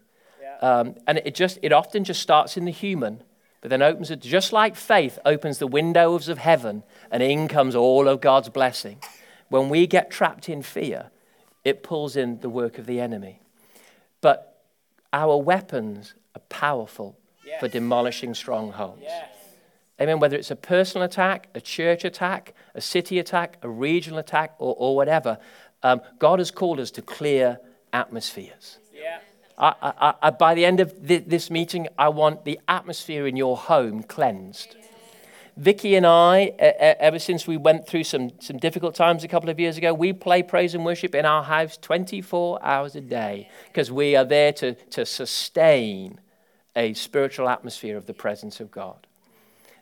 Um, 0.62 0.94
and 1.08 1.18
it 1.26 1.34
just 1.34 1.58
it 1.64 1.74
often 1.74 2.04
just 2.04 2.22
starts 2.22 2.56
in 2.56 2.66
the 2.66 2.72
human 2.72 3.24
but 3.62 3.70
then 3.70 3.82
opens 3.82 4.12
it, 4.12 4.20
just 4.22 4.52
like 4.52 4.76
faith 4.76 5.20
opens 5.24 5.60
the 5.60 5.68
windows 5.68 6.28
of 6.28 6.40
heaven, 6.40 6.84
and 7.12 7.22
in 7.22 7.48
comes 7.48 7.76
all 7.76 8.08
of 8.08 8.20
God's 8.20 8.50
blessing. 8.50 8.98
When 9.50 9.70
we 9.70 9.86
get 9.88 10.10
trapped 10.10 10.50
in 10.50 10.64
fear, 10.64 11.12
it 11.64 11.84
pulls 11.84 12.16
in 12.16 12.40
the 12.40 12.50
work 12.50 12.78
of 12.78 12.88
the 12.88 13.00
enemy. 13.00 13.40
But 14.20 14.64
our 15.14 15.38
weapons 15.38 16.16
are 16.36 16.42
powerful 16.50 17.18
yes. 17.46 17.60
for 17.60 17.68
demolishing 17.68 18.34
strongholds. 18.34 19.02
Yes. 19.04 19.30
Amen. 20.00 20.20
Whether 20.20 20.38
it's 20.38 20.50
a 20.50 20.56
personal 20.56 21.06
attack, 21.06 21.50
a 21.54 21.62
church 21.62 22.04
attack, 22.04 22.56
a 22.74 22.82
city 22.82 23.20
attack, 23.20 23.58
a 23.62 23.70
regional 23.70 24.18
attack, 24.18 24.56
or, 24.58 24.74
or 24.78 24.96
whatever, 24.96 25.38
um, 25.84 26.02
God 26.18 26.40
has 26.40 26.50
called 26.50 26.80
us 26.80 26.90
to 26.92 27.02
clear 27.04 27.60
atmospheres. 27.94 28.80
I, 29.62 30.16
I, 30.24 30.30
by 30.32 30.56
the 30.56 30.66
end 30.66 30.80
of 30.80 30.92
this 31.08 31.52
meeting, 31.52 31.88
I 31.98 32.10
want 32.10 32.46
the 32.46 32.60
atmosphere 32.68 33.28
in 33.28 33.38
your 33.38 33.56
home 33.56 34.02
cleansed. 34.02 34.76
Vicky 35.56 35.96
and 35.96 36.08
I, 36.08 36.46
ever 37.00 37.20
since 37.20 37.46
we 37.46 37.58
went 37.58 37.86
through 37.86 38.06
some, 38.06 38.32
some 38.40 38.58
difficult 38.58 38.96
times 38.96 39.24
a 39.24 39.28
couple 39.28 39.50
of 39.50 39.60
years 39.60 39.78
ago, 39.78 39.94
we 39.94 40.14
play 40.14 40.42
praise 40.42 40.74
and 40.74 40.84
worship 40.84 41.14
in 41.14 41.26
our 41.26 41.44
house 41.44 41.78
24 41.78 42.64
hours 42.64 42.96
a 42.96 43.02
day 43.02 43.50
because 43.68 43.92
we 43.92 44.16
are 44.16 44.26
there 44.26 44.52
to, 44.54 44.74
to 44.74 45.06
sustain 45.06 46.20
a 46.76 46.94
spiritual 46.94 47.48
atmosphere 47.48 47.98
of 47.98 48.08
the 48.08 48.14
presence 48.14 48.60
of 48.60 48.72
God. 48.72 49.06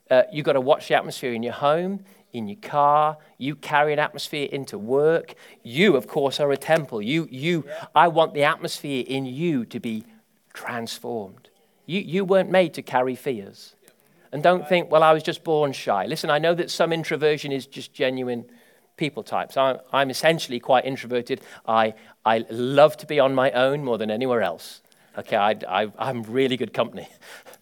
Uh, 0.09 0.23
you've 0.33 0.45
got 0.45 0.53
to 0.53 0.61
watch 0.61 0.89
the 0.89 0.95
atmosphere 0.95 1.33
in 1.33 1.43
your 1.43 1.53
home 1.53 2.03
in 2.33 2.47
your 2.47 2.59
car. 2.61 3.17
You 3.37 3.55
carry 3.55 3.93
an 3.93 3.99
atmosphere 3.99 4.47
into 4.51 4.77
work. 4.77 5.35
You, 5.63 5.95
of 5.95 6.07
course, 6.07 6.39
are 6.39 6.51
a 6.51 6.57
temple. 6.57 7.01
You, 7.01 7.27
you. 7.31 7.65
I 7.95 8.07
want 8.07 8.33
the 8.33 8.43
atmosphere 8.43 9.03
in 9.07 9.25
you 9.25 9.65
to 9.65 9.79
be 9.79 10.03
transformed. 10.53 11.49
You, 11.85 12.01
you 12.01 12.25
weren't 12.25 12.51
made 12.51 12.73
to 12.75 12.81
carry 12.81 13.15
fears. 13.15 13.75
And 14.31 14.43
don't 14.43 14.67
think, 14.67 14.91
well, 14.91 15.01
I 15.01 15.11
was 15.11 15.23
just 15.23 15.43
born 15.43 15.71
shy. 15.71 16.05
Listen, 16.05 16.29
I 16.29 16.37
know 16.37 16.53
that 16.53 16.69
some 16.69 16.93
introversion 16.93 17.51
is 17.51 17.65
just 17.65 17.93
genuine 17.93 18.45
people 18.95 19.23
types. 19.23 19.57
I'm, 19.57 19.79
I'm 19.91 20.09
essentially 20.11 20.59
quite 20.59 20.85
introverted. 20.85 21.41
I, 21.67 21.95
I 22.25 22.45
love 22.51 22.97
to 22.97 23.07
be 23.07 23.19
on 23.19 23.33
my 23.33 23.49
own 23.51 23.83
more 23.83 23.97
than 23.97 24.11
anywhere 24.11 24.43
else. 24.43 24.81
Okay, 25.17 25.35
I, 25.35 25.55
I, 25.67 25.91
I'm 25.97 26.21
really 26.23 26.57
good 26.57 26.73
company. 26.73 27.07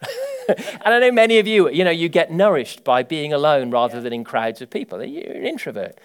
and 0.84 0.94
I 0.94 1.00
know 1.00 1.12
many 1.12 1.40
of 1.40 1.48
you, 1.48 1.70
you 1.70 1.84
know, 1.84 1.92
you 1.92 2.10
get 2.10 2.32
nourished 2.32 2.84
by 2.84 3.04
being 3.04 3.34
alone 3.34 3.72
rather 3.72 4.02
than 4.02 4.14
in 4.14 4.24
crowds 4.24 4.62
of 4.62 4.70
people. 4.70 5.04
You're 5.04 5.32
an 5.32 5.46
introvert. 5.46 5.98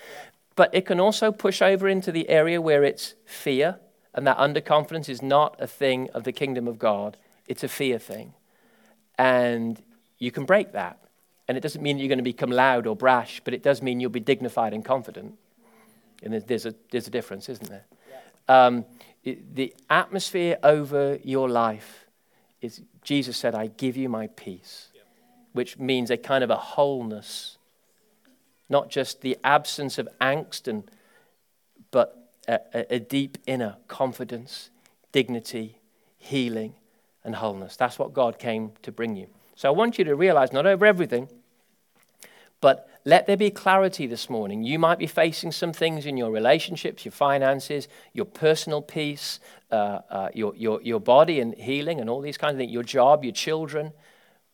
But 0.54 0.74
it 0.74 0.86
can 0.86 1.00
also 1.00 1.32
push 1.32 1.62
over 1.62 1.88
into 1.88 2.12
the 2.12 2.28
area 2.28 2.60
where 2.60 2.84
it's 2.84 3.14
fear, 3.24 3.78
and 4.14 4.26
that 4.26 4.36
underconfidence 4.38 5.08
is 5.08 5.22
not 5.22 5.56
a 5.58 5.66
thing 5.66 6.10
of 6.10 6.24
the 6.24 6.32
kingdom 6.32 6.68
of 6.68 6.78
God, 6.78 7.16
it's 7.46 7.64
a 7.64 7.68
fear 7.68 7.98
thing. 7.98 8.34
And 9.18 9.82
you 10.18 10.30
can 10.30 10.44
break 10.44 10.72
that. 10.72 10.98
And 11.48 11.56
it 11.56 11.60
doesn't 11.60 11.82
mean 11.82 11.98
you're 11.98 12.08
going 12.08 12.18
to 12.18 12.24
become 12.24 12.50
loud 12.50 12.86
or 12.86 12.94
brash, 12.94 13.40
but 13.44 13.54
it 13.54 13.62
does 13.62 13.82
mean 13.82 14.00
you'll 14.00 14.10
be 14.10 14.20
dignified 14.20 14.72
and 14.72 14.84
confident. 14.84 15.38
And 16.22 16.34
there's 16.34 16.66
a, 16.66 16.74
there's 16.90 17.06
a 17.06 17.10
difference, 17.10 17.48
isn't 17.48 17.68
there? 17.68 17.84
Um, 18.48 18.84
it, 19.24 19.54
the 19.54 19.74
atmosphere 19.90 20.58
over 20.62 21.18
your 21.24 21.48
life 21.48 22.06
is 22.60 22.80
Jesus 23.02 23.36
said, 23.36 23.54
I 23.54 23.66
give 23.66 23.96
you 23.96 24.08
my 24.08 24.28
peace, 24.28 24.88
which 25.52 25.78
means 25.78 26.10
a 26.10 26.16
kind 26.16 26.44
of 26.44 26.50
a 26.50 26.56
wholeness, 26.56 27.58
not 28.68 28.90
just 28.90 29.20
the 29.20 29.36
absence 29.44 29.98
of 29.98 30.08
angst, 30.20 30.68
and, 30.68 30.90
but 31.90 32.30
a, 32.48 32.60
a, 32.72 32.94
a 32.94 32.98
deep 33.00 33.38
inner 33.46 33.76
confidence, 33.88 34.70
dignity, 35.10 35.78
healing, 36.18 36.74
and 37.24 37.36
wholeness. 37.36 37.76
That's 37.76 37.98
what 37.98 38.12
God 38.12 38.38
came 38.38 38.72
to 38.82 38.92
bring 38.92 39.16
you. 39.16 39.26
So 39.54 39.68
I 39.68 39.72
want 39.72 39.98
you 39.98 40.04
to 40.04 40.16
realize, 40.16 40.52
not 40.52 40.66
over 40.66 40.86
everything, 40.86 41.28
but 42.60 42.88
let 43.04 43.26
there 43.26 43.36
be 43.36 43.50
clarity 43.50 44.06
this 44.06 44.30
morning. 44.30 44.62
You 44.62 44.78
might 44.78 44.98
be 44.98 45.06
facing 45.06 45.52
some 45.52 45.72
things 45.72 46.06
in 46.06 46.16
your 46.16 46.30
relationships, 46.30 47.04
your 47.04 47.12
finances, 47.12 47.88
your 48.12 48.26
personal 48.26 48.80
peace, 48.80 49.40
uh, 49.72 50.00
uh, 50.08 50.28
your, 50.34 50.54
your, 50.54 50.80
your 50.82 51.00
body 51.00 51.40
and 51.40 51.54
healing, 51.54 52.00
and 52.00 52.08
all 52.08 52.20
these 52.20 52.38
kinds 52.38 52.52
of 52.52 52.58
things, 52.58 52.70
your 52.70 52.84
job, 52.84 53.24
your 53.24 53.32
children, 53.32 53.92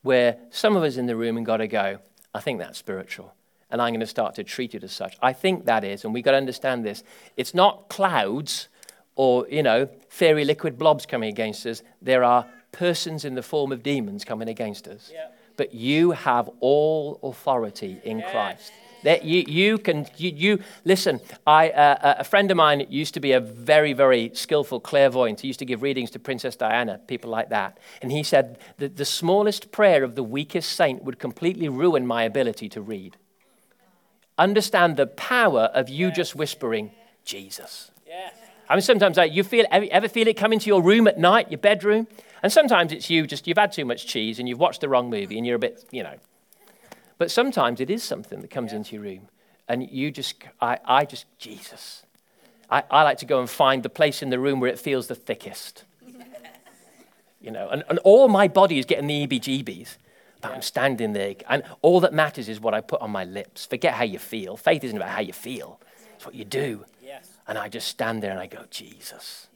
where 0.03 0.39
some 0.51 0.77
of 0.77 0.83
us 0.83 0.97
in 0.97 1.07
the 1.07 1.17
room 1.17 1.37
have 1.37 1.45
got 1.45 1.59
to 1.59 1.69
go, 1.69 1.99
I 2.35 2.41
think 2.41 2.59
that's 2.59 2.79
spiritual. 2.79 3.35
And 3.71 3.83
I'm 3.83 3.91
going 3.91 4.01
to 4.01 4.07
start 4.07 4.35
to 4.37 4.45
treat 4.45 4.75
it 4.75 4.83
as 4.83 4.93
such. 4.93 5.19
I 5.21 5.35
think 5.35 5.67
that 5.67 5.85
is, 5.85 6.05
and 6.05 6.15
we've 6.15 6.25
got 6.25 6.31
to 6.31 6.39
understand 6.39 6.87
this. 6.87 7.03
It's 7.37 7.53
not 7.53 7.89
clouds 7.91 8.69
or, 9.15 9.47
you 9.51 9.63
know, 9.63 9.91
fairy 10.09 10.47
liquid 10.47 10.79
blobs 10.79 11.05
coming 11.05 11.29
against 11.29 11.67
us. 11.67 11.83
There 12.01 12.25
are 12.25 12.47
persons 12.73 13.27
in 13.27 13.35
the 13.35 13.43
form 13.43 13.73
of 13.73 13.83
demons 13.83 14.25
coming 14.25 14.49
against 14.49 14.89
us. 14.89 15.11
Yeah 15.13 15.29
but 15.59 15.75
you 15.75 16.13
have 16.13 16.49
all 16.61 17.21
authority 17.23 18.01
in 18.05 18.23
Christ. 18.23 18.73
That 19.03 19.25
you, 19.25 19.45
you 19.47 19.79
can, 19.79 20.07
you, 20.17 20.31
you 20.31 20.59
listen. 20.85 21.21
I, 21.47 21.71
uh, 21.71 22.15
a 22.19 22.25
friend 22.25 22.51
of 22.51 22.57
mine 22.57 22.87
used 22.89 23.15
to 23.15 23.21
be 23.21 23.33
a 23.33 23.41
very, 23.41 23.93
very 23.93 24.31
skillful 24.35 24.81
clairvoyant. 24.81 25.41
He 25.41 25.47
used 25.47 25.59
to 25.59 25.65
give 25.65 25.83
readings 25.83 26.11
to 26.13 26.19
Princess 26.19 26.57
Diana, 26.57 27.01
people 27.07 27.31
like 27.31 27.51
that. 27.51 27.79
And 28.03 28.11
he 28.11 28.23
said 28.23 28.59
that 28.79 28.97
the 28.97 29.05
smallest 29.05 29.71
prayer 29.71 30.03
of 30.03 30.15
the 30.15 30.25
weakest 30.25 30.73
saint 30.73 31.05
would 31.05 31.19
completely 31.19 31.69
ruin 31.69 32.07
my 32.07 32.23
ability 32.25 32.69
to 32.71 32.81
read. 32.81 33.17
Understand 34.37 34.97
the 34.97 35.07
power 35.07 35.71
of 35.75 35.89
you 35.89 36.11
just 36.11 36.35
whispering, 36.35 36.91
Jesus. 37.25 37.91
I 38.69 38.75
mean, 38.75 38.83
sometimes 38.83 39.17
like, 39.17 39.33
you 39.33 39.45
feel, 39.45 39.65
ever 39.71 40.09
feel 40.09 40.29
it 40.29 40.37
come 40.37 40.53
into 40.53 40.67
your 40.67 40.83
room 40.83 41.07
at 41.09 41.19
night, 41.19 41.51
your 41.51 41.59
bedroom? 41.59 42.07
And 42.43 42.53
sometimes 42.53 42.93
it's 42.93 43.09
you 43.09 43.27
just, 43.27 43.47
you've 43.47 43.59
had 43.59 43.73
too 43.73 43.85
much 43.85 44.07
cheese 44.07 44.39
and 44.39 44.49
you've 44.49 44.59
watched 44.59 44.81
the 44.81 44.89
wrong 44.89 45.11
movie 45.11 45.39
and 45.39 45.47
you're 45.47 45.57
a 45.57 45.61
bit, 45.61 45.85
you 45.91 46.03
know. 46.03 46.17
But 47.17 47.31
sometimes 47.31 47.81
it 47.81 47.91
is 47.91 48.03
something 48.03 48.41
that 48.41 48.51
comes 48.51 48.73
yeah. 48.73 48.79
into 48.79 48.95
your 48.95 49.03
room 49.03 49.29
and 49.69 49.89
you 49.91 50.11
just, 50.11 50.37
I, 50.61 50.79
I 50.85 51.05
just, 51.05 51.27
Jesus. 51.39 52.05
I, 52.71 52.83
I 52.91 53.03
like 53.03 53.19
to 53.19 53.27
go 53.27 53.41
and 53.41 53.49
find 53.49 53.83
the 53.83 53.89
place 53.89 54.23
in 54.23 54.31
the 54.31 54.39
room 54.39 54.61
where 54.61 54.71
it 54.71 54.79
feels 54.79 55.07
the 55.07 55.15
thickest. 55.15 55.85
you 57.41 57.51
know, 57.51 57.69
and, 57.69 57.85
and 57.89 57.99
all 58.01 58.29
my 58.29 58.49
body 58.49 58.79
is 58.79 58.87
getting 58.87 59.07
the 59.07 59.27
EBGBs. 59.27 59.97
But 60.41 60.51
yeah. 60.51 60.55
I'm 60.55 60.63
standing 60.63 61.15
there, 61.15 61.35
and 61.49 61.65
all 61.83 62.01
that 62.01 62.13
matters 62.13 62.49
is 62.49 62.61
what 62.61 62.73
I 62.73 62.81
put 62.81 63.01
on 63.01 63.11
my 63.11 63.25
lips. 63.25 63.67
Forget 63.67 63.95
how 63.95 64.05
you 64.05 64.21
feel. 64.21 64.57
Faith 64.57 64.85
isn't 64.85 64.97
about 64.97 65.11
how 65.11 65.21
you 65.21 65.33
feel, 65.33 65.81
it's 66.15 66.25
what 66.25 66.35
you 66.35 66.45
do. 66.45 66.85
And 67.49 67.57
I 67.59 67.69
just 67.69 67.89
stand 67.89 68.23
there 68.23 68.31
and 68.31 68.39
I 68.39 68.47
go, 68.47 68.65
Jesus. 68.71 69.49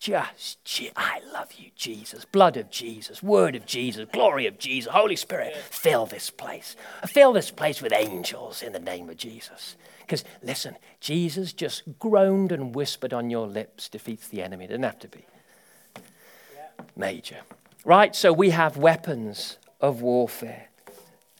Just, 0.00 0.58
I 0.96 1.20
love 1.32 1.52
you, 1.52 1.70
Jesus. 1.76 2.24
Blood 2.24 2.56
of 2.56 2.70
Jesus, 2.70 3.22
word 3.22 3.54
of 3.54 3.64
Jesus, 3.66 4.08
glory 4.12 4.48
of 4.48 4.58
Jesus, 4.58 4.92
Holy 4.92 5.14
Spirit, 5.14 5.54
fill 5.54 6.06
this 6.06 6.28
place. 6.28 6.74
Fill 7.06 7.32
this 7.32 7.52
place 7.52 7.80
with 7.80 7.92
angels 7.92 8.62
in 8.62 8.72
the 8.72 8.80
name 8.80 9.08
of 9.08 9.16
Jesus. 9.16 9.76
Because 10.00 10.24
listen, 10.42 10.76
Jesus 10.98 11.52
just 11.52 11.84
groaned 12.00 12.50
and 12.50 12.74
whispered 12.74 13.12
on 13.12 13.30
your 13.30 13.46
lips 13.46 13.88
defeats 13.88 14.26
the 14.26 14.42
enemy. 14.42 14.64
It 14.64 14.68
doesn't 14.68 14.82
have 14.82 14.98
to 14.98 15.08
be 15.08 15.24
major. 16.96 17.42
Right? 17.84 18.16
So 18.16 18.32
we 18.32 18.50
have 18.50 18.76
weapons 18.76 19.58
of 19.80 20.02
warfare. 20.02 20.68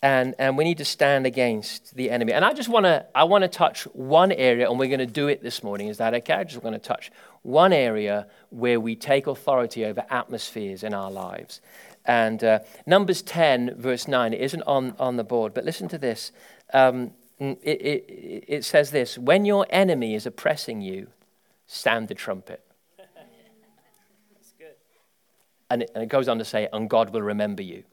And, 0.05 0.35
and 0.41 0.59
we 0.59 0.65
need 0.65 0.79
to 0.79 0.85
stand 0.85 1.27
against 1.27 1.95
the 1.95 2.11
enemy. 2.11 2.33
And 2.33 2.45
I 2.45 2.53
just 2.53 2.69
want 2.69 2.87
to 2.87 3.07
I 3.15 3.23
want 3.23 3.43
to 3.43 3.49
touch 3.49 3.85
one 3.93 4.33
area, 4.33 4.69
and 4.69 4.77
we're 4.77 4.89
going 4.89 4.99
to 4.99 5.07
do 5.07 5.29
it 5.29 5.43
this 5.43 5.63
morning. 5.63 5.87
Is 5.87 5.99
that 5.99 6.13
okay? 6.13 6.35
I 6.35 6.45
just 6.45 6.63
want 6.63 6.75
to 6.75 6.81
touch 6.81 7.13
one 7.43 7.73
area 7.73 8.27
where 8.51 8.81
we 8.81 8.97
take 8.97 9.29
authority 9.29 9.85
over 9.85 10.05
atmospheres 10.11 10.83
in 10.83 10.93
our 10.93 11.11
lives. 11.11 11.61
And 12.05 12.43
uh, 12.43 12.61
Numbers 12.87 13.23
10, 13.23 13.77
verse 13.77 14.09
9, 14.09 14.33
it 14.33 14.41
isn't 14.41 14.63
on, 14.63 14.95
on 14.99 15.17
the 15.17 15.25
board, 15.25 15.55
but 15.55 15.65
listen 15.65 15.89
to 15.89 15.99
this. 15.99 16.33
Um, 16.73 17.13
it, 17.39 17.59
it, 17.65 18.45
it 18.49 18.65
says 18.65 18.91
this 18.91 19.19
When 19.19 19.45
your 19.45 19.67
enemy 19.71 20.15
is 20.15 20.27
oppressing 20.27 20.81
you, 20.81 21.09
sound 21.67 22.09
the 22.09 22.15
trumpet. 22.15 22.65
That's 22.97 24.53
good. 24.59 24.75
And 25.71 25.83
it, 25.83 25.91
and 25.95 26.03
it 26.03 26.09
goes 26.09 26.29
on 26.29 26.39
to 26.39 26.45
say, 26.45 26.69
and 26.73 26.89
God 26.89 27.13
will 27.13 27.23
remember 27.23 27.63
you. 27.63 27.85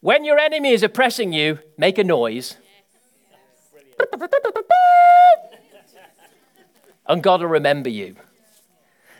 When 0.00 0.24
your 0.24 0.38
enemy 0.38 0.70
is 0.70 0.82
oppressing 0.84 1.32
you, 1.32 1.58
make 1.76 1.98
a 1.98 2.04
noise. 2.04 2.56
and 7.08 7.22
God 7.22 7.40
will 7.40 7.48
remember 7.48 7.88
you. 7.88 8.14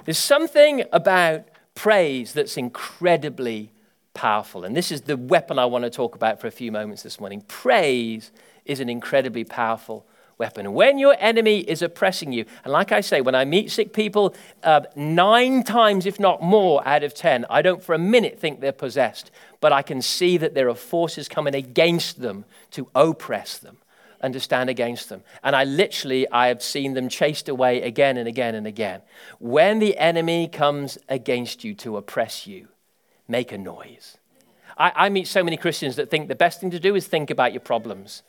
There's 0.05 0.19
something 0.19 0.85
about 0.93 1.49
praise 1.75 2.33
that's 2.33 2.57
incredibly 2.57 3.73
powerful. 4.15 4.65
And 4.65 4.77
this 4.77 4.93
is 4.93 5.03
the 5.03 5.17
weapon 5.17 5.59
I 5.59 5.65
want 5.65 5.85
to 5.85 5.91
talk 5.91 6.15
about 6.15 6.41
for 6.41 6.47
a 6.47 6.53
few 6.53 6.71
moments 6.71 7.03
this 7.03 7.19
morning. 7.19 7.43
Praise 7.49 8.31
is 8.65 8.79
an 8.79 8.89
incredibly 8.89 9.45
powerful 9.45 10.07
weapon. 10.39 10.73
When 10.73 10.99
your 10.99 11.17
enemy 11.19 11.59
is 11.61 11.83
oppressing 11.83 12.33
you, 12.33 12.45
and 12.65 12.73
like 12.73 12.93
I 12.93 13.01
say, 13.01 13.21
when 13.21 13.35
I 13.35 13.45
meet 13.45 13.71
sick 13.71 13.93
people, 13.93 14.35
uh, 14.63 14.83
nine 14.97 15.65
times, 15.65 16.07
if 16.07 16.19
not 16.19 16.43
more, 16.43 16.87
out 16.87 17.03
of 17.03 17.13
ten, 17.13 17.45
I 17.51 17.61
don't 17.63 17.83
for 17.83 17.95
a 17.95 17.99
minute 17.99 18.39
think 18.39 18.61
they're 18.61 18.73
possessed, 18.73 19.31
but 19.61 19.73
I 19.73 19.83
can 19.83 20.01
see 20.01 20.39
that 20.39 20.55
there 20.55 20.69
are 20.69 20.75
forces 20.75 21.29
coming 21.29 21.55
against 21.55 22.21
them 22.21 22.45
to 22.71 22.89
oppress 22.95 23.59
them 23.59 23.79
and 24.21 24.33
to 24.35 24.41
stand 24.41 24.69
against 24.71 25.09
them. 25.09 25.23
And 25.43 25.55
I 25.55 25.65
literally, 25.65 26.29
I 26.31 26.49
have 26.49 26.63
seen 26.63 26.95
them 26.95 27.09
chased 27.09 27.49
away 27.49 27.83
again 27.83 28.17
and 28.17 28.29
again 28.29 28.55
and 28.55 28.67
again. 28.67 29.03
When 29.39 29.79
the 29.79 29.97
enemy 29.97 30.49
comes 30.49 30.99
against 31.09 31.65
you 31.65 31.75
to 31.75 31.97
oppress 31.97 32.47
you, 32.47 32.69
make 33.29 33.53
a 33.53 33.59
noise. 33.59 34.19
I, 34.77 34.93
I 34.95 35.09
meet 35.09 35.29
so 35.29 35.45
many 35.45 35.57
Christians 35.57 35.97
that 35.97 36.11
think 36.11 36.29
the 36.29 36.35
best 36.35 36.61
thing 36.61 36.71
to 36.71 36.81
do 36.81 36.95
is 36.95 37.07
think 37.07 37.31
about 37.31 37.53
your 37.53 37.61
problems 37.61 38.23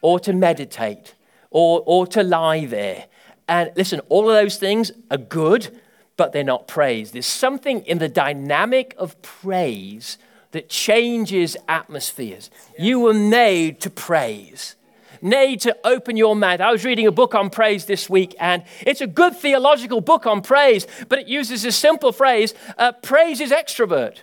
or 0.00 0.18
to 0.20 0.32
meditate 0.32 1.14
or, 1.50 1.82
or 1.86 2.06
to 2.08 2.22
lie 2.22 2.66
there. 2.66 3.06
And 3.48 3.70
listen, 3.76 4.00
all 4.08 4.28
of 4.28 4.34
those 4.34 4.56
things 4.56 4.92
are 5.10 5.18
good, 5.18 5.80
but 6.16 6.32
they're 6.32 6.44
not 6.44 6.66
praise. 6.66 7.12
There's 7.12 7.26
something 7.26 7.80
in 7.86 7.98
the 7.98 8.08
dynamic 8.08 8.94
of 8.98 9.20
praise 9.22 10.18
that 10.52 10.68
changes 10.68 11.56
atmospheres. 11.68 12.50
You 12.78 13.00
were 13.00 13.14
made 13.14 13.80
to 13.82 13.90
praise 13.90 14.76
made 15.22 15.60
to 15.62 15.76
open 15.84 16.16
your 16.16 16.36
mouth. 16.36 16.60
I 16.60 16.70
was 16.70 16.84
reading 16.84 17.06
a 17.06 17.12
book 17.12 17.34
on 17.34 17.50
praise 17.50 17.86
this 17.86 18.08
week, 18.08 18.34
and 18.38 18.62
it's 18.82 19.00
a 19.00 19.06
good 19.06 19.36
theological 19.36 20.00
book 20.00 20.26
on 20.26 20.42
praise, 20.42 20.86
but 21.08 21.18
it 21.18 21.26
uses 21.26 21.64
a 21.64 21.72
simple 21.72 22.12
phrase 22.12 22.54
uh, 22.78 22.92
praise 22.92 23.40
is 23.40 23.50
extrovert. 23.50 24.18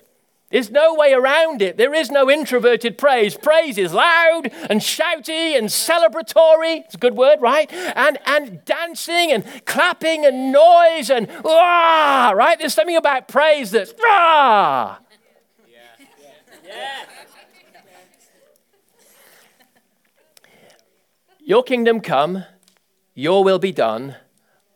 There's 0.54 0.70
no 0.70 0.94
way 0.94 1.14
around 1.14 1.64
it. 1.64 1.78
There 1.78 1.96
is 1.96 2.12
no 2.12 2.30
introverted 2.30 2.96
praise. 2.96 3.36
Praise 3.36 3.80
is 3.80 3.92
loud 3.92 4.52
and 4.70 4.82
shouty 4.82 5.58
and 5.58 5.68
celebratory. 5.68 6.82
It's 6.86 6.94
a 6.94 7.00
good 7.00 7.16
word, 7.16 7.42
right? 7.42 7.74
And, 7.74 8.20
and 8.24 8.64
dancing 8.64 9.32
and 9.32 9.44
clapping 9.66 10.28
and 10.28 10.52
noise 10.52 11.10
and 11.10 11.28
ah, 11.44 12.34
right? 12.36 12.60
There's 12.60 12.76
something 12.76 12.96
about 12.96 13.28
praise 13.28 13.72
that's 13.72 13.96
ah. 14.06 15.00
Yeah. 15.68 16.06
Yeah. 16.64 17.06
Your 21.40 21.64
kingdom 21.64 22.00
come, 22.00 22.46
your 23.16 23.44
will 23.44 23.58
be 23.58 23.72
done 23.72 24.18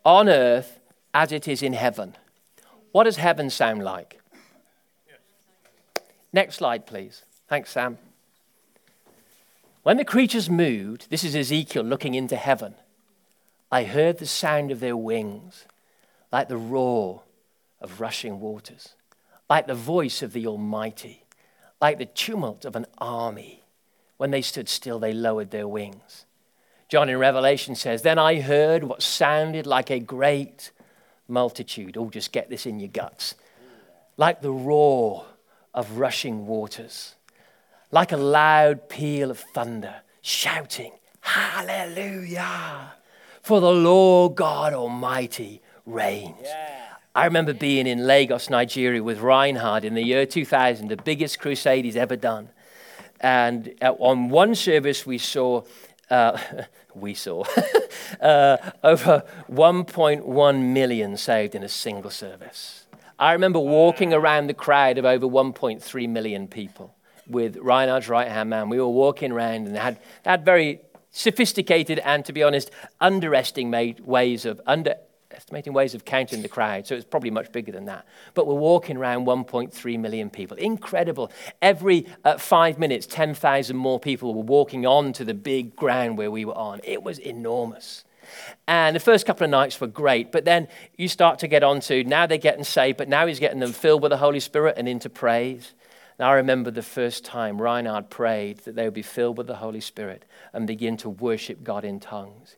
on 0.04 0.28
earth 0.28 0.80
as 1.14 1.32
it 1.32 1.48
is 1.48 1.62
in 1.62 1.74
heaven. 1.74 2.16
What 2.94 3.04
does 3.04 3.18
heaven 3.18 3.52
sound 3.52 3.84
like? 3.84 4.17
Next 6.34 6.56
slide, 6.56 6.86
please. 6.86 7.24
Thanks, 7.48 7.72
Sam. 7.72 7.98
When 9.84 9.98
the 9.98 10.06
creatures 10.06 10.50
moved, 10.50 11.10
this 11.10 11.24
is 11.24 11.36
Ezekiel 11.36 11.84
looking 11.84 12.14
into 12.14 12.36
heaven, 12.36 12.76
I 13.72 13.84
heard 13.84 14.18
the 14.18 14.26
sound 14.26 14.72
of 14.72 14.80
their 14.80 14.98
wings, 14.98 15.66
like 16.32 16.50
the 16.50 16.58
roar 16.58 17.22
of 17.80 18.02
rushing 18.02 18.40
waters, 18.40 18.96
like 19.50 19.68
the 19.68 19.76
voice 19.76 20.22
of 20.22 20.34
the 20.34 20.48
Almighty, 20.48 21.24
like 21.82 21.98
the 21.98 22.06
tumult 22.06 22.66
of 22.66 22.76
an 22.76 22.86
army. 22.98 23.64
When 24.18 24.32
they 24.32 24.42
stood 24.42 24.68
still, 24.68 25.00
they 25.00 25.14
lowered 25.14 25.52
their 25.52 25.68
wings. 25.68 26.26
John 26.90 27.10
in 27.10 27.18
Revelation 27.18 27.76
says, 27.76 28.02
Then 28.02 28.18
I 28.18 28.42
heard 28.42 28.84
what 28.84 29.02
sounded 29.02 29.68
like 29.68 29.90
a 29.90 30.00
great 30.00 30.72
multitude. 31.28 31.98
Oh, 31.98 32.10
just 32.10 32.32
get 32.32 32.50
this 32.50 32.66
in 32.66 32.80
your 32.80 32.90
guts. 32.90 33.36
Like 34.16 34.42
the 34.42 34.52
roar 34.52 35.26
of 35.78 36.00
rushing 36.00 36.48
waters, 36.48 37.14
like 37.92 38.12
a 38.12 38.18
loud 38.18 38.90
peal 38.90 39.30
of 39.30 39.40
thunder, 39.40 40.02
shouting, 40.24 40.92
Hallelujah! 41.22 42.94
For 43.44 43.62
the 43.62 43.72
Lord 43.72 44.36
God 44.36 44.74
Almighty 44.74 45.62
reigns. 45.86 46.38
Yeah. 46.42 46.96
I 47.14 47.26
remember 47.26 47.54
being 47.54 47.86
in 47.86 48.08
Lagos, 48.08 48.50
Nigeria 48.50 49.04
with 49.04 49.20
Reinhard 49.20 49.86
in 49.86 49.94
the 49.94 50.04
year 50.04 50.26
2000, 50.26 50.88
the 50.88 50.98
biggest 50.98 51.40
crusade 51.40 51.86
he's 51.86 51.96
ever 51.96 52.16
done. 52.16 52.50
And 53.22 53.76
on 53.82 54.30
one 54.30 54.56
service, 54.56 55.06
we 55.06 55.20
saw, 55.20 55.62
uh, 56.10 56.40
we 56.96 57.14
saw, 57.14 57.44
uh, 58.22 58.58
over 58.84 59.24
1.1 59.52 60.74
million 60.74 61.18
saved 61.18 61.54
in 61.54 61.62
a 61.62 61.70
single 61.70 62.12
service. 62.12 62.87
I 63.20 63.34
remember 63.34 63.60
walking 63.60 64.14
around 64.14 64.48
the 64.48 64.54
crowd 64.54 64.98
of 64.98 65.06
over 65.06 65.26
1.3 65.26 66.10
million 66.10 66.48
people 66.48 66.94
with 67.28 67.58
Reinhard's 67.58 68.08
right 68.08 68.28
hand 68.28 68.50
man. 68.50 68.70
We 68.70 68.80
were 68.80 68.88
walking 68.88 69.32
around 69.32 69.68
and 69.68 69.76
had, 69.76 70.00
had 70.24 70.46
very 70.46 70.82
sophisticated 71.10 72.00
and, 72.00 72.24
to 72.26 72.34
be 72.34 72.44
honest, 72.44 72.70
underestimated 73.02 74.06
ways 74.06 74.46
of 74.46 74.62
underestimating 74.68 75.74
ways 75.74 75.96
of 75.96 76.06
counting 76.06 76.44
the 76.44 76.48
crowd. 76.48 76.86
So 76.86 76.96
it's 76.96 77.06
probably 77.06 77.32
much 77.32 77.52
bigger 77.52 77.72
than 77.72 77.86
that. 77.86 78.06
But 78.36 78.46
we're 78.46 78.54
walking 78.54 78.98
around 78.98 79.26
1.3 79.26 80.00
million 80.00 80.30
people. 80.30 80.56
Incredible. 80.58 81.32
Every 81.60 82.06
uh, 82.24 82.38
five 82.38 82.78
minutes, 82.78 83.08
10,000 83.08 83.76
more 83.76 84.00
people 84.00 84.36
were 84.36 84.44
walking 84.44 84.86
on 84.86 85.12
to 85.14 85.26
the 85.26 85.34
big 85.34 85.76
ground 85.76 86.20
where 86.20 86.30
we 86.30 86.46
were 86.46 86.58
on. 86.58 86.82
It 86.84 87.02
was 87.02 87.18
enormous. 87.18 88.04
And 88.68 88.96
the 88.96 89.00
first 89.00 89.26
couple 89.26 89.46
of 89.46 89.50
nights 89.50 89.80
were 89.80 89.88
great, 89.88 90.32
but 90.32 90.46
then 90.46 90.68
you 90.98 91.08
start 91.08 91.40
to 91.40 91.48
get 91.48 91.64
on 91.64 91.80
to 91.82 92.04
now 92.04 92.26
they're 92.26 92.38
getting 92.38 92.64
saved, 92.64 92.98
but 92.98 93.08
now 93.08 93.26
he's 93.28 93.40
getting 93.40 93.60
them 93.60 93.74
filled 93.74 94.02
with 94.02 94.12
the 94.12 94.18
Holy 94.18 94.40
Spirit 94.40 94.76
and 94.78 94.88
into 94.88 95.10
praise. 95.10 95.74
Now 96.20 96.32
I 96.32 96.36
remember 96.36 96.72
the 96.72 96.82
first 96.82 97.24
time 97.24 97.62
Reinhard 97.62 98.10
prayed 98.10 98.60
that 98.60 98.76
they 98.76 98.84
would 98.86 98.94
be 98.94 99.04
filled 99.04 99.38
with 99.38 99.48
the 99.48 99.58
Holy 99.58 99.82
Spirit 99.82 100.26
and 100.52 100.66
begin 100.66 100.98
to 100.98 101.10
worship 101.10 101.64
God 101.64 101.86
in 101.86 102.00
tongues. 102.00 102.56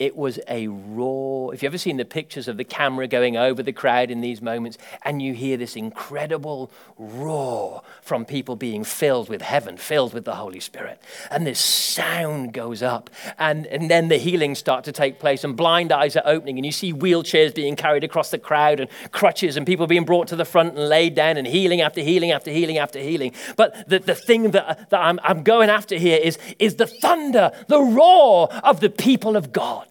It 0.00 0.16
was 0.16 0.40
a 0.48 0.66
roar. 0.66 1.52
If 1.52 1.62
you've 1.62 1.68
ever 1.68 1.78
seen 1.78 1.98
the 1.98 2.06
pictures 2.06 2.48
of 2.48 2.56
the 2.56 2.64
camera 2.64 3.06
going 3.06 3.36
over 3.36 3.62
the 3.62 3.70
crowd 3.70 4.10
in 4.10 4.22
these 4.22 4.40
moments, 4.40 4.78
and 5.02 5.20
you 5.20 5.34
hear 5.34 5.58
this 5.58 5.76
incredible 5.76 6.72
roar 6.96 7.82
from 8.00 8.24
people 8.24 8.56
being 8.56 8.82
filled 8.82 9.28
with 9.28 9.42
heaven, 9.42 9.76
filled 9.76 10.14
with 10.14 10.24
the 10.24 10.36
Holy 10.36 10.58
Spirit, 10.58 11.02
and 11.30 11.46
this 11.46 11.60
sound 11.60 12.54
goes 12.54 12.82
up, 12.82 13.10
and, 13.38 13.66
and 13.66 13.90
then 13.90 14.08
the 14.08 14.16
healings 14.16 14.58
start 14.58 14.84
to 14.84 14.92
take 14.92 15.18
place, 15.18 15.44
and 15.44 15.54
blind 15.54 15.92
eyes 15.92 16.16
are 16.16 16.22
opening, 16.24 16.56
and 16.56 16.64
you 16.64 16.72
see 16.72 16.94
wheelchairs 16.94 17.54
being 17.54 17.76
carried 17.76 18.02
across 18.02 18.30
the 18.30 18.38
crowd, 18.38 18.80
and 18.80 18.88
crutches, 19.12 19.58
and 19.58 19.66
people 19.66 19.86
being 19.86 20.06
brought 20.06 20.28
to 20.28 20.36
the 20.36 20.46
front 20.46 20.78
and 20.78 20.88
laid 20.88 21.14
down, 21.14 21.36
and 21.36 21.46
healing 21.46 21.82
after 21.82 22.00
healing 22.00 22.30
after 22.30 22.50
healing 22.50 22.78
after 22.78 22.98
healing. 22.98 23.34
But 23.54 23.86
the, 23.86 23.98
the 23.98 24.14
thing 24.14 24.52
that, 24.52 24.88
that 24.88 24.98
I'm, 24.98 25.20
I'm 25.22 25.42
going 25.42 25.68
after 25.68 25.96
here 25.96 26.18
is, 26.22 26.38
is 26.58 26.76
the 26.76 26.86
thunder, 26.86 27.52
the 27.68 27.82
roar 27.82 28.50
of 28.64 28.80
the 28.80 28.88
people 28.88 29.36
of 29.36 29.52
God. 29.52 29.89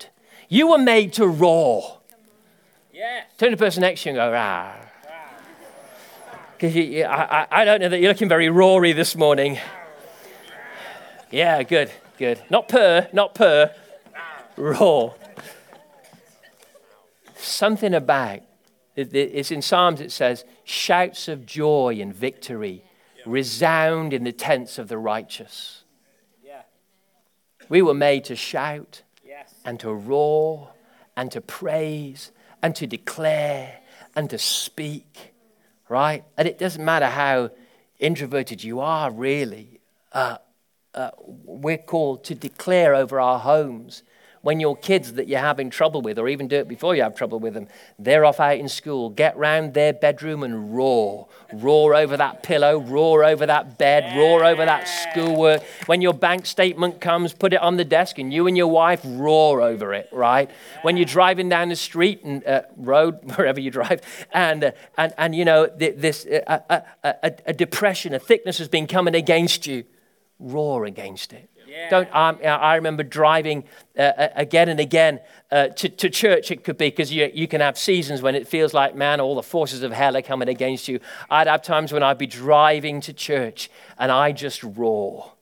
You 0.49 0.67
were 0.67 0.79
made 0.79 1.13
to 1.13 1.27
roar. 1.27 1.99
Yes. 2.91 3.27
Turn 3.37 3.51
to 3.51 3.55
the 3.55 3.63
person 3.63 3.81
next 3.81 4.01
to 4.03 4.09
you 4.09 4.19
and 4.19 4.31
go, 4.31 4.35
ah. 4.35 4.75
Because 6.57 6.75
I, 6.75 7.47
I 7.49 7.63
don't 7.63 7.79
know 7.79 7.89
that 7.89 8.01
you're 8.01 8.11
looking 8.11 8.27
very 8.27 8.49
roary 8.49 8.91
this 8.91 9.15
morning. 9.15 9.59
Yeah, 11.31 11.61
good, 11.63 11.91
good. 12.17 12.41
Not 12.49 12.67
purr, 12.67 13.07
not 13.13 13.35
purr. 13.35 13.71
Roar. 14.57 15.15
Something 17.37 17.93
about 17.93 18.41
it's 18.95 19.51
in 19.51 19.61
Psalms, 19.61 20.01
it 20.01 20.11
says, 20.11 20.43
shouts 20.65 21.29
of 21.29 21.45
joy 21.45 21.99
and 22.01 22.13
victory 22.13 22.83
resound 23.25 24.11
in 24.11 24.25
the 24.25 24.33
tents 24.33 24.77
of 24.77 24.89
the 24.89 24.97
righteous. 24.97 25.83
We 27.69 27.81
were 27.83 27.93
made 27.93 28.25
to 28.25 28.35
shout 28.35 29.03
and 29.69 29.79
to 29.79 29.93
roar 29.93 30.67
and 31.15 31.31
to 31.31 31.39
praise 31.39 32.31
and 32.63 32.75
to 32.75 32.87
declare 32.87 33.77
and 34.15 34.27
to 34.31 34.39
speak, 34.39 35.31
right? 35.87 36.23
And 36.37 36.47
it 36.47 36.57
doesn't 36.57 36.83
matter 36.83 37.05
how 37.05 37.51
introverted 37.99 38.63
you 38.63 38.79
are, 38.79 39.11
really. 39.11 39.79
Uh, 40.11 40.37
uh, 40.95 41.11
we're 41.45 41.77
called 41.77 42.23
to 42.23 42.33
declare 42.33 42.95
over 42.95 43.19
our 43.19 43.37
homes 43.37 44.01
when 44.41 44.59
your 44.59 44.75
kids 44.77 45.13
that 45.13 45.27
you're 45.27 45.39
having 45.39 45.69
trouble 45.69 46.01
with, 46.01 46.17
or 46.17 46.27
even 46.27 46.47
do 46.47 46.57
it 46.57 46.67
before 46.67 46.95
you 46.95 47.01
have 47.01 47.15
trouble 47.15 47.39
with 47.39 47.53
them, 47.53 47.67
they're 47.97 48.25
off 48.25 48.39
out 48.39 48.57
in 48.57 48.69
school, 48.69 49.09
get 49.09 49.37
round 49.37 49.73
their 49.73 49.93
bedroom 49.93 50.43
and 50.43 50.75
roar. 50.75 51.27
Roar 51.53 51.95
over 51.95 52.15
that 52.15 52.43
pillow, 52.43 52.79
roar 52.79 53.23
over 53.23 53.45
that 53.45 53.77
bed, 53.77 54.15
roar 54.17 54.45
over 54.45 54.65
that 54.65 54.87
schoolwork. 54.87 55.63
When 55.87 56.01
your 56.01 56.13
bank 56.13 56.45
statement 56.45 57.01
comes, 57.01 57.33
put 57.33 57.53
it 57.53 57.61
on 57.61 57.77
the 57.77 57.85
desk 57.85 58.17
and 58.19 58.33
you 58.33 58.47
and 58.47 58.55
your 58.55 58.67
wife 58.67 59.01
roar 59.03 59.61
over 59.61 59.93
it, 59.93 60.09
right? 60.11 60.49
When 60.83 60.95
you're 60.95 61.05
driving 61.05 61.49
down 61.49 61.69
the 61.69 61.75
street 61.75 62.23
and 62.23 62.45
uh, 62.45 62.63
road, 62.77 63.19
wherever 63.35 63.59
you 63.59 63.71
drive, 63.71 64.01
and, 64.31 64.63
uh, 64.63 64.71
and, 64.97 65.13
and 65.17 65.35
you 65.35 65.45
know, 65.45 65.67
this, 65.67 66.25
uh, 66.25 66.59
uh, 66.69 66.81
uh, 67.03 67.13
a, 67.23 67.33
a 67.47 67.53
depression, 67.53 68.13
a 68.13 68.19
thickness 68.19 68.57
has 68.59 68.67
been 68.67 68.87
coming 68.87 69.15
against 69.15 69.67
you 69.67 69.83
roar 70.39 70.85
against 70.85 71.33
it. 71.33 71.49
Yeah. 71.69 71.89
Don't. 71.89 72.15
Um, 72.15 72.39
I 72.43 72.75
remember 72.75 73.03
driving 73.03 73.63
uh, 73.97 74.01
uh, 74.01 74.29
again 74.35 74.69
and 74.69 74.79
again 74.79 75.19
uh, 75.51 75.67
to, 75.67 75.89
to, 75.89 76.09
church. 76.09 76.49
It 76.49 76.63
could 76.63 76.77
be 76.77 76.89
because 76.89 77.13
you, 77.13 77.29
you 77.31 77.47
can 77.47 77.61
have 77.61 77.77
seasons 77.77 78.23
when 78.23 78.33
it 78.33 78.47
feels 78.47 78.73
like, 78.73 78.95
man, 78.95 79.19
all 79.19 79.35
the 79.35 79.43
forces 79.43 79.83
of 79.83 79.91
hell 79.91 80.17
are 80.17 80.23
coming 80.23 80.49
against 80.49 80.87
you. 80.87 80.99
I'd 81.29 81.45
have 81.45 81.61
times 81.61 81.93
when 81.93 82.01
I'd 82.01 82.17
be 82.17 82.25
driving 82.25 83.01
to 83.01 83.13
church 83.13 83.69
and 83.99 84.11
I 84.11 84.31
just 84.31 84.63
roar. 84.63 85.33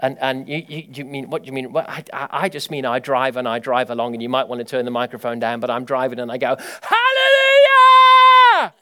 And, 0.00 0.18
and 0.20 0.48
you, 0.48 0.64
you, 0.66 0.88
you 0.94 1.04
mean, 1.04 1.30
what 1.30 1.42
do 1.42 1.46
you 1.46 1.52
mean? 1.52 1.72
Well, 1.72 1.86
I, 1.88 2.04
I 2.12 2.48
just 2.48 2.70
mean 2.70 2.86
I 2.86 2.98
drive 2.98 3.36
and 3.36 3.48
I 3.48 3.58
drive 3.58 3.90
along, 3.90 4.14
and 4.14 4.22
you 4.22 4.28
might 4.28 4.48
want 4.48 4.60
to 4.60 4.64
turn 4.64 4.84
the 4.84 4.90
microphone 4.90 5.38
down, 5.38 5.60
but 5.60 5.70
I'm 5.70 5.84
driving 5.84 6.18
and 6.18 6.32
I 6.32 6.38
go, 6.38 6.56
Hallelujah! 6.56 8.74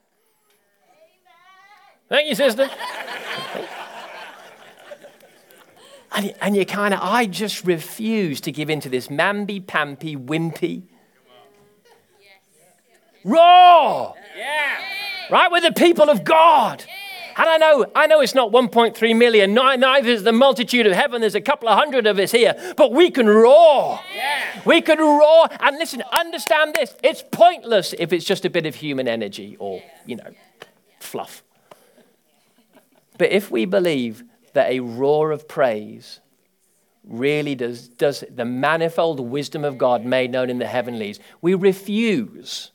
Thank 2.08 2.28
you, 2.28 2.34
sister. 2.34 2.68
and, 6.14 6.34
and 6.40 6.56
you 6.56 6.64
kind 6.64 6.94
of, 6.94 7.00
I 7.02 7.26
just 7.26 7.64
refuse 7.64 8.40
to 8.42 8.52
give 8.52 8.70
in 8.70 8.80
to 8.80 8.88
this 8.88 9.08
mamby 9.08 9.66
pampy, 9.66 10.16
wimpy. 10.16 10.84
Roar! 13.24 14.14
Yeah. 14.36 14.78
Right? 15.30 15.50
with 15.50 15.64
the 15.64 15.72
people 15.72 16.10
of 16.10 16.24
God. 16.24 16.84
And 17.36 17.48
I 17.48 17.56
know, 17.56 17.86
I 17.96 18.06
know 18.06 18.20
it's 18.20 18.34
not 18.34 18.52
1.3 18.52 19.16
million, 19.16 19.54
neither 19.54 20.08
is 20.08 20.22
the 20.22 20.32
multitude 20.32 20.86
of 20.86 20.92
heaven. 20.92 21.20
There's 21.20 21.34
a 21.34 21.40
couple 21.40 21.68
of 21.68 21.76
hundred 21.76 22.06
of 22.06 22.18
us 22.18 22.30
here, 22.30 22.54
but 22.76 22.92
we 22.92 23.10
can 23.10 23.26
roar. 23.26 23.98
Yeah. 24.14 24.60
We 24.64 24.80
can 24.80 24.98
roar. 24.98 25.48
And 25.58 25.76
listen, 25.78 26.02
understand 26.12 26.74
this 26.74 26.94
it's 27.02 27.24
pointless 27.32 27.92
if 27.98 28.12
it's 28.12 28.24
just 28.24 28.44
a 28.44 28.50
bit 28.50 28.66
of 28.66 28.76
human 28.76 29.08
energy 29.08 29.56
or, 29.58 29.82
you 30.06 30.16
know, 30.16 30.30
fluff. 31.00 31.42
But 33.18 33.32
if 33.32 33.50
we 33.50 33.64
believe 33.64 34.22
that 34.54 34.70
a 34.70 34.80
roar 34.80 35.30
of 35.30 35.46
praise 35.46 36.20
really 37.04 37.54
does, 37.54 37.88
does 37.88 38.24
the 38.30 38.44
manifold 38.44 39.20
wisdom 39.20 39.64
of 39.64 39.76
God 39.76 40.04
made 40.04 40.30
known 40.30 40.48
in 40.48 40.58
the 40.58 40.66
heavenlies, 40.66 41.20
we 41.42 41.54
refuse 41.54 42.70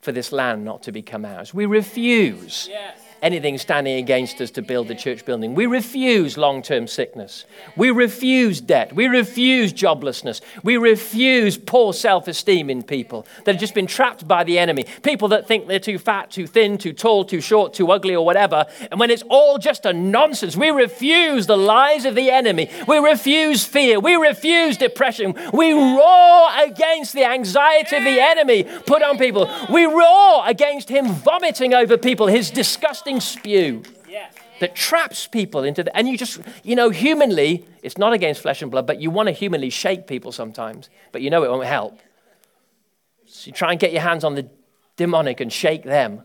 for 0.00 0.10
this 0.10 0.32
land 0.32 0.64
not 0.64 0.82
to 0.84 0.92
become 0.92 1.24
ours. 1.24 1.52
We 1.52 1.66
refuse. 1.66 2.66
Yes 2.68 3.11
anything 3.22 3.56
standing 3.56 3.96
against 3.98 4.40
us 4.40 4.50
to 4.50 4.62
build 4.62 4.88
the 4.88 4.94
church 4.94 5.24
building. 5.24 5.54
We 5.54 5.66
refuse 5.66 6.36
long 6.36 6.60
term 6.60 6.86
sickness. 6.86 7.44
We 7.76 7.90
refuse 7.90 8.60
debt. 8.60 8.92
We 8.92 9.06
refuse 9.06 9.72
joblessness. 9.72 10.40
We 10.62 10.76
refuse 10.76 11.56
poor 11.56 11.92
self 11.92 12.28
esteem 12.28 12.68
in 12.68 12.82
people 12.82 13.26
that 13.44 13.52
have 13.52 13.60
just 13.60 13.74
been 13.74 13.86
trapped 13.86 14.26
by 14.26 14.44
the 14.44 14.58
enemy. 14.58 14.84
People 15.02 15.28
that 15.28 15.46
think 15.46 15.68
they're 15.68 15.78
too 15.78 15.98
fat, 15.98 16.30
too 16.30 16.46
thin, 16.46 16.76
too 16.76 16.92
tall, 16.92 17.24
too 17.24 17.40
short, 17.40 17.72
too 17.74 17.90
ugly, 17.92 18.14
or 18.14 18.26
whatever. 18.26 18.66
And 18.90 18.98
when 18.98 19.10
it's 19.10 19.22
all 19.28 19.58
just 19.58 19.86
a 19.86 19.92
nonsense, 19.92 20.56
we 20.56 20.70
refuse 20.70 21.46
the 21.46 21.56
lies 21.56 22.04
of 22.04 22.14
the 22.14 22.30
enemy. 22.30 22.68
We 22.88 22.98
refuse 22.98 23.64
fear. 23.64 24.00
We 24.00 24.16
refuse 24.16 24.76
depression. 24.76 25.34
We 25.52 25.72
roar 25.72 26.48
against 26.64 27.12
the 27.12 27.24
anxiety 27.24 27.96
of 27.96 28.04
the 28.04 28.20
enemy 28.20 28.64
put 28.86 29.02
on 29.02 29.16
people. 29.18 29.48
We 29.70 29.84
roar 29.84 30.42
against 30.46 30.88
him 30.88 31.06
vomiting 31.06 31.72
over 31.74 31.96
people, 31.96 32.26
his 32.26 32.50
disgusting 32.50 33.11
spew 33.20 33.82
that 34.62 34.76
traps 34.76 35.26
people 35.26 35.64
into 35.64 35.82
the. 35.82 35.96
And 35.96 36.08
you 36.08 36.16
just, 36.16 36.40
you 36.62 36.76
know, 36.76 36.90
humanly, 36.90 37.66
it's 37.82 37.98
not 37.98 38.12
against 38.12 38.42
flesh 38.42 38.62
and 38.62 38.70
blood, 38.70 38.86
but 38.86 39.00
you 39.00 39.10
want 39.10 39.26
to 39.26 39.32
humanly 39.32 39.70
shake 39.70 40.06
people 40.06 40.30
sometimes, 40.30 40.88
but 41.10 41.20
you 41.20 41.30
know 41.30 41.42
it 41.42 41.50
won't 41.50 41.66
help. 41.66 41.98
So 43.26 43.48
you 43.48 43.52
try 43.52 43.72
and 43.72 43.80
get 43.80 43.92
your 43.92 44.02
hands 44.02 44.22
on 44.22 44.36
the 44.36 44.48
demonic 44.96 45.40
and 45.40 45.52
shake 45.52 45.82
them. 45.82 46.22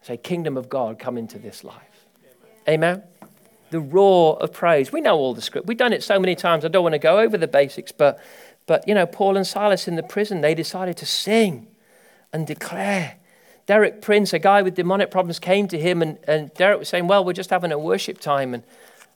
Say, 0.00 0.16
Kingdom 0.16 0.56
of 0.56 0.70
God, 0.70 0.98
come 0.98 1.18
into 1.18 1.38
this 1.38 1.64
life. 1.64 2.06
Amen. 2.66 3.02
The 3.68 3.80
roar 3.80 4.42
of 4.42 4.50
praise. 4.50 4.90
We 4.90 5.02
know 5.02 5.18
all 5.18 5.34
the 5.34 5.42
script. 5.42 5.66
We've 5.66 5.76
done 5.76 5.92
it 5.92 6.02
so 6.02 6.18
many 6.18 6.34
times. 6.34 6.64
I 6.64 6.68
don't 6.68 6.82
want 6.82 6.94
to 6.94 6.98
go 6.98 7.18
over 7.18 7.36
the 7.36 7.46
basics, 7.46 7.92
but, 7.92 8.18
but 8.66 8.88
you 8.88 8.94
know, 8.94 9.04
Paul 9.04 9.36
and 9.36 9.46
Silas 9.46 9.86
in 9.86 9.96
the 9.96 10.02
prison, 10.02 10.40
they 10.40 10.54
decided 10.54 10.96
to 10.96 11.04
sing 11.04 11.66
and 12.32 12.46
declare 12.46 13.17
Derek 13.68 14.00
Prince, 14.00 14.32
a 14.32 14.38
guy 14.38 14.62
with 14.62 14.76
demonic 14.76 15.10
problems, 15.10 15.38
came 15.38 15.68
to 15.68 15.78
him, 15.78 16.00
and, 16.00 16.16
and 16.26 16.52
Derek 16.54 16.78
was 16.78 16.88
saying, 16.88 17.06
Well, 17.06 17.22
we're 17.22 17.34
just 17.34 17.50
having 17.50 17.70
a 17.70 17.78
worship 17.78 18.18
time. 18.18 18.54
And, 18.54 18.62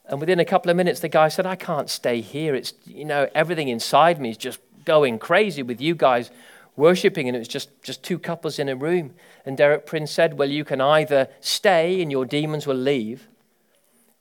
and 0.05 0.21
within 0.21 0.39
a 0.39 0.45
couple 0.45 0.71
of 0.71 0.77
minutes, 0.77 1.01
the 1.01 1.09
guy 1.09 1.29
said, 1.29 1.47
I 1.47 1.57
can't 1.57 1.89
stay 1.89 2.21
here. 2.21 2.55
It's, 2.55 2.75
you 2.85 3.07
know, 3.07 3.31
everything 3.35 3.69
inside 3.69 4.21
me 4.21 4.29
is 4.29 4.37
just 4.37 4.61
going 4.85 5.19
crazy 5.19 5.63
with 5.63 5.81
you 5.81 5.95
guys 5.95 6.31
worshiping. 6.77 7.29
And 7.29 7.35
it 7.35 7.39
was 7.39 7.49
just, 7.49 7.83
just 7.83 8.03
two 8.03 8.19
couples 8.19 8.59
in 8.59 8.69
a 8.69 8.77
room. 8.77 9.15
And 9.47 9.57
Derek 9.57 9.87
Prince 9.87 10.11
said, 10.11 10.35
Well, 10.35 10.51
you 10.51 10.67
can 10.67 10.83
either 10.83 11.29
stay 11.41 12.03
and 12.03 12.13
your 12.13 12.27
demons 12.27 12.67
will 12.67 12.77
leave, 12.77 13.29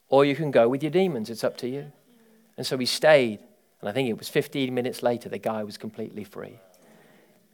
or 0.07 0.23
you 0.23 0.37
can 0.37 0.49
go 0.49 0.69
with 0.69 0.81
your 0.81 0.93
demons. 0.93 1.29
It's 1.29 1.43
up 1.43 1.57
to 1.57 1.67
you. 1.67 1.91
And 2.55 2.65
so 2.65 2.77
he 2.77 2.85
stayed. 2.85 3.39
And 3.81 3.89
I 3.89 3.91
think 3.91 4.07
it 4.07 4.17
was 4.17 4.29
15 4.29 4.73
minutes 4.73 5.03
later, 5.03 5.27
the 5.27 5.39
guy 5.39 5.65
was 5.65 5.77
completely 5.77 6.23
free. 6.23 6.57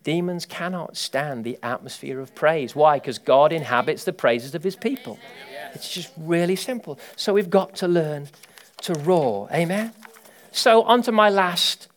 Demons 0.08 0.46
cannot 0.46 0.96
stand 0.96 1.43
the 1.43 1.60
atmosphere 1.62 2.22
of 2.22 2.34
praise. 2.34 2.74
Why? 2.74 2.98
Because 2.98 3.20
God 3.20 3.52
inhabits 3.52 4.06
the 4.06 4.13
praises 4.13 4.56
of 4.56 4.63
his 4.63 4.78
people. 4.78 5.20
It's 5.74 5.93
just 5.93 6.13
really 6.15 6.56
simple. 6.56 6.98
So 7.17 7.34
we've 7.34 7.50
got 7.50 7.76
to 7.76 7.89
learn 7.89 8.30
to 8.84 8.93
roar. 8.93 9.50
Amen? 9.52 9.91
So, 10.54 10.84
on 10.84 11.02
to 11.02 11.12
my 11.12 11.30
last 11.30 11.89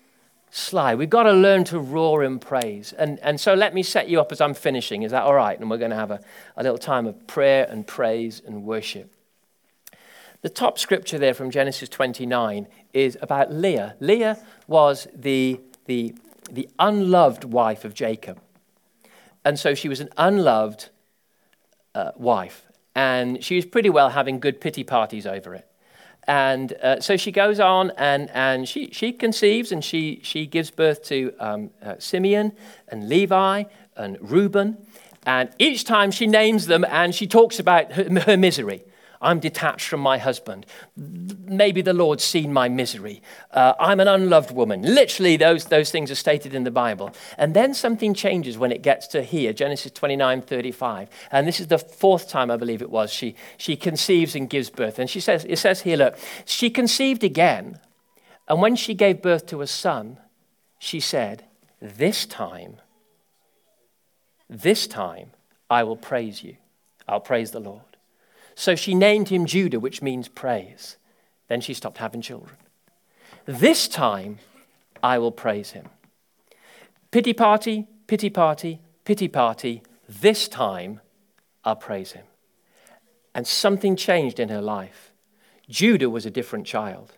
slide. 0.50 0.96
We've 0.96 1.08
got 1.08 1.22
to 1.22 1.32
learn 1.32 1.62
to 1.66 1.78
roar 1.78 2.24
in 2.24 2.40
praise. 2.40 2.92
And, 2.92 3.20
and 3.20 3.40
so, 3.40 3.54
let 3.54 3.74
me 3.74 3.84
set 3.84 4.08
you 4.08 4.20
up 4.20 4.32
as 4.32 4.40
I'm 4.40 4.54
finishing. 4.54 5.04
Is 5.04 5.12
that 5.12 5.22
all 5.22 5.34
right? 5.34 5.56
And 5.60 5.70
we're 5.70 5.78
going 5.78 5.92
to 5.92 5.96
have 5.96 6.10
a, 6.10 6.18
a 6.56 6.64
little 6.64 6.78
time 6.78 7.06
of 7.06 7.28
prayer 7.28 7.64
and 7.70 7.86
praise 7.86 8.42
and 8.44 8.64
worship. 8.64 9.08
The 10.42 10.48
top 10.48 10.80
scripture 10.80 11.20
there 11.20 11.32
from 11.32 11.52
Genesis 11.52 11.88
29 11.88 12.66
is 12.92 13.16
about 13.22 13.52
Leah. 13.52 13.94
Leah 14.00 14.36
was 14.66 15.06
the, 15.14 15.60
the 15.84 16.12
the 16.54 16.68
unloved 16.78 17.44
wife 17.44 17.84
of 17.84 17.94
Jacob. 17.94 18.40
And 19.44 19.58
so 19.58 19.74
she 19.74 19.88
was 19.88 20.00
an 20.00 20.10
unloved 20.16 20.90
uh, 21.94 22.12
wife. 22.16 22.66
And 22.94 23.42
she 23.42 23.56
was 23.56 23.64
pretty 23.64 23.90
well 23.90 24.10
having 24.10 24.40
good 24.40 24.60
pity 24.60 24.84
parties 24.84 25.26
over 25.26 25.54
it. 25.54 25.66
And 26.24 26.72
uh, 26.74 27.00
so 27.00 27.16
she 27.16 27.32
goes 27.32 27.58
on 27.58 27.92
and, 27.96 28.30
and 28.30 28.68
she, 28.68 28.90
she 28.92 29.12
conceives 29.12 29.72
and 29.72 29.84
she, 29.84 30.20
she 30.22 30.46
gives 30.46 30.70
birth 30.70 31.02
to 31.04 31.32
um, 31.38 31.70
uh, 31.82 31.94
Simeon 31.98 32.52
and 32.88 33.08
Levi 33.08 33.64
and 33.96 34.18
Reuben. 34.20 34.76
And 35.24 35.50
each 35.58 35.84
time 35.84 36.10
she 36.10 36.26
names 36.26 36.66
them 36.66 36.84
and 36.84 37.14
she 37.14 37.26
talks 37.26 37.58
about 37.58 37.92
her, 37.92 38.20
her 38.20 38.36
misery. 38.36 38.84
I'm 39.22 39.38
detached 39.38 39.86
from 39.86 40.00
my 40.00 40.16
husband. 40.16 40.64
Maybe 40.96 41.82
the 41.82 41.92
Lord's 41.92 42.24
seen 42.24 42.52
my 42.52 42.68
misery. 42.68 43.22
Uh, 43.50 43.74
I'm 43.78 44.00
an 44.00 44.08
unloved 44.08 44.50
woman. 44.50 44.82
Literally, 44.82 45.36
those, 45.36 45.66
those 45.66 45.90
things 45.90 46.10
are 46.10 46.14
stated 46.14 46.54
in 46.54 46.64
the 46.64 46.70
Bible. 46.70 47.14
And 47.36 47.54
then 47.54 47.74
something 47.74 48.14
changes 48.14 48.56
when 48.56 48.72
it 48.72 48.82
gets 48.82 49.06
to 49.08 49.22
here, 49.22 49.52
Genesis 49.52 49.92
29 49.92 50.42
35. 50.42 51.10
And 51.30 51.46
this 51.46 51.60
is 51.60 51.66
the 51.66 51.78
fourth 51.78 52.28
time, 52.28 52.50
I 52.50 52.56
believe 52.56 52.80
it 52.80 52.90
was, 52.90 53.12
she, 53.12 53.34
she 53.58 53.76
conceives 53.76 54.34
and 54.34 54.48
gives 54.48 54.70
birth. 54.70 54.98
And 54.98 55.10
she 55.10 55.20
says, 55.20 55.44
it 55.44 55.56
says 55.56 55.82
here, 55.82 55.98
look, 55.98 56.16
she 56.46 56.70
conceived 56.70 57.22
again. 57.22 57.78
And 58.48 58.60
when 58.60 58.74
she 58.74 58.94
gave 58.94 59.22
birth 59.22 59.46
to 59.46 59.60
a 59.60 59.66
son, 59.66 60.18
she 60.80 60.98
said, 60.98 61.44
This 61.80 62.26
time, 62.26 62.76
this 64.48 64.88
time, 64.88 65.30
I 65.70 65.84
will 65.84 65.96
praise 65.96 66.42
you. 66.42 66.56
I'll 67.06 67.20
praise 67.20 67.52
the 67.52 67.60
Lord. 67.60 67.89
So 68.60 68.76
she 68.76 68.94
named 68.94 69.30
him 69.30 69.46
Judah, 69.46 69.80
which 69.80 70.02
means 70.02 70.28
praise. 70.28 70.98
Then 71.48 71.62
she 71.62 71.72
stopped 71.72 71.96
having 71.96 72.20
children. 72.20 72.58
This 73.46 73.88
time, 73.88 74.38
I 75.02 75.16
will 75.16 75.32
praise 75.32 75.70
him. 75.70 75.88
Pity 77.10 77.32
party, 77.32 77.86
pity 78.06 78.28
party, 78.28 78.82
pity 79.06 79.28
party. 79.28 79.82
This 80.06 80.46
time, 80.46 81.00
I'll 81.64 81.74
praise 81.74 82.12
him. 82.12 82.26
And 83.34 83.46
something 83.46 83.96
changed 83.96 84.38
in 84.38 84.50
her 84.50 84.60
life. 84.60 85.10
Judah 85.70 86.10
was 86.10 86.26
a 86.26 86.30
different 86.30 86.66
child. 86.66 87.14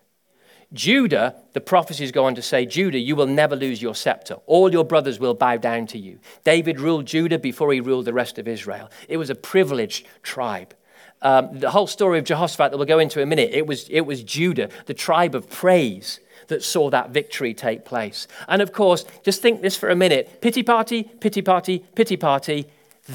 Judah, 0.73 1.35
the 1.55 1.61
prophecies 1.61 2.13
go 2.13 2.25
on 2.25 2.37
to 2.37 2.43
say, 2.43 2.65
Judah, 2.67 3.01
you 3.01 3.17
will 3.17 3.27
never 3.27 3.57
lose 3.57 3.83
your 3.83 3.97
scepter. 3.97 4.37
All 4.47 4.71
your 4.71 4.85
brothers 4.85 5.19
will 5.19 5.35
bow 5.35 5.57
down 5.57 5.89
to 5.89 5.99
you. 5.99 6.21
David 6.45 6.79
ruled 6.79 7.07
Judah 7.07 7.41
before 7.41 7.73
he 7.73 7.81
ruled 7.81 8.05
the 8.05 8.13
rest 8.13 8.39
of 8.39 8.47
Israel. 8.47 8.89
It 9.09 9.17
was 9.17 9.29
a 9.29 9.35
privileged 9.35 10.07
tribe. 10.23 10.77
Um, 11.23 11.59
the 11.59 11.71
whole 11.71 11.87
story 11.87 12.19
of 12.19 12.25
Jehoshaphat 12.25 12.73
that 12.73 12.77
we'll 12.77 12.87
go 12.87 12.99
into 12.99 13.21
in 13.21 13.23
a 13.23 13.27
minute, 13.27 13.51
it 13.53 13.67
was, 13.67 13.89
it 13.89 14.03
was 14.03 14.23
Judah, 14.23 14.69
the 14.87 14.95
tribe 14.95 15.35
of 15.35 15.49
praise, 15.49 16.21
that 16.49 16.63
saw 16.63 16.91
that 16.91 17.11
victory 17.11 17.55
take 17.55 17.85
place. 17.85 18.29
And 18.49 18.61
of 18.61 18.73
course, 18.73 19.05
just 19.23 19.41
think 19.41 19.63
this 19.63 19.77
for 19.77 19.89
a 19.89 19.97
minute 19.97 20.41
pity 20.41 20.63
party, 20.63 21.05
pity 21.05 21.41
party, 21.41 21.85
pity 21.95 22.17
party. 22.17 22.67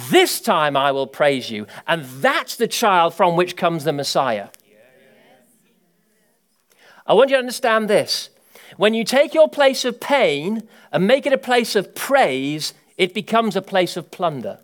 This 0.09 0.41
time 0.41 0.75
I 0.75 0.91
will 0.91 1.07
praise 1.07 1.49
you. 1.49 1.67
And 1.87 2.05
that's 2.05 2.55
the 2.55 2.67
child 2.67 3.13
from 3.13 3.35
which 3.35 3.55
comes 3.55 3.83
the 3.83 3.93
Messiah. 3.93 4.49
I 7.05 7.13
want 7.13 7.29
you 7.29 7.35
to 7.35 7.39
understand 7.39 7.89
this. 7.89 8.29
When 8.75 8.93
you 8.93 9.03
take 9.03 9.33
your 9.33 9.49
place 9.49 9.85
of 9.85 9.99
pain 9.99 10.67
and 10.91 11.07
make 11.07 11.25
it 11.25 11.33
a 11.33 11.37
place 11.37 11.75
of 11.75 11.95
praise, 11.95 12.73
it 12.97 13.13
becomes 13.13 13.55
a 13.55 13.61
place 13.61 13.95
of 13.95 14.11
plunder. 14.11 14.59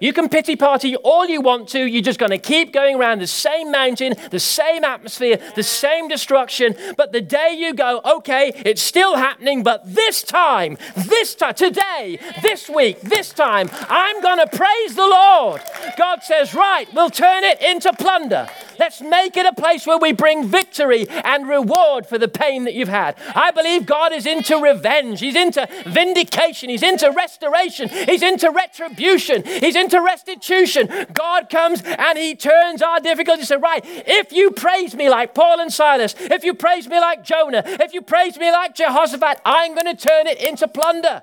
You 0.00 0.12
can 0.12 0.28
pity 0.28 0.56
party 0.56 0.96
all 0.96 1.26
you 1.26 1.40
want 1.40 1.68
to. 1.70 1.84
You're 1.84 2.02
just 2.02 2.18
going 2.18 2.30
to 2.30 2.38
keep 2.38 2.72
going 2.72 2.96
around 2.96 3.20
the 3.20 3.26
same 3.26 3.70
mountain, 3.70 4.14
the 4.30 4.40
same 4.40 4.82
atmosphere, 4.82 5.38
the 5.54 5.62
same 5.62 6.08
destruction. 6.08 6.74
But 6.96 7.12
the 7.12 7.20
day 7.20 7.54
you 7.56 7.74
go, 7.74 8.00
okay, 8.16 8.52
it's 8.64 8.82
still 8.82 9.16
happening, 9.16 9.62
but 9.62 9.82
this 9.84 10.22
time, 10.22 10.78
this 10.96 11.34
time, 11.34 11.54
today, 11.54 12.18
this 12.42 12.68
week, 12.68 13.00
this 13.02 13.30
time, 13.30 13.68
I'm 13.88 14.20
going 14.22 14.38
to 14.38 14.46
praise 14.56 14.94
the 14.94 15.06
Lord. 15.06 15.60
God 15.98 16.22
says, 16.22 16.54
right, 16.54 16.86
we'll 16.94 17.10
turn 17.10 17.44
it 17.44 17.60
into 17.60 17.92
plunder. 17.92 18.48
Let's 18.80 19.02
make 19.02 19.36
it 19.36 19.44
a 19.44 19.52
place 19.52 19.86
where 19.86 19.98
we 19.98 20.12
bring 20.12 20.48
victory 20.48 21.06
and 21.06 21.46
reward 21.46 22.06
for 22.06 22.16
the 22.16 22.28
pain 22.28 22.64
that 22.64 22.72
you've 22.72 22.88
had. 22.88 23.14
I 23.34 23.50
believe 23.50 23.84
God 23.84 24.10
is 24.14 24.24
into 24.24 24.56
revenge. 24.56 25.20
He's 25.20 25.36
into 25.36 25.68
vindication. 25.84 26.70
He's 26.70 26.82
into 26.82 27.10
restoration. 27.10 27.90
He's 27.90 28.22
into 28.22 28.50
retribution. 28.50 29.44
He's 29.44 29.76
into 29.76 30.00
restitution. 30.00 30.88
God 31.12 31.50
comes 31.50 31.82
and 31.82 32.18
He 32.18 32.34
turns 32.34 32.80
our 32.80 33.00
difficulties. 33.00 33.48
Say, 33.48 33.58
right, 33.58 33.82
if 33.84 34.32
you 34.32 34.50
praise 34.50 34.94
me 34.94 35.10
like 35.10 35.34
Paul 35.34 35.60
and 35.60 35.70
Silas, 35.70 36.14
if 36.18 36.42
you 36.42 36.54
praise 36.54 36.88
me 36.88 36.98
like 36.98 37.22
Jonah, 37.22 37.62
if 37.66 37.92
you 37.92 38.00
praise 38.00 38.38
me 38.38 38.50
like 38.50 38.74
Jehoshaphat, 38.74 39.42
I'm 39.44 39.74
going 39.74 39.94
to 39.94 40.08
turn 40.08 40.26
it 40.26 40.40
into 40.40 40.66
plunder. 40.66 41.22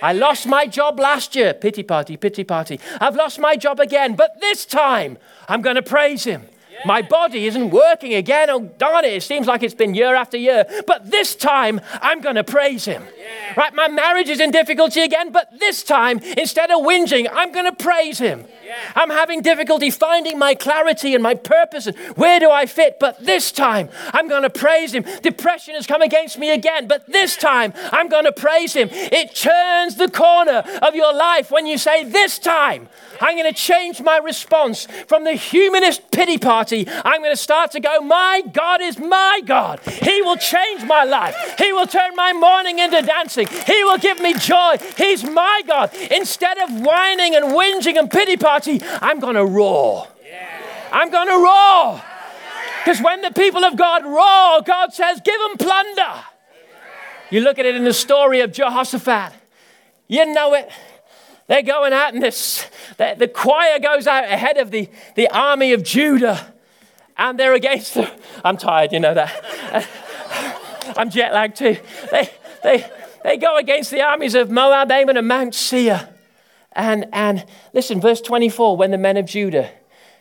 I 0.00 0.12
lost 0.12 0.46
my 0.46 0.66
job 0.66 1.00
last 1.00 1.34
year. 1.34 1.52
Pity 1.52 1.82
party, 1.82 2.16
pity 2.16 2.44
party. 2.44 2.78
I've 3.00 3.16
lost 3.16 3.40
my 3.40 3.56
job 3.56 3.80
again, 3.80 4.14
but 4.14 4.40
this 4.40 4.64
time 4.64 5.18
I'm 5.48 5.62
going 5.62 5.76
to 5.76 5.82
praise 5.82 6.22
him. 6.22 6.46
My 6.84 7.02
body 7.02 7.46
isn't 7.46 7.70
working 7.70 8.14
again. 8.14 8.50
Oh, 8.50 8.60
darn 8.78 9.04
it. 9.04 9.12
It 9.12 9.22
seems 9.22 9.46
like 9.46 9.62
it's 9.62 9.74
been 9.74 9.94
year 9.94 10.14
after 10.14 10.36
year. 10.36 10.64
But 10.86 11.10
this 11.10 11.34
time, 11.34 11.80
I'm 12.00 12.20
going 12.20 12.36
to 12.36 12.44
praise 12.44 12.84
Him. 12.84 13.04
Yeah. 13.18 13.54
Right? 13.56 13.74
My 13.74 13.88
marriage 13.88 14.28
is 14.28 14.40
in 14.40 14.50
difficulty 14.50 15.00
again. 15.02 15.32
But 15.32 15.48
this 15.58 15.82
time, 15.82 16.18
instead 16.36 16.70
of 16.70 16.78
whinging, 16.78 17.28
I'm 17.32 17.52
going 17.52 17.66
to 17.66 17.76
praise 17.76 18.18
Him. 18.18 18.46
Yeah. 18.61 18.61
I'm 18.94 19.10
having 19.10 19.42
difficulty 19.42 19.90
finding 19.90 20.38
my 20.38 20.54
clarity 20.54 21.14
and 21.14 21.22
my 21.22 21.34
purpose 21.34 21.86
and 21.86 21.96
where 22.16 22.40
do 22.40 22.50
I 22.50 22.66
fit. 22.66 22.98
But 22.98 23.24
this 23.24 23.52
time, 23.52 23.88
I'm 24.12 24.28
going 24.28 24.42
to 24.42 24.50
praise 24.50 24.92
Him. 24.92 25.04
Depression 25.22 25.74
has 25.74 25.86
come 25.86 26.02
against 26.02 26.38
me 26.38 26.50
again. 26.50 26.88
But 26.88 27.06
this 27.06 27.36
time, 27.36 27.72
I'm 27.92 28.08
going 28.08 28.24
to 28.24 28.32
praise 28.32 28.74
Him. 28.74 28.88
It 28.90 29.34
turns 29.34 29.96
the 29.96 30.10
corner 30.10 30.62
of 30.82 30.94
your 30.94 31.14
life 31.14 31.50
when 31.50 31.66
you 31.66 31.78
say, 31.78 32.04
This 32.04 32.38
time, 32.38 32.88
I'm 33.20 33.36
going 33.36 33.52
to 33.52 33.58
change 33.58 34.00
my 34.00 34.18
response 34.18 34.86
from 35.06 35.24
the 35.24 35.34
humanist 35.34 36.10
pity 36.10 36.38
party. 36.38 36.86
I'm 37.04 37.20
going 37.20 37.32
to 37.32 37.36
start 37.36 37.70
to 37.72 37.80
go, 37.80 38.00
My 38.00 38.42
God 38.52 38.80
is 38.80 38.98
my 38.98 39.40
God. 39.44 39.80
He 39.80 40.22
will 40.22 40.36
change 40.36 40.84
my 40.84 41.04
life. 41.04 41.36
He 41.58 41.72
will 41.72 41.86
turn 41.86 42.14
my 42.16 42.32
mourning 42.32 42.78
into 42.78 43.02
dancing. 43.02 43.46
He 43.46 43.84
will 43.84 43.98
give 43.98 44.20
me 44.20 44.34
joy. 44.34 44.76
He's 44.96 45.24
my 45.24 45.62
God. 45.66 45.94
Instead 46.10 46.58
of 46.58 46.80
whining 46.80 47.34
and 47.34 47.46
whinging 47.46 47.98
and 47.98 48.10
pity 48.10 48.36
I'm 49.00 49.20
going 49.20 49.36
to 49.36 49.44
roar. 49.44 50.08
I'm 50.92 51.10
going 51.10 51.28
to 51.28 51.34
roar. 51.34 52.02
Because 52.84 53.00
when 53.00 53.22
the 53.22 53.30
people 53.30 53.64
of 53.64 53.76
God 53.76 54.04
roar, 54.04 54.62
God 54.62 54.92
says, 54.92 55.20
Give 55.24 55.40
them 55.40 55.56
plunder. 55.56 56.24
You 57.30 57.40
look 57.40 57.58
at 57.58 57.64
it 57.64 57.74
in 57.74 57.84
the 57.84 57.94
story 57.94 58.40
of 58.40 58.52
Jehoshaphat. 58.52 59.32
You 60.06 60.26
know 60.32 60.52
it. 60.54 60.70
They're 61.46 61.62
going 61.62 61.92
out, 61.92 62.12
and 62.12 62.22
this, 62.22 62.66
the, 62.98 63.14
the 63.18 63.28
choir 63.28 63.78
goes 63.78 64.06
out 64.06 64.24
ahead 64.24 64.58
of 64.58 64.70
the, 64.70 64.88
the 65.16 65.28
army 65.28 65.72
of 65.72 65.82
Judah, 65.82 66.52
and 67.16 67.38
they're 67.38 67.54
against 67.54 67.94
the. 67.94 68.10
I'm 68.44 68.56
tired, 68.56 68.92
you 68.92 69.00
know 69.00 69.14
that. 69.14 69.88
I'm 70.96 71.10
jet 71.10 71.32
lagged 71.32 71.56
too. 71.56 71.78
They, 72.10 72.30
they, 72.62 72.90
they 73.24 73.36
go 73.38 73.56
against 73.56 73.90
the 73.90 74.02
armies 74.02 74.34
of 74.34 74.50
Moab, 74.50 74.90
Ammon, 74.90 75.16
and 75.16 75.28
Mount 75.28 75.54
Seir. 75.54 76.11
And, 76.74 77.06
and 77.12 77.44
listen, 77.72 78.00
verse 78.00 78.20
24 78.20 78.76
when 78.76 78.90
the 78.90 78.98
men 78.98 79.16
of 79.16 79.26
Judah 79.26 79.70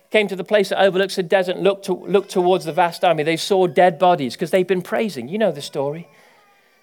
came 0.09 0.27
to 0.27 0.35
the 0.35 0.43
place 0.43 0.69
that 0.69 0.81
overlooks 0.81 1.15
the 1.15 1.23
desert 1.23 1.55
and 1.55 1.63
looked, 1.63 1.85
to, 1.85 1.93
looked 1.93 2.29
towards 2.29 2.65
the 2.65 2.73
vast 2.73 3.03
army, 3.03 3.23
they 3.23 3.37
saw 3.37 3.65
dead 3.65 3.97
bodies 3.97 4.33
because 4.33 4.51
they'd 4.51 4.67
been 4.67 4.81
praising. 4.81 5.27
You 5.27 5.37
know 5.37 5.51
the 5.51 5.61
story. 5.61 6.07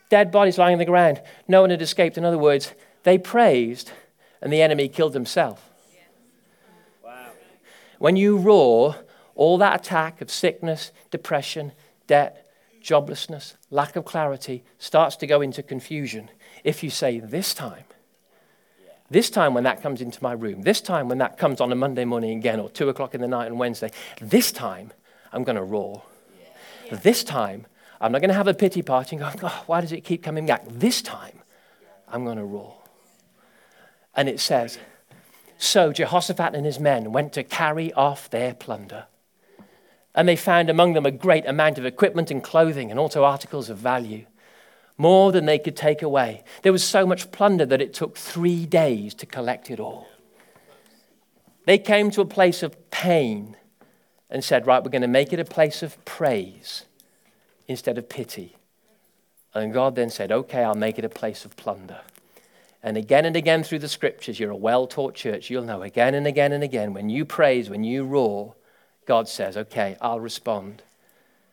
Dead 0.08 0.32
bodies 0.32 0.56
lying 0.56 0.74
on 0.74 0.78
the 0.78 0.86
ground. 0.86 1.20
No 1.46 1.60
one 1.60 1.70
had 1.70 1.82
escaped. 1.82 2.16
In 2.16 2.24
other 2.24 2.38
words, 2.38 2.72
they 3.02 3.18
praised 3.18 3.92
and 4.40 4.52
the 4.52 4.62
enemy 4.62 4.88
killed 4.88 5.14
himself. 5.14 5.70
Wow. 7.04 7.26
When 7.98 8.16
you 8.16 8.38
roar, 8.38 8.96
all 9.34 9.58
that 9.58 9.80
attack 9.80 10.20
of 10.22 10.30
sickness, 10.30 10.92
depression, 11.10 11.72
debt, 12.06 12.46
joblessness, 12.82 13.56
lack 13.70 13.96
of 13.96 14.04
clarity 14.04 14.64
starts 14.78 15.16
to 15.16 15.26
go 15.26 15.42
into 15.42 15.62
confusion. 15.62 16.30
If 16.64 16.82
you 16.82 16.90
say, 16.90 17.20
This 17.20 17.52
time, 17.52 17.84
this 19.10 19.30
time 19.30 19.54
when 19.54 19.64
that 19.64 19.82
comes 19.82 20.00
into 20.00 20.22
my 20.22 20.32
room, 20.32 20.62
this 20.62 20.80
time 20.80 21.08
when 21.08 21.18
that 21.18 21.38
comes 21.38 21.60
on 21.60 21.72
a 21.72 21.74
Monday 21.74 22.04
morning 22.04 22.38
again, 22.38 22.60
or 22.60 22.68
two 22.68 22.88
o'clock 22.88 23.14
in 23.14 23.20
the 23.20 23.28
night 23.28 23.50
on 23.50 23.58
Wednesday, 23.58 23.90
this 24.20 24.52
time 24.52 24.92
I'm 25.32 25.44
going 25.44 25.56
to 25.56 25.62
roar. 25.62 26.02
This 26.90 27.24
time 27.24 27.66
I'm 28.00 28.12
not 28.12 28.20
going 28.20 28.28
to 28.28 28.34
have 28.34 28.48
a 28.48 28.54
pity 28.54 28.82
party 28.82 29.16
and 29.16 29.24
go, 29.24 29.48
oh, 29.48 29.64
why 29.66 29.80
does 29.80 29.92
it 29.92 30.04
keep 30.04 30.22
coming 30.22 30.46
back? 30.46 30.64
This 30.68 31.02
time 31.02 31.40
I'm 32.06 32.24
going 32.24 32.38
to 32.38 32.44
roar. 32.44 32.76
And 34.14 34.28
it 34.28 34.40
says, 34.40 34.78
So 35.58 35.92
Jehoshaphat 35.92 36.54
and 36.54 36.66
his 36.66 36.78
men 36.78 37.12
went 37.12 37.32
to 37.34 37.44
carry 37.44 37.92
off 37.92 38.30
their 38.30 38.54
plunder. 38.54 39.06
And 40.14 40.28
they 40.28 40.36
found 40.36 40.68
among 40.68 40.94
them 40.94 41.06
a 41.06 41.10
great 41.10 41.46
amount 41.46 41.78
of 41.78 41.86
equipment 41.86 42.30
and 42.30 42.42
clothing 42.42 42.90
and 42.90 42.98
also 42.98 43.24
articles 43.24 43.70
of 43.70 43.78
value, 43.78 44.26
more 44.98 45.30
than 45.30 45.46
they 45.46 45.58
could 45.58 45.76
take 45.76 46.02
away. 46.02 46.42
There 46.62 46.72
was 46.72 46.84
so 46.84 47.06
much 47.06 47.30
plunder 47.30 47.64
that 47.64 47.80
it 47.80 47.94
took 47.94 48.18
three 48.18 48.66
days 48.66 49.14
to 49.14 49.26
collect 49.26 49.70
it 49.70 49.78
all. 49.80 50.08
They 51.64 51.78
came 51.78 52.10
to 52.10 52.20
a 52.20 52.26
place 52.26 52.62
of 52.62 52.90
pain 52.90 53.56
and 54.28 54.44
said, 54.44 54.66
Right, 54.66 54.82
we're 54.82 54.90
going 54.90 55.02
to 55.02 55.08
make 55.08 55.32
it 55.32 55.38
a 55.38 55.44
place 55.44 55.82
of 55.82 56.04
praise 56.04 56.84
instead 57.68 57.96
of 57.96 58.08
pity. 58.08 58.56
And 59.54 59.72
God 59.72 59.94
then 59.94 60.10
said, 60.10 60.32
Okay, 60.32 60.64
I'll 60.64 60.74
make 60.74 60.98
it 60.98 61.04
a 61.04 61.10
place 61.10 61.44
of 61.44 61.56
plunder. 61.56 62.00
And 62.82 62.96
again 62.96 63.24
and 63.24 63.36
again 63.36 63.62
through 63.62 63.80
the 63.80 63.88
scriptures, 63.88 64.40
you're 64.40 64.50
a 64.50 64.56
well 64.56 64.86
taught 64.86 65.14
church, 65.14 65.50
you'll 65.50 65.64
know 65.64 65.82
again 65.82 66.14
and 66.14 66.26
again 66.26 66.52
and 66.52 66.64
again 66.64 66.92
when 66.92 67.08
you 67.08 67.24
praise, 67.24 67.70
when 67.70 67.84
you 67.84 68.04
roar, 68.04 68.54
God 69.06 69.28
says, 69.28 69.56
Okay, 69.56 69.96
I'll 70.00 70.20
respond. 70.20 70.82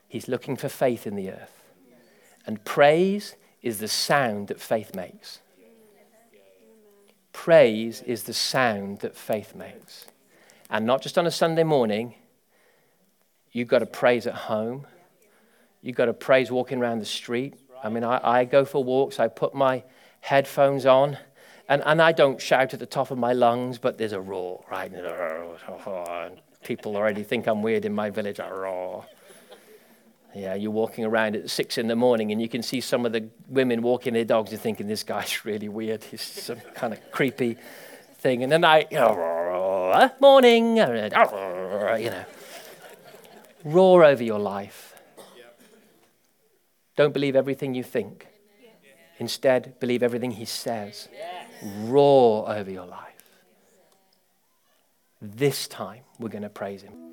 He's 0.08 0.28
looking 0.28 0.56
for 0.56 0.70
faith 0.70 1.06
in 1.06 1.16
the 1.16 1.30
earth. 1.30 1.55
And 2.46 2.64
praise 2.64 3.36
is 3.62 3.80
the 3.80 3.88
sound 3.88 4.48
that 4.50 4.60
faith 4.60 4.96
makes. 4.96 5.40
Praise 7.34 8.02
is 8.04 8.24
the 8.24 8.34
sound 8.34 9.00
that 9.00 9.16
faith 9.16 9.56
makes. 9.56 10.06
And 10.70 10.86
not 10.86 11.02
just 11.02 11.18
on 11.18 11.28
a 11.28 11.32
Sunday 11.32 11.64
morning, 11.64 12.14
you've 13.52 13.68
got 13.68 13.80
to 13.80 13.86
praise 13.86 14.26
at 14.28 14.34
home. 14.34 14.86
You've 15.82 15.96
got 15.96 16.06
to 16.06 16.14
praise 16.14 16.52
walking 16.52 16.80
around 16.80 17.00
the 17.00 17.06
street. 17.06 17.56
I 17.84 17.90
mean, 17.90 18.04
I, 18.04 18.20
I 18.24 18.46
go 18.46 18.66
for 18.66 18.84
walks, 18.84 19.20
I 19.20 19.28
put 19.28 19.54
my 19.54 19.84
headphones 20.22 20.86
on. 20.86 21.18
And, 21.68 21.82
and 21.86 22.02
I 22.02 22.12
don't 22.12 22.40
shout 22.40 22.74
at 22.74 22.80
the 22.80 22.86
top 22.86 23.10
of 23.12 23.18
my 23.18 23.34
lungs, 23.34 23.80
but 23.80 23.98
there's 23.98 24.14
a 24.14 24.22
roar, 24.22 24.64
right? 24.70 24.92
People 26.64 26.96
already 26.96 27.24
think 27.24 27.48
I'm 27.48 27.62
weird 27.62 27.86
in 27.86 27.94
my 27.94 28.10
village. 28.10 28.40
A 28.40 28.52
roar. 28.52 29.06
Yeah, 30.36 30.54
you're 30.56 30.72
walking 30.72 31.06
around 31.06 31.38
at 31.38 31.50
six 31.50 31.78
in 31.78 31.88
the 31.88 31.96
morning 31.96 32.34
and 32.34 32.42
you 32.42 32.50
can 32.50 32.62
see 32.62 32.82
some 32.82 33.06
of 33.06 33.14
the 33.14 33.30
women 33.48 33.82
walking 33.82 34.14
their 34.14 34.26
dogs 34.26 34.52
and 34.52 34.60
thinking, 34.60 34.86
this 34.86 35.04
guy's 35.04 35.46
really 35.46 35.70
weird. 35.70 36.04
He's 36.04 36.22
some 36.22 36.60
kind 36.74 36.92
of 36.92 37.00
creepy 37.12 37.58
thing. 38.18 38.44
And 38.44 38.52
then 38.52 38.66
I, 38.66 38.86
you 38.92 38.98
know, 38.98 40.12
morning, 40.22 40.76
you 40.76 40.86
know, 42.10 42.26
roar 43.64 44.04
over 44.04 44.24
your 44.24 44.40
life. 44.40 44.94
Don't 46.98 47.14
believe 47.14 47.36
everything 47.36 47.74
you 47.74 47.84
think. 47.84 48.28
Instead, 49.20 49.80
believe 49.80 50.04
everything 50.04 50.32
he 50.32 50.46
says. 50.46 51.08
Roar 51.64 52.50
over 52.50 52.70
your 52.70 52.86
life. 52.86 53.02
This 55.22 55.68
time, 55.70 56.02
we're 56.20 56.30
going 56.30 56.44
to 56.44 56.50
praise 56.50 56.82
him. 56.82 57.05